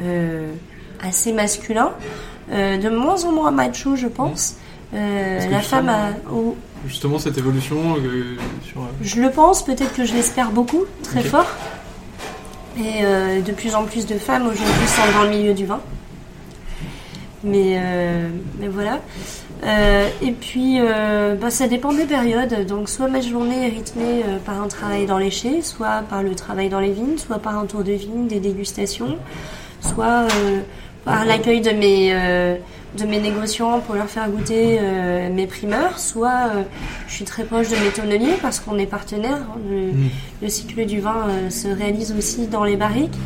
euh, 0.00 0.52
assez 1.00 1.32
masculin, 1.32 1.92
euh, 2.52 2.76
de 2.76 2.88
moins 2.88 3.24
en 3.24 3.32
moins 3.32 3.50
macho, 3.50 3.96
je 3.96 4.06
pense. 4.06 4.56
Euh, 4.94 5.48
la 5.50 5.60
femme 5.60 5.88
a. 5.88 6.10
Justement, 6.86 7.18
cette 7.18 7.38
évolution 7.38 7.96
sur. 8.64 8.82
Je 9.00 9.20
le 9.20 9.30
pense, 9.30 9.64
peut-être 9.64 9.94
que 9.94 10.04
je 10.04 10.14
l'espère 10.14 10.50
beaucoup, 10.50 10.84
très 11.02 11.22
fort. 11.22 11.46
Et 12.78 13.02
de 13.42 13.52
plus 13.52 13.74
en 13.74 13.84
plus 13.84 14.06
de 14.06 14.14
femmes 14.14 14.46
aujourd'hui 14.46 14.86
sont 14.86 15.18
dans 15.18 15.24
le 15.24 15.30
milieu 15.30 15.52
du 15.52 15.66
vin. 15.66 15.80
Mais, 17.42 17.80
mais 18.60 18.68
voilà. 18.68 19.00
et 20.22 20.30
puis, 20.32 20.78
bah, 21.40 21.50
ça 21.50 21.66
dépend 21.66 21.92
des 21.92 22.04
périodes. 22.04 22.66
Donc, 22.66 22.88
soit 22.88 23.08
ma 23.08 23.20
journée 23.20 23.66
est 23.66 23.70
rythmée 23.70 24.22
par 24.44 24.62
un 24.62 24.68
travail 24.68 25.06
dans 25.06 25.18
les 25.18 25.32
chais, 25.32 25.60
soit 25.62 26.02
par 26.08 26.22
le 26.22 26.36
travail 26.36 26.68
dans 26.68 26.80
les 26.80 26.92
vignes, 26.92 27.18
soit 27.18 27.40
par 27.40 27.58
un 27.58 27.66
tour 27.66 27.82
de 27.82 27.92
vigne, 27.92 28.28
des 28.28 28.38
dégustations 28.38 29.18
soit 29.80 30.26
euh, 30.30 30.60
par 31.04 31.24
l'accueil 31.24 31.60
de 31.60 31.70
mes 31.70 32.10
euh, 32.12 32.56
de 32.96 33.04
mes 33.04 33.20
négociants 33.20 33.80
pour 33.80 33.94
leur 33.94 34.08
faire 34.08 34.28
goûter 34.30 34.78
euh, 34.80 35.28
mes 35.30 35.46
primeurs, 35.46 35.98
soit 35.98 36.50
je 37.06 37.14
suis 37.14 37.24
très 37.24 37.44
proche 37.44 37.68
de 37.68 37.76
mes 37.76 37.90
tonneliers 37.90 38.38
parce 38.40 38.60
qu'on 38.60 38.78
est 38.78 38.86
partenaire. 38.86 39.40
Le, 39.68 39.92
mm. 39.92 40.10
le, 40.42 40.48
cycle 40.48 40.86
du 40.86 41.00
vin 41.00 41.26
se 41.50 41.68
réalise 41.68 42.14
aussi 42.16 42.46
dans 42.46 42.64
les 42.64 42.76
barriques, 42.76 43.18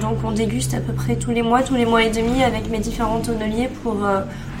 donc 0.00 0.18
on 0.24 0.30
déguste 0.30 0.74
à 0.74 0.80
peu 0.80 0.92
près 0.92 1.16
tous 1.16 1.32
les 1.32 1.42
mois, 1.42 1.62
tous 1.62 1.74
les 1.74 1.86
mois 1.86 2.04
et 2.04 2.10
demi 2.10 2.42
avec 2.42 2.70
mes 2.70 2.78
différents 2.78 3.20
tonneliers 3.20 3.68
pour 3.82 3.96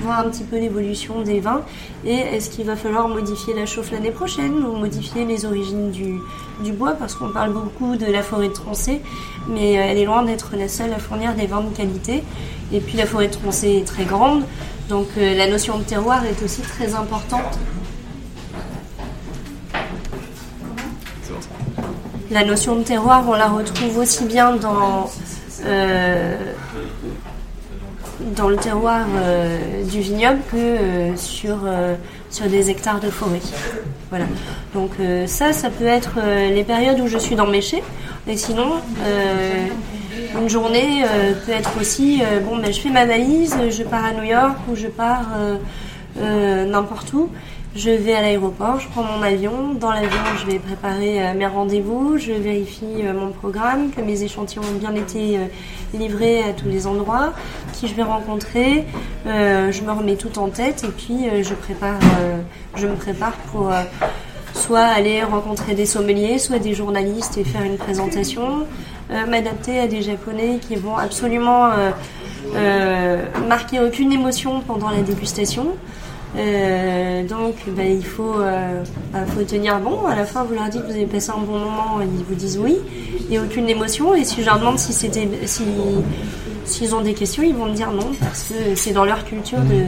voir 0.00 0.20
un 0.20 0.30
petit 0.30 0.44
peu 0.44 0.58
l'évolution 0.58 1.22
des 1.22 1.40
vins 1.40 1.62
et 2.04 2.14
est-ce 2.14 2.50
qu'il 2.50 2.66
va 2.66 2.76
falloir 2.76 3.08
modifier 3.08 3.54
la 3.54 3.66
chauffe 3.66 3.90
l'année 3.90 4.10
prochaine 4.10 4.64
ou 4.64 4.76
modifier 4.76 5.24
les 5.24 5.44
origines 5.44 5.90
du, 5.90 6.72
bois 6.72 6.92
parce 6.92 7.14
qu'on 7.14 7.30
parle 7.30 7.52
beaucoup 7.52 7.96
de 7.96 8.06
la 8.06 8.22
forêt 8.22 8.48
de 8.48 8.52
Troncé 8.52 9.00
mais 9.48 9.78
euh, 9.78 9.82
elle 9.82 9.98
est 9.98 10.04
loin 10.04 10.22
d'être 10.22 10.54
la 10.56 10.68
seule 10.68 10.92
à 10.92 10.98
fournir 10.98 11.34
des 11.34 11.46
vins 11.46 11.62
de 11.62 11.74
qualité. 11.74 12.22
Et 12.72 12.80
puis 12.80 12.98
la 12.98 13.06
forêt 13.06 13.28
de 13.28 13.32
Troncé 13.32 13.78
est 13.78 13.86
très 13.86 14.04
grande 14.04 14.44
donc 14.88 15.08
euh, 15.16 15.34
la 15.34 15.48
notion 15.48 15.78
de 15.78 15.84
terroir 15.84 16.24
est 16.24 16.42
aussi 16.42 16.62
très 16.62 16.94
importante. 16.94 17.58
La 22.30 22.44
notion 22.44 22.76
de 22.76 22.82
terroir 22.82 23.24
on 23.28 23.34
la 23.34 23.48
retrouve 23.48 23.98
aussi 23.98 24.24
bien 24.26 24.54
dans 24.56 25.10
euh, 25.64 26.36
dans 28.20 28.48
le 28.48 28.56
terroir 28.56 29.06
du 29.90 30.00
vignoble 30.00 30.40
que 30.50 31.16
sur, 31.16 31.58
sur 32.30 32.46
des 32.46 32.70
hectares 32.70 33.00
de 33.00 33.10
forêt. 33.10 33.40
Voilà. 34.10 34.26
Donc 34.74 34.92
ça, 35.26 35.52
ça 35.52 35.70
peut 35.70 35.86
être 35.86 36.18
les 36.50 36.64
périodes 36.64 37.00
où 37.00 37.06
je 37.06 37.18
suis 37.18 37.36
dans 37.36 37.46
mes 37.46 37.60
chais. 37.60 37.82
Et 38.26 38.36
sinon, 38.36 38.74
une 40.40 40.48
journée 40.48 41.04
peut 41.46 41.52
être 41.52 41.72
aussi, 41.80 42.22
bon, 42.44 42.58
ben, 42.58 42.72
je 42.72 42.80
fais 42.80 42.90
ma 42.90 43.06
valise, 43.06 43.56
je 43.70 43.82
pars 43.82 44.04
à 44.04 44.12
New 44.12 44.24
York 44.24 44.56
ou 44.70 44.76
je 44.76 44.88
pars 44.88 45.28
n'importe 46.16 47.12
où. 47.12 47.30
Je 47.76 47.90
vais 47.90 48.14
à 48.14 48.22
l'aéroport, 48.22 48.80
je 48.80 48.88
prends 48.88 49.02
mon 49.02 49.22
avion. 49.22 49.74
Dans 49.78 49.90
l'avion, 49.90 50.18
je 50.40 50.50
vais 50.50 50.58
préparer 50.58 51.22
euh, 51.22 51.34
mes 51.34 51.46
rendez-vous, 51.46 52.16
je 52.16 52.32
vérifie 52.32 52.86
euh, 53.04 53.12
mon 53.12 53.30
programme, 53.30 53.90
que 53.90 54.00
mes 54.00 54.22
échantillons 54.22 54.62
ont 54.62 54.78
bien 54.78 54.94
été 54.94 55.36
euh, 55.36 55.44
livrés 55.92 56.42
à 56.42 56.54
tous 56.54 56.66
les 56.66 56.86
endroits, 56.86 57.34
qui 57.74 57.86
je 57.86 57.94
vais 57.94 58.02
rencontrer. 58.02 58.86
je 59.26 59.82
me 59.82 59.92
remets 59.92 60.16
tout 60.16 60.38
en 60.38 60.48
tête 60.48 60.82
et 60.84 60.88
puis 60.88 61.28
je 61.42 61.54
prépare, 61.54 62.00
je 62.74 62.86
me 62.86 62.94
prépare 62.94 63.32
pour 63.52 63.70
soit 64.54 64.80
aller 64.80 65.22
rencontrer 65.22 65.74
des 65.74 65.86
sommeliers, 65.86 66.38
soit 66.38 66.58
des 66.58 66.74
journalistes 66.74 67.38
et 67.38 67.44
faire 67.44 67.62
une 67.62 67.76
présentation, 67.76 68.66
m'adapter 69.28 69.78
à 69.78 69.86
des 69.86 70.02
Japonais 70.02 70.58
qui 70.60 70.76
vont 70.76 70.96
absolument 70.96 71.70
marquer 73.48 73.80
aucune 73.80 74.12
émotion 74.12 74.60
pendant 74.60 74.90
la 74.90 75.02
dégustation. 75.02 75.76
Euh, 76.36 77.26
donc, 77.26 77.54
bah, 77.68 77.84
il 77.84 78.04
faut, 78.04 78.34
euh, 78.38 78.82
bah, 79.12 79.20
faut 79.26 79.42
tenir 79.44 79.80
bon. 79.80 80.04
À 80.06 80.14
la 80.14 80.24
fin, 80.24 80.44
vous 80.44 80.54
leur 80.54 80.68
dites 80.68 80.82
que 80.82 80.86
vous 80.86 80.92
avez 80.92 81.06
passé 81.06 81.30
un 81.30 81.40
bon 81.40 81.58
moment, 81.58 82.00
ils 82.02 82.24
vous 82.24 82.34
disent 82.34 82.58
oui. 82.58 82.76
Il 83.20 83.30
n'y 83.30 83.38
a 83.38 83.42
aucune 83.42 83.68
émotion. 83.68 84.14
Et 84.14 84.24
si 84.24 84.42
je 84.42 84.46
leur 84.46 84.58
demande 84.58 84.78
si 84.78 84.92
c'était, 84.92 85.28
si, 85.46 85.64
s'ils 86.64 86.94
ont 86.94 87.00
des 87.00 87.14
questions, 87.14 87.42
ils 87.42 87.54
vont 87.54 87.66
me 87.66 87.74
dire 87.74 87.90
non 87.92 88.10
parce 88.20 88.44
que 88.44 88.74
c'est 88.74 88.92
dans 88.92 89.04
leur 89.04 89.24
culture 89.24 89.60
de, 89.60 89.84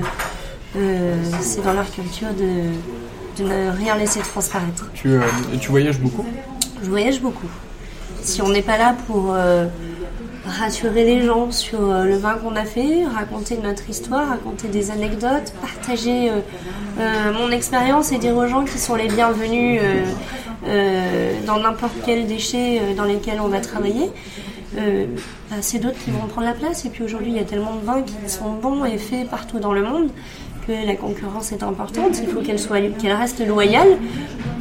euh, 0.76 1.14
c'est 1.40 1.62
dans 1.62 1.74
leur 1.74 1.90
culture 1.90 2.28
de, 2.38 3.42
de 3.42 3.48
ne 3.48 3.70
rien 3.70 3.96
laisser 3.96 4.20
transparaître. 4.20 4.90
Tu, 4.94 5.18
tu 5.60 5.70
voyages 5.70 6.00
beaucoup? 6.00 6.24
Je 6.82 6.88
voyage 6.88 7.20
beaucoup. 7.20 7.48
Si 8.22 8.40
on 8.42 8.48
n'est 8.48 8.62
pas 8.62 8.78
là 8.78 8.94
pour 9.06 9.34
rassurer 10.50 11.04
les 11.04 11.22
gens 11.22 11.50
sur 11.50 11.80
euh, 11.80 12.04
le 12.04 12.16
vin 12.16 12.34
qu'on 12.34 12.56
a 12.56 12.64
fait, 12.64 13.04
raconter 13.06 13.58
notre 13.62 13.88
histoire, 13.88 14.28
raconter 14.28 14.68
des 14.68 14.90
anecdotes, 14.90 15.52
partager 15.60 16.30
euh, 16.30 16.40
euh, 16.98 17.32
mon 17.32 17.50
expérience 17.50 18.12
et 18.12 18.18
dire 18.18 18.36
aux 18.36 18.46
gens 18.46 18.64
qui 18.64 18.78
sont 18.78 18.96
les 18.96 19.08
bienvenus 19.08 19.80
dans 21.46 21.58
n'importe 21.58 21.94
quel 22.04 22.26
déchet 22.26 22.94
dans 22.96 23.04
lesquels 23.04 23.40
on 23.40 23.48
va 23.48 23.60
travailler. 23.60 24.10
Bah, 24.74 25.56
c'est 25.62 25.78
d'autres 25.78 25.98
qui 25.98 26.10
vont 26.10 26.26
prendre 26.26 26.46
la 26.46 26.52
place. 26.52 26.84
Et 26.84 26.90
puis 26.90 27.02
aujourd'hui, 27.02 27.30
il 27.30 27.36
y 27.36 27.40
a 27.40 27.44
tellement 27.44 27.74
de 27.76 27.84
vins 27.84 28.02
qui 28.02 28.14
sont 28.28 28.52
bons 28.52 28.84
et 28.84 28.98
faits 28.98 29.28
partout 29.28 29.58
dans 29.58 29.72
le 29.72 29.82
monde 29.82 30.10
la 30.86 30.96
concurrence 30.96 31.52
est 31.52 31.62
importante. 31.62 32.20
Il 32.22 32.28
faut 32.28 32.40
qu'elle 32.40 32.58
soit, 32.58 32.80
qu'elle 32.98 33.12
reste 33.12 33.46
loyale. 33.46 33.98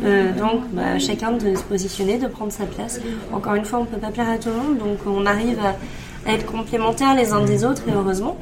donc, 0.03 0.62
bah, 0.72 0.97
chacun 0.99 1.32
de 1.32 1.55
se 1.55 1.64
positionner, 1.64 2.18
de 2.18 2.28
prendre 2.28 2.51
sa 2.51 2.66
place. 2.66 2.99
Encore 3.34 3.55
une 3.55 3.66
fois, 3.66 3.80
on 3.80 3.84
ne 3.84 3.88
peut 3.88 3.97
pas 3.97 4.12
plaire 4.12 4.30
à 4.30 4.38
tout 4.38 4.49
le 4.49 4.55
monde, 4.55 4.78
donc 4.78 4.97
on 5.05 5.26
arrive 5.26 5.60
à, 5.60 5.76
être 6.32 6.45
complémentaires 6.45 7.16
les 7.16 7.32
uns 7.32 7.43
des 7.43 7.64
autres, 7.64 7.84
et 7.88 7.91
heureusement. 7.91 8.38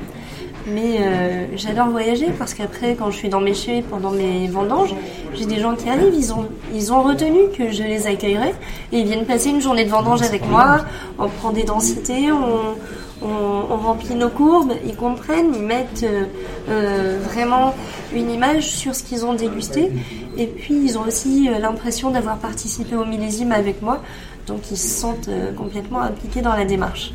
Mais 0.68 0.98
euh, 1.00 1.46
j'adore 1.56 1.88
voyager 1.88 2.28
parce 2.38 2.54
qu'après, 2.54 2.96
quand 2.96 3.10
je 3.10 3.18
suis 3.18 3.30
dans 3.30 3.40
mes 3.40 3.54
chais 3.54 3.84
pendant 3.90 4.12
mes 4.12 4.48
vendanges, 4.48 4.94
j'ai 5.34 5.46
des 5.46 5.60
gens 5.60 5.76
qui 5.76 5.88
arrivent, 5.88 6.14
ils 6.14 6.34
ont, 6.34 6.46
ils 6.74 6.92
ont 6.92 7.04
retenu 7.04 7.40
que 7.58 7.72
je 7.72 7.84
les 7.84 8.06
accueillerais 8.06 8.54
et 8.92 9.00
ils 9.00 9.06
viennent 9.06 9.26
passer 9.26 9.50
une 9.50 9.62
journée 9.62 9.86
de 9.86 9.90
vendange 9.90 10.24
avec 10.24 10.46
moi. 10.50 10.80
On 11.20 11.30
prend 11.30 11.52
des 11.52 11.64
densités, 11.64 12.34
on, 12.34 12.76
on, 13.22 13.78
remplit 13.78 14.16
nos 14.16 14.30
courbes, 14.30 14.74
ils 14.86 14.96
comprennent, 14.96 15.54
ils 15.56 15.62
mettent 15.62 16.04
euh, 16.04 16.26
euh, 16.70 17.20
vraiment 17.24 17.74
une 18.14 18.30
image 18.30 18.68
sur 18.68 18.96
ce 18.96 19.04
qu'ils 19.04 19.26
ont 19.26 19.34
dégusté. 19.34 19.92
Et 20.38 20.48
puis 20.48 20.76
ils 20.76 20.98
ont 20.98 21.04
aussi 21.08 21.50
l'impression 21.60 22.12
d'avoir 22.12 22.38
participé 22.38 22.96
au 22.96 23.06
millésime 23.06 23.52
avec 23.52 23.82
moi, 23.82 24.02
donc 24.46 24.70
ils 24.72 24.78
se 24.78 24.88
sentent 24.88 25.30
complètement 25.58 26.02
impliqués 26.02 26.42
dans 26.42 26.54
la 26.54 26.66
démarche. 26.66 27.12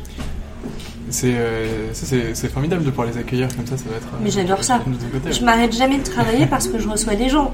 Euh, 1.23 1.89
c'est 1.93 2.49
formidable 2.49 2.83
de 2.83 2.89
pouvoir 2.89 3.07
les 3.07 3.17
accueillir 3.17 3.53
comme 3.55 3.67
ça, 3.67 3.77
ça 3.77 3.85
va 3.89 3.97
être. 3.97 4.07
Mais 4.21 4.29
j'adore 4.29 4.63
ça. 4.63 4.81
Je 5.29 5.43
m'arrête 5.43 5.73
jamais 5.73 5.97
de 5.97 6.03
travailler 6.03 6.45
parce 6.45 6.67
que 6.67 6.79
je 6.79 6.87
reçois 6.87 7.15
des 7.15 7.29
gens. 7.29 7.51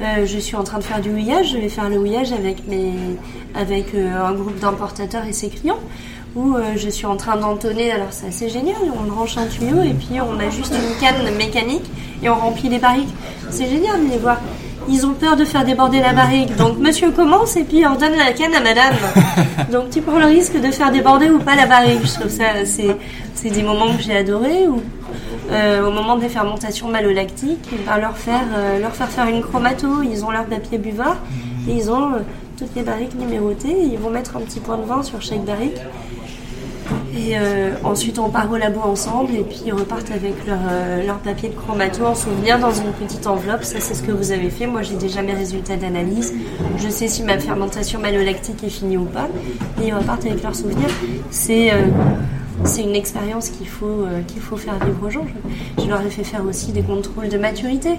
Euh, 0.00 0.26
je 0.26 0.38
suis 0.38 0.56
en 0.56 0.64
train 0.64 0.78
de 0.78 0.84
faire 0.84 1.00
du 1.00 1.10
houillage, 1.10 1.52
je 1.52 1.58
vais 1.58 1.68
faire 1.68 1.88
le 1.90 1.98
houillage 1.98 2.32
avec, 2.32 2.66
mes, 2.66 2.94
avec 3.54 3.94
euh, 3.94 4.24
un 4.24 4.32
groupe 4.32 4.58
d'importateurs 4.58 5.26
et 5.26 5.32
ses 5.32 5.50
clients, 5.50 5.78
où 6.36 6.56
je 6.76 6.88
suis 6.88 7.06
en 7.06 7.16
train 7.16 7.36
d'entonner, 7.36 7.90
alors 7.90 8.08
c'est 8.10 8.28
assez 8.28 8.48
génial, 8.48 8.76
on 8.96 9.10
branche 9.10 9.36
un 9.36 9.46
tuyau 9.46 9.82
et 9.82 9.94
puis 9.94 10.20
on 10.20 10.38
a 10.38 10.48
juste 10.48 10.72
une 10.72 11.00
canne 11.00 11.34
mécanique 11.36 11.90
et 12.22 12.28
on 12.28 12.36
remplit 12.36 12.68
les 12.68 12.78
barriques. 12.78 13.12
C'est 13.50 13.66
génial 13.66 14.04
de 14.06 14.10
les 14.12 14.18
voir 14.18 14.38
ils 14.88 15.06
ont 15.06 15.12
peur 15.12 15.36
de 15.36 15.44
faire 15.44 15.64
déborder 15.64 16.00
la 16.00 16.12
barrique. 16.12 16.56
Donc 16.56 16.78
monsieur 16.78 17.10
commence 17.10 17.56
et 17.56 17.64
puis 17.64 17.86
on 17.86 17.94
donne 17.94 18.16
la 18.16 18.32
canne 18.32 18.54
à 18.54 18.60
madame. 18.60 18.94
Donc 19.72 19.90
tu 19.90 20.00
prends 20.00 20.18
le 20.18 20.26
risque 20.26 20.60
de 20.60 20.70
faire 20.70 20.90
déborder 20.90 21.30
ou 21.30 21.38
pas 21.38 21.54
la 21.54 21.66
barrique. 21.66 22.04
Je 22.04 22.14
trouve 22.14 22.30
ça, 22.30 22.64
c'est, 22.64 23.50
des 23.50 23.62
moments 23.62 23.94
que 23.96 24.02
j'ai 24.02 24.16
adorés. 24.16 24.66
Ou 24.66 24.82
euh, 25.50 25.86
au 25.86 25.90
moment 25.90 26.16
des 26.16 26.28
fermentations 26.28 26.88
malolactiques, 26.88 27.68
ben, 27.86 27.98
leur, 27.98 28.16
faire, 28.16 28.46
euh, 28.56 28.78
leur 28.80 28.94
faire 28.94 29.08
faire 29.08 29.26
une 29.26 29.42
chromato. 29.42 30.02
Ils 30.02 30.24
ont 30.24 30.30
leur 30.30 30.44
papier 30.44 30.78
buvard 30.78 31.18
et 31.68 31.72
ils 31.72 31.90
ont 31.90 32.14
euh, 32.14 32.18
toutes 32.56 32.74
les 32.74 32.82
barriques 32.82 33.14
numérotées. 33.18 33.76
Ils 33.92 33.98
vont 33.98 34.10
mettre 34.10 34.36
un 34.36 34.40
petit 34.40 34.60
point 34.60 34.78
de 34.78 34.84
vin 34.84 35.02
sur 35.02 35.20
chaque 35.22 35.44
barrique. 35.44 35.78
Et 37.16 37.36
euh, 37.36 37.74
ensuite, 37.82 38.18
on 38.18 38.30
part 38.30 38.50
au 38.50 38.56
labo 38.56 38.80
ensemble 38.80 39.34
et 39.34 39.42
puis 39.42 39.62
ils 39.66 39.72
repartent 39.72 40.10
avec 40.10 40.34
leur, 40.46 40.58
euh, 40.70 41.04
leur 41.04 41.18
papier 41.18 41.48
de 41.48 41.54
chromato 41.54 42.04
en 42.04 42.14
souvenir 42.14 42.58
dans 42.58 42.72
une 42.72 42.92
petite 42.92 43.26
enveloppe. 43.26 43.64
Ça, 43.64 43.80
c'est 43.80 43.94
ce 43.94 44.02
que 44.02 44.12
vous 44.12 44.30
avez 44.30 44.48
fait. 44.48 44.66
Moi, 44.66 44.82
j'ai 44.82 44.96
déjà 44.96 45.22
mes 45.22 45.34
résultats 45.34 45.76
d'analyse. 45.76 46.32
Je 46.78 46.88
sais 46.88 47.08
si 47.08 47.22
ma 47.22 47.38
fermentation 47.38 47.98
malolactique 47.98 48.62
est 48.62 48.68
finie 48.68 48.96
ou 48.96 49.06
pas. 49.06 49.28
Et 49.82 49.88
ils 49.88 49.94
repartent 49.94 50.24
avec 50.26 50.42
leurs 50.42 50.54
souvenirs. 50.54 50.90
C'est 51.30 51.72
euh, 51.72 51.86
c'est 52.64 52.82
une 52.82 52.94
expérience 52.94 53.48
qu'il 53.48 53.66
faut, 53.66 54.04
faut 54.38 54.58
faire 54.58 54.74
vivre 54.84 55.06
aux 55.06 55.08
gens. 55.08 55.24
Je, 55.78 55.88
leur 55.88 56.02
ai 56.02 56.10
fait 56.10 56.24
faire 56.24 56.44
aussi 56.44 56.72
des 56.72 56.82
contrôles 56.82 57.30
de 57.30 57.38
maturité. 57.38 57.98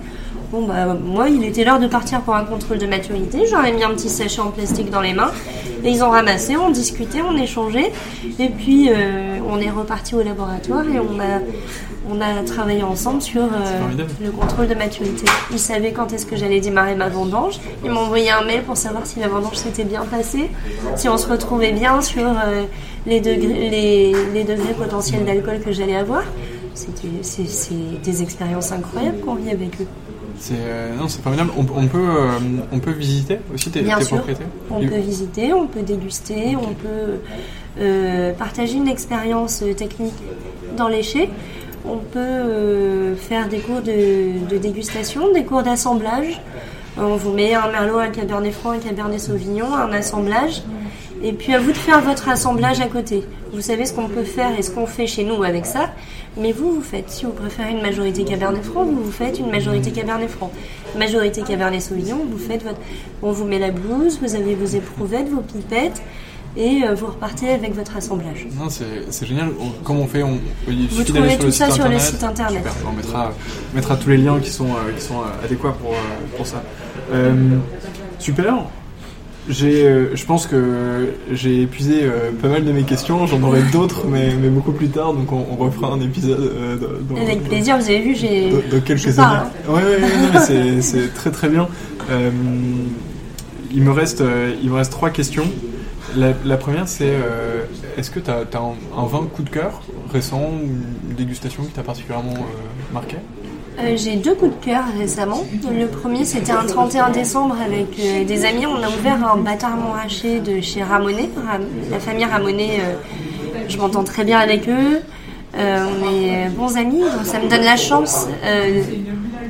Bon, 0.52 0.64
bah, 0.66 0.86
moi, 1.02 1.30
il 1.30 1.45
était 1.45 1.64
l'heure 1.64 1.80
de 1.80 1.88
partir 1.88 2.20
pour 2.22 2.36
un 2.36 2.43
contrôle 2.43 2.78
de 2.78 2.86
maturité. 2.86 3.45
J'aurais 3.49 3.72
mis 3.72 3.86
un 3.86 3.91
petit 3.91 4.10
sachet 4.10 4.41
en 4.41 4.52
plastique 4.52 4.89
dans 4.89 4.99
les 4.99 5.14
mains. 5.14 5.32
Et 5.84 5.89
ils 5.89 6.04
ont 6.04 6.10
ramassé, 6.10 6.58
on 6.58 6.70
discutait, 6.70 7.22
on 7.22 7.38
échangeait. 7.38 7.93
Et 8.38 8.49
puis, 8.49 8.89
euh, 8.89 9.39
on 9.49 9.60
est 9.60 9.70
reparti 9.70 10.14
au 10.14 10.22
laboratoire 10.22 10.84
et 10.89 10.99
on 10.99 11.20
a, 11.22 11.39
on 12.10 12.20
a 12.20 12.43
travaillé 12.45 12.84
ensemble 12.84 13.22
sur 13.22 13.43
euh, 13.43 14.06
le 14.22 14.32
contrôle 14.32 14.68
de 14.68 14.76
maturité. 14.76 15.24
Ils 15.52 15.60
savaient 15.60 15.93
quand 15.93 16.12
est-ce 16.12 16.26
que 16.26 16.36
j'allais 16.36 16.60
démarrer 16.60 16.95
ma 16.95 17.08
vendange. 17.08 17.60
Ils 17.86 17.89
m'ont 17.89 18.02
envoyé 18.02 18.30
un 18.30 18.43
mail 18.43 18.64
pour 18.64 18.76
savoir 18.76 19.06
si 19.06 19.22
la 19.22 19.30
vendange 19.30 19.56
s'était 19.56 19.86
bien 19.86 20.04
passée, 20.04 20.52
si 20.97 21.08
on 21.08 21.18
se 21.18 21.30
retrouvait 21.30 21.72
bien 21.72 22.02
sur 22.02 22.28
euh, 22.28 22.64
les, 23.06 23.22
degrés, 23.22 23.70
les, 23.70 24.16
les 24.34 24.43
degrés 24.43 24.74
potentiels 24.74 25.24
d'alcool 25.24 25.62
que 25.64 25.72
j'allais 25.72 25.95
avoir. 25.95 26.24
C'est 26.74 28.04
des 28.04 28.22
expériences 28.22 28.74
incroyables 28.74 29.20
qu'on 29.22 29.36
vit 29.36 29.52
avec 29.52 29.80
eux. 29.80 29.88
C'est 30.41 30.55
euh, 30.57 30.95
non, 30.95 31.07
c'est 31.07 31.21
formidable. 31.21 31.51
On, 31.55 31.61
on 31.61 31.87
peut 31.87 31.99
euh, 31.99 32.31
on 32.71 32.79
peut 32.79 32.91
visiter 32.91 33.37
aussi 33.53 33.69
tes, 33.69 33.81
Bien 33.81 33.99
tes 33.99 34.05
sûr. 34.05 34.17
propriétés. 34.17 34.43
On 34.71 34.79
peut 34.79 34.97
visiter, 34.97 35.53
on 35.53 35.67
peut 35.67 35.83
déguster, 35.83 36.57
on 36.59 36.73
peut 36.73 37.19
euh, 37.79 38.33
partager 38.33 38.77
une 38.77 38.87
expérience 38.87 39.63
technique 39.77 40.15
dans 40.75 40.87
les 40.87 41.03
chais. 41.03 41.29
On 41.85 41.97
peut 41.97 43.15
faire 43.15 43.49
des 43.49 43.59
cours 43.59 43.81
de, 43.81 44.47
de, 44.47 44.57
dégustation, 44.57 45.31
des 45.31 45.43
cours 45.43 45.61
d'assemblage. 45.61 46.41
On 46.97 47.15
vous 47.17 47.33
met 47.33 47.53
un 47.53 47.71
merlot, 47.71 47.99
un 47.99 48.09
cabernet 48.09 48.51
franc, 48.51 48.71
un 48.71 48.79
cabernet 48.79 49.19
sauvignon, 49.19 49.73
un 49.75 49.91
assemblage. 49.93 50.63
Et 51.23 51.33
puis 51.33 51.53
à 51.53 51.59
vous 51.59 51.71
de 51.71 51.77
faire 51.77 52.01
votre 52.01 52.29
assemblage 52.29 52.79
à 52.81 52.87
côté. 52.87 53.23
Vous 53.53 53.61
savez 53.61 53.85
ce 53.85 53.93
qu'on 53.93 54.07
peut 54.07 54.23
faire 54.23 54.57
et 54.57 54.63
ce 54.63 54.71
qu'on 54.71 54.87
fait 54.87 55.05
chez 55.05 55.23
nous 55.23 55.43
avec 55.43 55.67
ça. 55.67 55.91
Mais 56.38 56.53
vous, 56.53 56.71
vous 56.75 56.82
faites, 56.82 57.09
si 57.09 57.25
vous 57.25 57.32
préférez 57.32 57.71
une 57.71 57.82
majorité 57.82 58.23
Cabernet 58.23 58.63
Franc, 58.63 58.86
vous, 58.86 59.03
vous 59.03 59.11
faites 59.11 59.39
une 59.39 59.51
majorité 59.51 59.91
Cabernet 59.91 60.29
Franc. 60.29 60.51
Majorité 60.97 61.41
Cabernet 61.41 61.82
Sauvignon, 61.82 62.19
vous 62.29 62.38
faites 62.38 62.63
votre... 62.63 62.79
On 63.21 63.32
vous 63.32 63.45
met 63.45 63.59
la 63.59 63.71
blouse, 63.71 64.19
vous 64.21 64.36
avez 64.36 64.55
vos 64.55 64.65
éprouvettes, 64.65 65.27
vos 65.29 65.41
pipettes, 65.41 66.01
et 66.55 66.84
euh, 66.84 66.93
vous 66.93 67.07
repartez 67.07 67.49
avec 67.49 67.75
votre 67.75 67.97
assemblage. 67.97 68.47
Non, 68.57 68.69
c'est 68.69 69.25
génial. 69.25 69.49
Comment 69.84 70.01
on 70.01 70.07
fait 70.07 70.23
on, 70.23 70.39
Vous 70.67 71.03
trouvez 71.03 71.38
tout 71.38 71.51
ça 71.51 71.69
sur 71.69 71.88
le 71.88 71.99
site 71.99 72.23
internet. 72.23 72.63
On 72.88 72.93
mettra, 72.93 73.34
mettra 73.73 73.97
tous 73.97 74.09
les 74.09 74.17
liens 74.17 74.39
qui 74.39 74.51
sont, 74.51 74.67
euh, 74.67 74.91
qui 74.95 75.01
sont 75.01 75.19
euh, 75.19 75.45
adéquats 75.45 75.75
pour, 75.82 75.93
pour 76.38 76.47
ça. 76.47 76.63
super. 78.19 78.65
Euh, 79.49 80.09
je 80.13 80.25
pense 80.25 80.45
que 80.45 81.13
j'ai 81.31 81.63
épuisé 81.63 82.03
euh, 82.03 82.31
pas 82.41 82.47
mal 82.47 82.63
de 82.63 82.71
mes 82.71 82.83
questions. 82.83 83.25
J'en 83.25 83.41
aurai 83.43 83.61
d'autres, 83.71 84.05
mais, 84.07 84.33
mais, 84.35 84.49
beaucoup 84.49 84.71
plus 84.71 84.89
tard. 84.89 85.13
Donc 85.13 85.31
on, 85.31 85.55
refera 85.55 85.87
un 85.87 86.01
épisode. 86.01 86.39
Euh, 86.39 86.77
dans, 87.09 87.15
Avec 87.15 87.43
plaisir. 87.43 87.77
Vous 87.77 87.85
avez 87.85 88.01
vu, 88.01 88.15
j'ai. 88.15 88.51
De, 88.51 88.79
quelques 88.79 89.19
années. 89.19 89.47
Hein. 89.67 89.71
Ouais, 89.71 90.79
c'est 90.81 91.13
très 91.13 91.31
très 91.31 91.49
bien. 91.49 91.67
il 93.73 93.81
me 93.81 93.91
reste, 93.91 94.23
il 94.61 94.69
me 94.69 94.75
reste 94.75 94.91
trois 94.91 95.09
questions. 95.09 95.47
La, 96.15 96.33
la 96.43 96.57
première, 96.57 96.87
c'est 96.87 97.09
euh, 97.09 97.63
est-ce 97.97 98.11
que 98.11 98.19
tu 98.19 98.29
as, 98.29 98.39
un, 98.39 98.75
un, 98.97 99.05
vin 99.05 99.25
coup 99.33 99.43
de 99.43 99.49
cœur 99.49 99.81
récent 100.11 100.41
ou 100.41 101.09
une 101.09 101.15
dégustation 101.15 101.63
qui 101.63 101.71
t'a 101.71 101.83
particulièrement 101.83 102.33
euh, 102.33 102.93
marqué? 102.93 103.17
Euh, 103.84 103.97
J'ai 103.97 104.15
deux 104.15 104.36
coups 104.36 104.57
de 104.57 104.65
cœur 104.65 104.84
récemment. 104.97 105.43
Le 105.71 105.88
premier, 105.88 106.25
c'était 106.25 106.51
un 106.51 106.65
31 106.65 107.09
décembre 107.09 107.55
avec 107.63 107.88
euh, 107.99 108.23
des 108.23 108.45
amis. 108.45 108.65
On 108.65 108.82
a 108.82 108.89
ouvert 108.89 109.19
un 109.25 109.38
bâtard 109.38 109.75
montraché 109.75 110.39
de 110.39 110.61
chez 110.61 110.84
Ramonet. 110.84 111.29
la 111.89 111.99
famille 111.99 112.25
Ramonet, 112.25 112.79
euh, 112.79 112.95
je 113.67 113.77
m'entends 113.77 114.03
très 114.03 114.23
bien 114.23 114.39
avec 114.39 114.67
eux. 114.69 115.01
on 115.55 116.13
est 116.13 116.49
bons 116.49 116.77
amis, 116.77 117.03
ça 117.23 117.39
me 117.39 117.49
donne 117.49 117.63
la 117.63 117.77
chance 117.77 118.27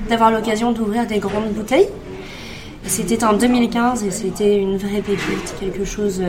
d'avoir 0.09 0.31
l'occasion 0.31 0.71
d'ouvrir 0.71 1.05
des 1.05 1.19
grandes 1.19 1.51
bouteilles. 1.53 1.87
C'était 2.83 3.23
en 3.23 3.33
2015 3.33 4.03
et 4.03 4.11
c'était 4.11 4.57
une 4.57 4.77
vraie 4.77 5.01
pépite, 5.01 5.55
quelque 5.59 5.85
chose, 5.85 6.21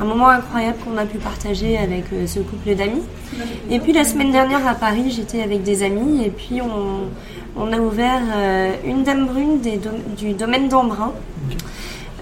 un 0.00 0.04
moment 0.04 0.28
incroyable 0.28 0.78
qu'on 0.84 0.96
a 0.96 1.04
pu 1.04 1.18
partager 1.18 1.76
avec 1.76 2.04
euh, 2.12 2.26
ce 2.26 2.40
couple 2.40 2.74
d'amis. 2.74 3.02
Et 3.70 3.80
puis 3.80 3.92
la 3.92 4.04
semaine 4.04 4.32
dernière 4.32 4.66
à 4.66 4.74
Paris, 4.74 5.10
j'étais 5.10 5.42
avec 5.42 5.62
des 5.62 5.82
amis 5.82 6.24
et 6.24 6.30
puis 6.30 6.60
on, 6.62 7.08
on 7.60 7.72
a 7.72 7.78
ouvert 7.78 8.20
euh, 8.34 8.72
une 8.84 9.02
dame 9.02 9.26
brune 9.26 9.60
des 9.60 9.80
du 10.16 10.32
domaine 10.32 10.68
d'Embrun 10.68 11.12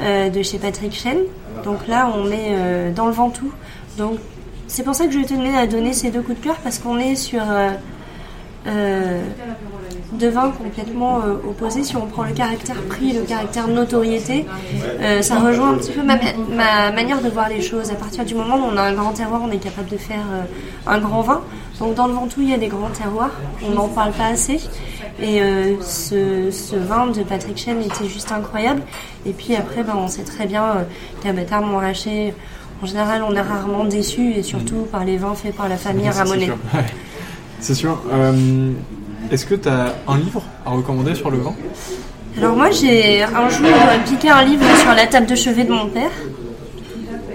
de 0.00 0.42
chez 0.42 0.58
Patrick 0.58 0.92
Chen. 0.92 1.16
Donc 1.64 1.86
là, 1.88 2.12
on 2.14 2.30
est 2.30 2.92
dans 2.94 3.06
le 3.06 3.12
Ventoux. 3.12 3.50
Donc 3.96 4.18
c'est 4.66 4.82
pour 4.82 4.94
ça 4.94 5.06
que 5.06 5.12
je 5.12 5.20
tenais 5.20 5.56
à 5.56 5.66
donner 5.66 5.94
ces 5.94 6.10
deux 6.10 6.20
coups 6.20 6.38
de 6.38 6.44
cœur 6.44 6.56
parce 6.56 6.78
qu'on 6.78 6.98
est 6.98 7.14
sur 7.14 7.42
de 10.12 10.28
vins 10.28 10.50
complètement 10.50 11.20
euh, 11.20 11.34
opposés. 11.48 11.82
Si 11.82 11.96
on 11.96 12.06
prend 12.06 12.24
le 12.24 12.32
caractère 12.32 12.80
prix, 12.82 13.12
le 13.12 13.22
caractère 13.22 13.68
notoriété, 13.68 14.46
euh, 15.00 15.22
ça 15.22 15.38
rejoint 15.38 15.72
un 15.72 15.74
petit 15.74 15.92
peu 15.92 16.02
ma, 16.02 16.16
ma, 16.16 16.92
manière 16.92 17.20
de 17.20 17.28
voir 17.28 17.48
les 17.48 17.60
choses. 17.60 17.90
À 17.90 17.94
partir 17.94 18.24
du 18.24 18.34
moment 18.34 18.56
où 18.56 18.70
on 18.72 18.76
a 18.76 18.82
un 18.82 18.92
grand 18.94 19.12
terroir, 19.12 19.40
on 19.44 19.50
est 19.50 19.58
capable 19.58 19.88
de 19.88 19.96
faire 19.96 20.24
euh, 20.32 20.42
un 20.90 20.98
grand 20.98 21.22
vin. 21.22 21.40
Donc 21.78 21.94
dans 21.94 22.06
le 22.06 22.14
Ventoux, 22.14 22.40
il 22.42 22.50
y 22.50 22.54
a 22.54 22.58
des 22.58 22.68
grands 22.68 22.90
terroirs. 22.90 23.32
On 23.66 23.70
n'en 23.70 23.88
parle 23.88 24.12
pas 24.12 24.26
assez. 24.26 24.60
Et 25.20 25.40
ce, 25.80 26.50
ce, 26.50 26.76
vin 26.76 27.06
de 27.06 27.22
Patrick 27.22 27.56
Chen 27.56 27.80
était 27.82 28.06
juste 28.06 28.32
incroyable. 28.32 28.82
Et 29.24 29.32
puis 29.32 29.54
après, 29.56 29.82
ben, 29.82 29.94
on 29.96 30.08
sait 30.08 30.24
très 30.24 30.46
bien 30.46 30.86
qu'à 31.22 31.32
Bâtard 31.32 31.62
Montrachet, 31.62 32.34
en 32.82 32.86
général, 32.86 33.22
on 33.26 33.34
est 33.34 33.40
rarement 33.40 33.84
déçu, 33.84 34.32
et 34.32 34.42
surtout 34.42 34.86
par 34.90 35.04
les 35.04 35.16
vins 35.16 35.34
faits 35.34 35.54
par 35.54 35.68
la 35.68 35.76
famille 35.76 36.08
Ramonet. 36.08 36.50
C'est 37.60 37.74
sûr. 37.74 38.02
Euh, 38.12 38.72
est-ce 39.30 39.46
que 39.46 39.54
tu 39.54 39.68
as 39.68 39.94
un 40.08 40.18
livre 40.18 40.42
à 40.64 40.70
recommander 40.70 41.14
sur 41.14 41.30
le 41.30 41.38
vin? 41.38 41.54
Alors 42.38 42.54
moi 42.54 42.70
j'ai 42.70 43.22
un 43.22 43.48
jour 43.48 43.68
piqué 44.04 44.28
un 44.28 44.44
livre 44.44 44.64
sur 44.76 44.92
la 44.94 45.06
table 45.06 45.26
de 45.26 45.34
chevet 45.34 45.64
de 45.64 45.72
mon 45.72 45.88
père. 45.88 46.10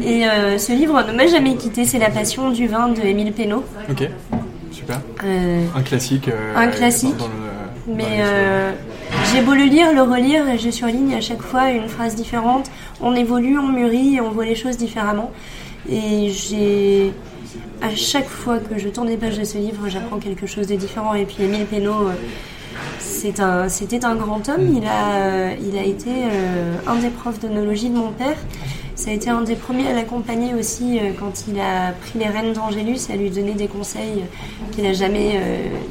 Et 0.04 0.26
euh, 0.26 0.58
ce 0.58 0.72
livre 0.72 1.04
ne 1.04 1.14
m'a 1.14 1.28
jamais 1.28 1.56
quitté, 1.56 1.86
c'est 1.86 2.00
La 2.00 2.10
Passion 2.10 2.50
du 2.50 2.68
vin 2.68 2.90
de 2.90 3.02
Émile 3.02 3.34
Pénaud. 3.34 3.64
Ok, 3.90 4.10
super. 4.72 5.00
Euh, 5.24 5.66
un 5.76 5.82
classique. 5.82 6.28
Euh, 6.28 6.56
un 6.56 6.68
classique. 6.68 7.24
mais 7.88 8.24
j'ai 9.32 9.42
beau 9.42 9.54
le 9.54 9.64
lire, 9.64 9.94
le 9.94 10.02
relire, 10.02 10.44
je 10.58 10.70
surligne 10.70 11.14
à 11.14 11.22
chaque 11.22 11.42
fois 11.42 11.70
une 11.70 11.88
phrase 11.88 12.16
différente. 12.16 12.72
On 13.02 13.16
évolue, 13.16 13.58
on 13.60 13.68
mûrit 13.68 14.20
on 14.22 14.32
voit 14.32 14.46
les 14.46 14.56
choses 14.56 14.78
différemment. 14.78 15.32
Et 15.90 16.30
j'ai 16.30 17.12
à 17.82 17.96
chaque 17.96 18.28
fois 18.28 18.60
que 18.60 18.78
je 18.78 18.90
tourne 18.90 19.08
les 19.08 19.18
pages 19.18 19.38
de 19.38 19.44
ce 19.44 19.58
livre, 19.58 19.88
j'apprends 19.88 20.20
quelque 20.20 20.46
chose 20.46 20.68
de 20.68 20.76
différent. 20.76 21.14
Et 21.14 21.26
puis 21.26 21.44
Émile 21.44 21.66
Pénaud, 21.66 22.10
euh, 23.40 23.66
c'était 23.70 24.06
un, 24.06 24.16
grand 24.16 24.50
homme. 24.50 24.76
Il 24.76 24.86
a, 24.86 25.16
euh, 25.16 25.84
été 25.86 26.10
euh, 26.10 26.76
un 26.88 26.96
des 26.96 27.10
profs 27.10 27.40
d'onologie 27.40 27.90
de 27.90 27.96
mon 27.96 28.12
père. 28.12 28.38
Ça 28.96 29.10
a 29.10 29.14
été 29.14 29.30
un 29.30 29.42
des 29.42 29.56
premiers 29.56 29.88
à 29.88 29.94
l'accompagner 29.94 30.54
aussi 30.54 31.00
quand 31.20 31.46
il 31.48 31.60
a 31.60 31.92
pris 31.92 32.20
les 32.20 32.28
rênes 32.28 32.54
d'Angélus, 32.54 33.10
à 33.12 33.16
lui 33.16 33.30
donner 33.30 33.54
des 33.54 33.68
conseils 33.68 34.24
qu'il 34.72 34.84
n'a 34.84 34.94
jamais 34.94 35.40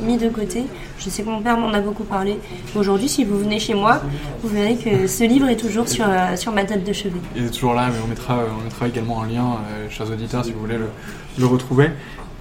mis 0.01 0.17
de 0.17 0.29
côté. 0.29 0.65
Je 0.99 1.11
sais 1.11 1.23
que 1.23 1.29
mon 1.29 1.41
père 1.41 1.57
m'en 1.57 1.73
a 1.73 1.81
beaucoup 1.81 2.05
parlé. 2.05 2.39
Aujourd'hui, 2.77 3.09
si 3.09 3.25
vous 3.25 3.39
venez 3.39 3.59
chez 3.59 3.75
moi, 3.75 4.01
vous 4.43 4.49
verrez 4.49 4.77
que 4.77 5.07
ce 5.07 5.25
livre 5.25 5.49
est 5.49 5.57
toujours 5.57 5.89
sur, 5.89 6.07
sur 6.37 6.53
ma 6.53 6.65
table 6.65 6.85
de 6.85 6.93
chevet. 6.93 7.21
Il 7.35 7.47
est 7.47 7.51
toujours 7.51 7.75
là, 7.75 7.89
mais 7.89 7.99
on 8.05 8.09
mettra, 8.09 8.39
on 8.59 8.63
mettra 8.65 8.87
également 8.87 9.23
un 9.23 9.27
lien, 9.27 9.59
chers 9.89 10.11
auditeurs, 10.11 10.45
si 10.45 10.53
vous 10.53 10.61
voulez 10.61 10.79
le, 10.79 10.91
le 11.39 11.47
retrouver. 11.47 11.91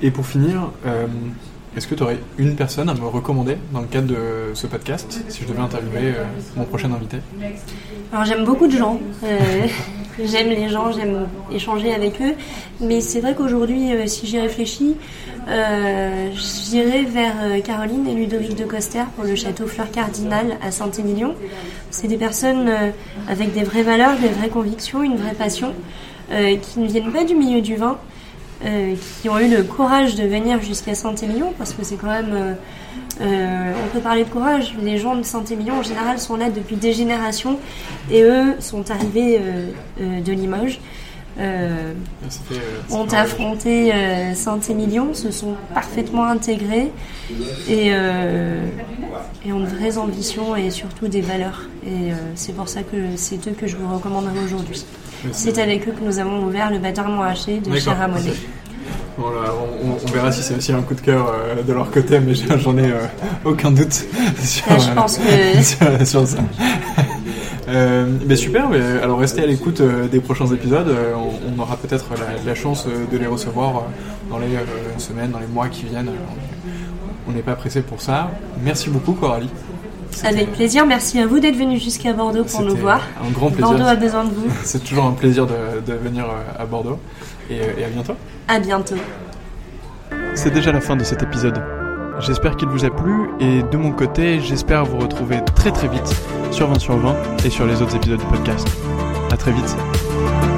Et 0.01 0.11
pour 0.11 0.25
finir, 0.25 0.71
euh, 0.85 1.07
est-ce 1.77 1.87
que 1.87 1.95
tu 1.95 2.03
aurais 2.03 2.17
une 2.37 2.55
personne 2.55 2.89
à 2.89 2.93
me 2.93 3.05
recommander 3.05 3.57
dans 3.71 3.81
le 3.81 3.87
cadre 3.87 4.07
de 4.07 4.53
ce 4.55 4.65
podcast, 4.65 5.23
si 5.27 5.43
je 5.43 5.47
devais 5.47 5.61
interviewer 5.61 6.13
euh, 6.17 6.23
mon 6.55 6.65
prochain 6.65 6.91
invité? 6.91 7.17
Alors 8.11 8.25
j'aime 8.25 8.43
beaucoup 8.43 8.67
de 8.67 8.75
gens. 8.75 8.99
Euh, 9.23 9.67
j'aime 10.23 10.49
les 10.49 10.67
gens, 10.67 10.91
j'aime 10.91 11.27
échanger 11.51 11.93
avec 11.93 12.19
eux. 12.21 12.33
Mais 12.81 13.01
c'est 13.01 13.21
vrai 13.21 13.35
qu'aujourd'hui, 13.35 13.91
si 14.07 14.25
j'y 14.25 14.39
réfléchis, 14.39 14.95
j'irai 15.47 17.03
vers 17.03 17.61
Caroline 17.63 18.07
et 18.07 18.13
Ludovic 18.13 18.55
de 18.55 18.65
Coster 18.65 19.03
pour 19.15 19.25
le 19.25 19.35
château 19.35 19.67
Fleur 19.67 19.91
Cardinal 19.91 20.57
à 20.61 20.71
Saint-Émilion. 20.71 21.35
C'est 21.91 22.07
des 22.07 22.17
personnes 22.17 22.69
avec 23.27 23.53
des 23.53 23.63
vraies 23.63 23.83
valeurs, 23.83 24.17
des 24.17 24.29
vraies 24.29 24.49
convictions, 24.49 25.03
une 25.03 25.17
vraie 25.17 25.33
passion, 25.33 25.73
qui 26.29 26.79
ne 26.79 26.87
viennent 26.87 27.11
pas 27.11 27.23
du 27.23 27.35
milieu 27.35 27.61
du 27.61 27.75
vin, 27.75 27.97
euh, 28.65 28.95
qui 29.21 29.29
ont 29.29 29.39
eu 29.39 29.47
le 29.47 29.63
courage 29.63 30.15
de 30.15 30.23
venir 30.23 30.61
jusqu'à 30.61 30.93
Saint-Émilion, 30.93 31.53
parce 31.57 31.71
que 31.71 31.83
c'est 31.83 31.95
quand 31.95 32.11
même... 32.11 32.33
Euh, 32.33 32.53
euh, 33.21 33.73
on 33.85 33.87
peut 33.93 34.01
parler 34.01 34.25
de 34.25 34.29
courage. 34.29 34.75
Les 34.81 34.97
gens 34.97 35.15
de 35.15 35.23
Saint-Émilion, 35.23 35.75
en 35.75 35.83
général, 35.83 36.19
sont 36.19 36.35
là 36.35 36.49
depuis 36.49 36.75
des 36.75 36.91
générations, 36.91 37.57
et 38.11 38.21
eux 38.21 38.55
sont 38.59 38.91
arrivés 38.91 39.39
de 39.99 40.31
Limoges. 40.31 40.79
ont 42.89 43.07
affronté 43.11 43.93
Saint-Émilion, 44.35 45.13
se 45.13 45.31
sont 45.31 45.55
parfaitement 45.73 46.25
intégrés 46.25 46.91
et, 47.69 47.87
et, 47.87 49.53
ont 49.53 49.59
de 49.59 49.65
vraies 49.65 49.97
ambitions 49.97 50.55
et 50.55 50.69
surtout 50.69 51.07
des 51.07 51.21
valeurs. 51.21 51.67
Et 51.85 52.11
c'est 52.35 52.53
pour 52.53 52.69
ça 52.69 52.83
que 52.83 52.97
c'est 53.15 53.47
eux 53.47 53.55
que 53.57 53.67
je 53.67 53.75
vous 53.75 53.93
recommanderai 53.93 54.39
aujourd'hui. 54.45 54.85
C'est 55.31 55.57
avec 55.57 55.87
eux 55.87 55.91
que 55.91 56.03
nous 56.03 56.19
avons 56.19 56.45
ouvert 56.45 56.71
le 56.71 56.79
bâtard 56.79 57.09
Montrachet 57.09 57.59
de 57.59 57.77
chez 57.77 57.91
Ramonet. 57.91 58.33
on, 59.17 60.11
verra 60.11 60.31
si 60.31 60.41
c'est 60.41 60.55
aussi 60.55 60.71
un 60.71 60.81
coup 60.81 60.93
de 60.93 61.01
cœur 61.01 61.27
euh, 61.27 61.61
de 61.61 61.73
leur 61.73 61.91
côté, 61.91 62.19
mais 62.19 62.33
j'en 62.33 62.77
ai 62.77 62.91
euh, 62.91 63.05
aucun 63.43 63.71
doute 63.71 63.93
sur, 64.43 64.79
je 64.79 64.91
pense 64.91 65.17
que... 65.17 66.05
sur, 66.05 66.27
ça. 66.27 66.37
Euh, 67.67 68.07
mais 68.25 68.35
super, 68.35 68.67
mais 68.67 68.81
alors 69.03 69.19
restez 69.19 69.43
à 69.43 69.45
l'écoute 69.45 69.79
des 70.11 70.19
prochains 70.19 70.47
épisodes. 70.47 70.91
On, 71.55 71.61
aura 71.61 71.77
peut-être 71.77 72.05
la, 72.43 72.55
chance 72.55 72.87
de 72.87 73.15
les 73.15 73.27
recevoir 73.27 73.83
dans 74.27 74.39
les 74.39 74.47
semaines, 74.97 75.29
dans 75.29 75.37
les 75.37 75.45
mois 75.45 75.67
qui 75.67 75.85
viennent. 75.85 76.09
On 77.27 77.31
n'est 77.31 77.43
pas 77.43 77.53
pressé 77.53 77.83
pour 77.83 78.01
ça. 78.01 78.31
Merci 78.63 78.89
beaucoup, 78.89 79.13
Coralie. 79.13 79.51
Avec 80.23 80.51
plaisir, 80.53 80.85
merci 80.85 81.19
à 81.19 81.27
vous 81.27 81.39
d'être 81.39 81.55
venu 81.55 81.79
jusqu'à 81.79 82.13
Bordeaux 82.13 82.43
pour 82.43 82.61
nous 82.61 82.75
voir. 82.75 83.01
Un 83.25 83.31
grand 83.31 83.47
plaisir. 83.49 83.69
Bordeaux 83.69 83.85
a 83.85 83.95
besoin 83.95 84.25
de 84.25 84.31
vous. 84.31 84.49
C'est 84.63 84.83
toujours 84.83 85.05
un 85.05 85.13
plaisir 85.13 85.45
de, 85.45 85.93
venir 85.93 86.25
euh, 86.25 86.61
à 86.61 86.65
Bordeaux. 86.65 86.99
Et, 87.49 87.59
euh, 87.59 87.79
et 87.79 87.83
à 87.85 87.89
bientôt. 87.89 88.13
À 88.47 88.59
bientôt. 88.59 88.95
C'est 90.35 90.51
déjà 90.51 90.71
la 90.71 90.81
fin 90.81 90.95
de 90.95 91.03
cet 91.03 91.23
épisode. 91.23 91.61
J'espère 92.19 92.57
qu'il 92.57 92.67
vous 92.67 92.83
a 92.83 92.89
plu 92.89 93.29
et 93.39 93.63
de 93.63 93.77
mon 93.77 93.91
côté, 93.91 94.41
j'espère 94.41 94.83
vous 94.83 94.97
retrouver 94.97 95.39
très 95.55 95.71
très 95.71 95.87
vite 95.87 96.13
sur 96.51 96.67
20 96.67 96.79
sur 96.79 96.97
20 96.97 97.15
et 97.45 97.49
sur 97.49 97.65
les 97.65 97.81
autres 97.81 97.95
épisodes 97.95 98.19
du 98.19 98.25
podcast. 98.25 98.67
À 99.31 99.37
très 99.37 99.51
vite. 99.51 99.77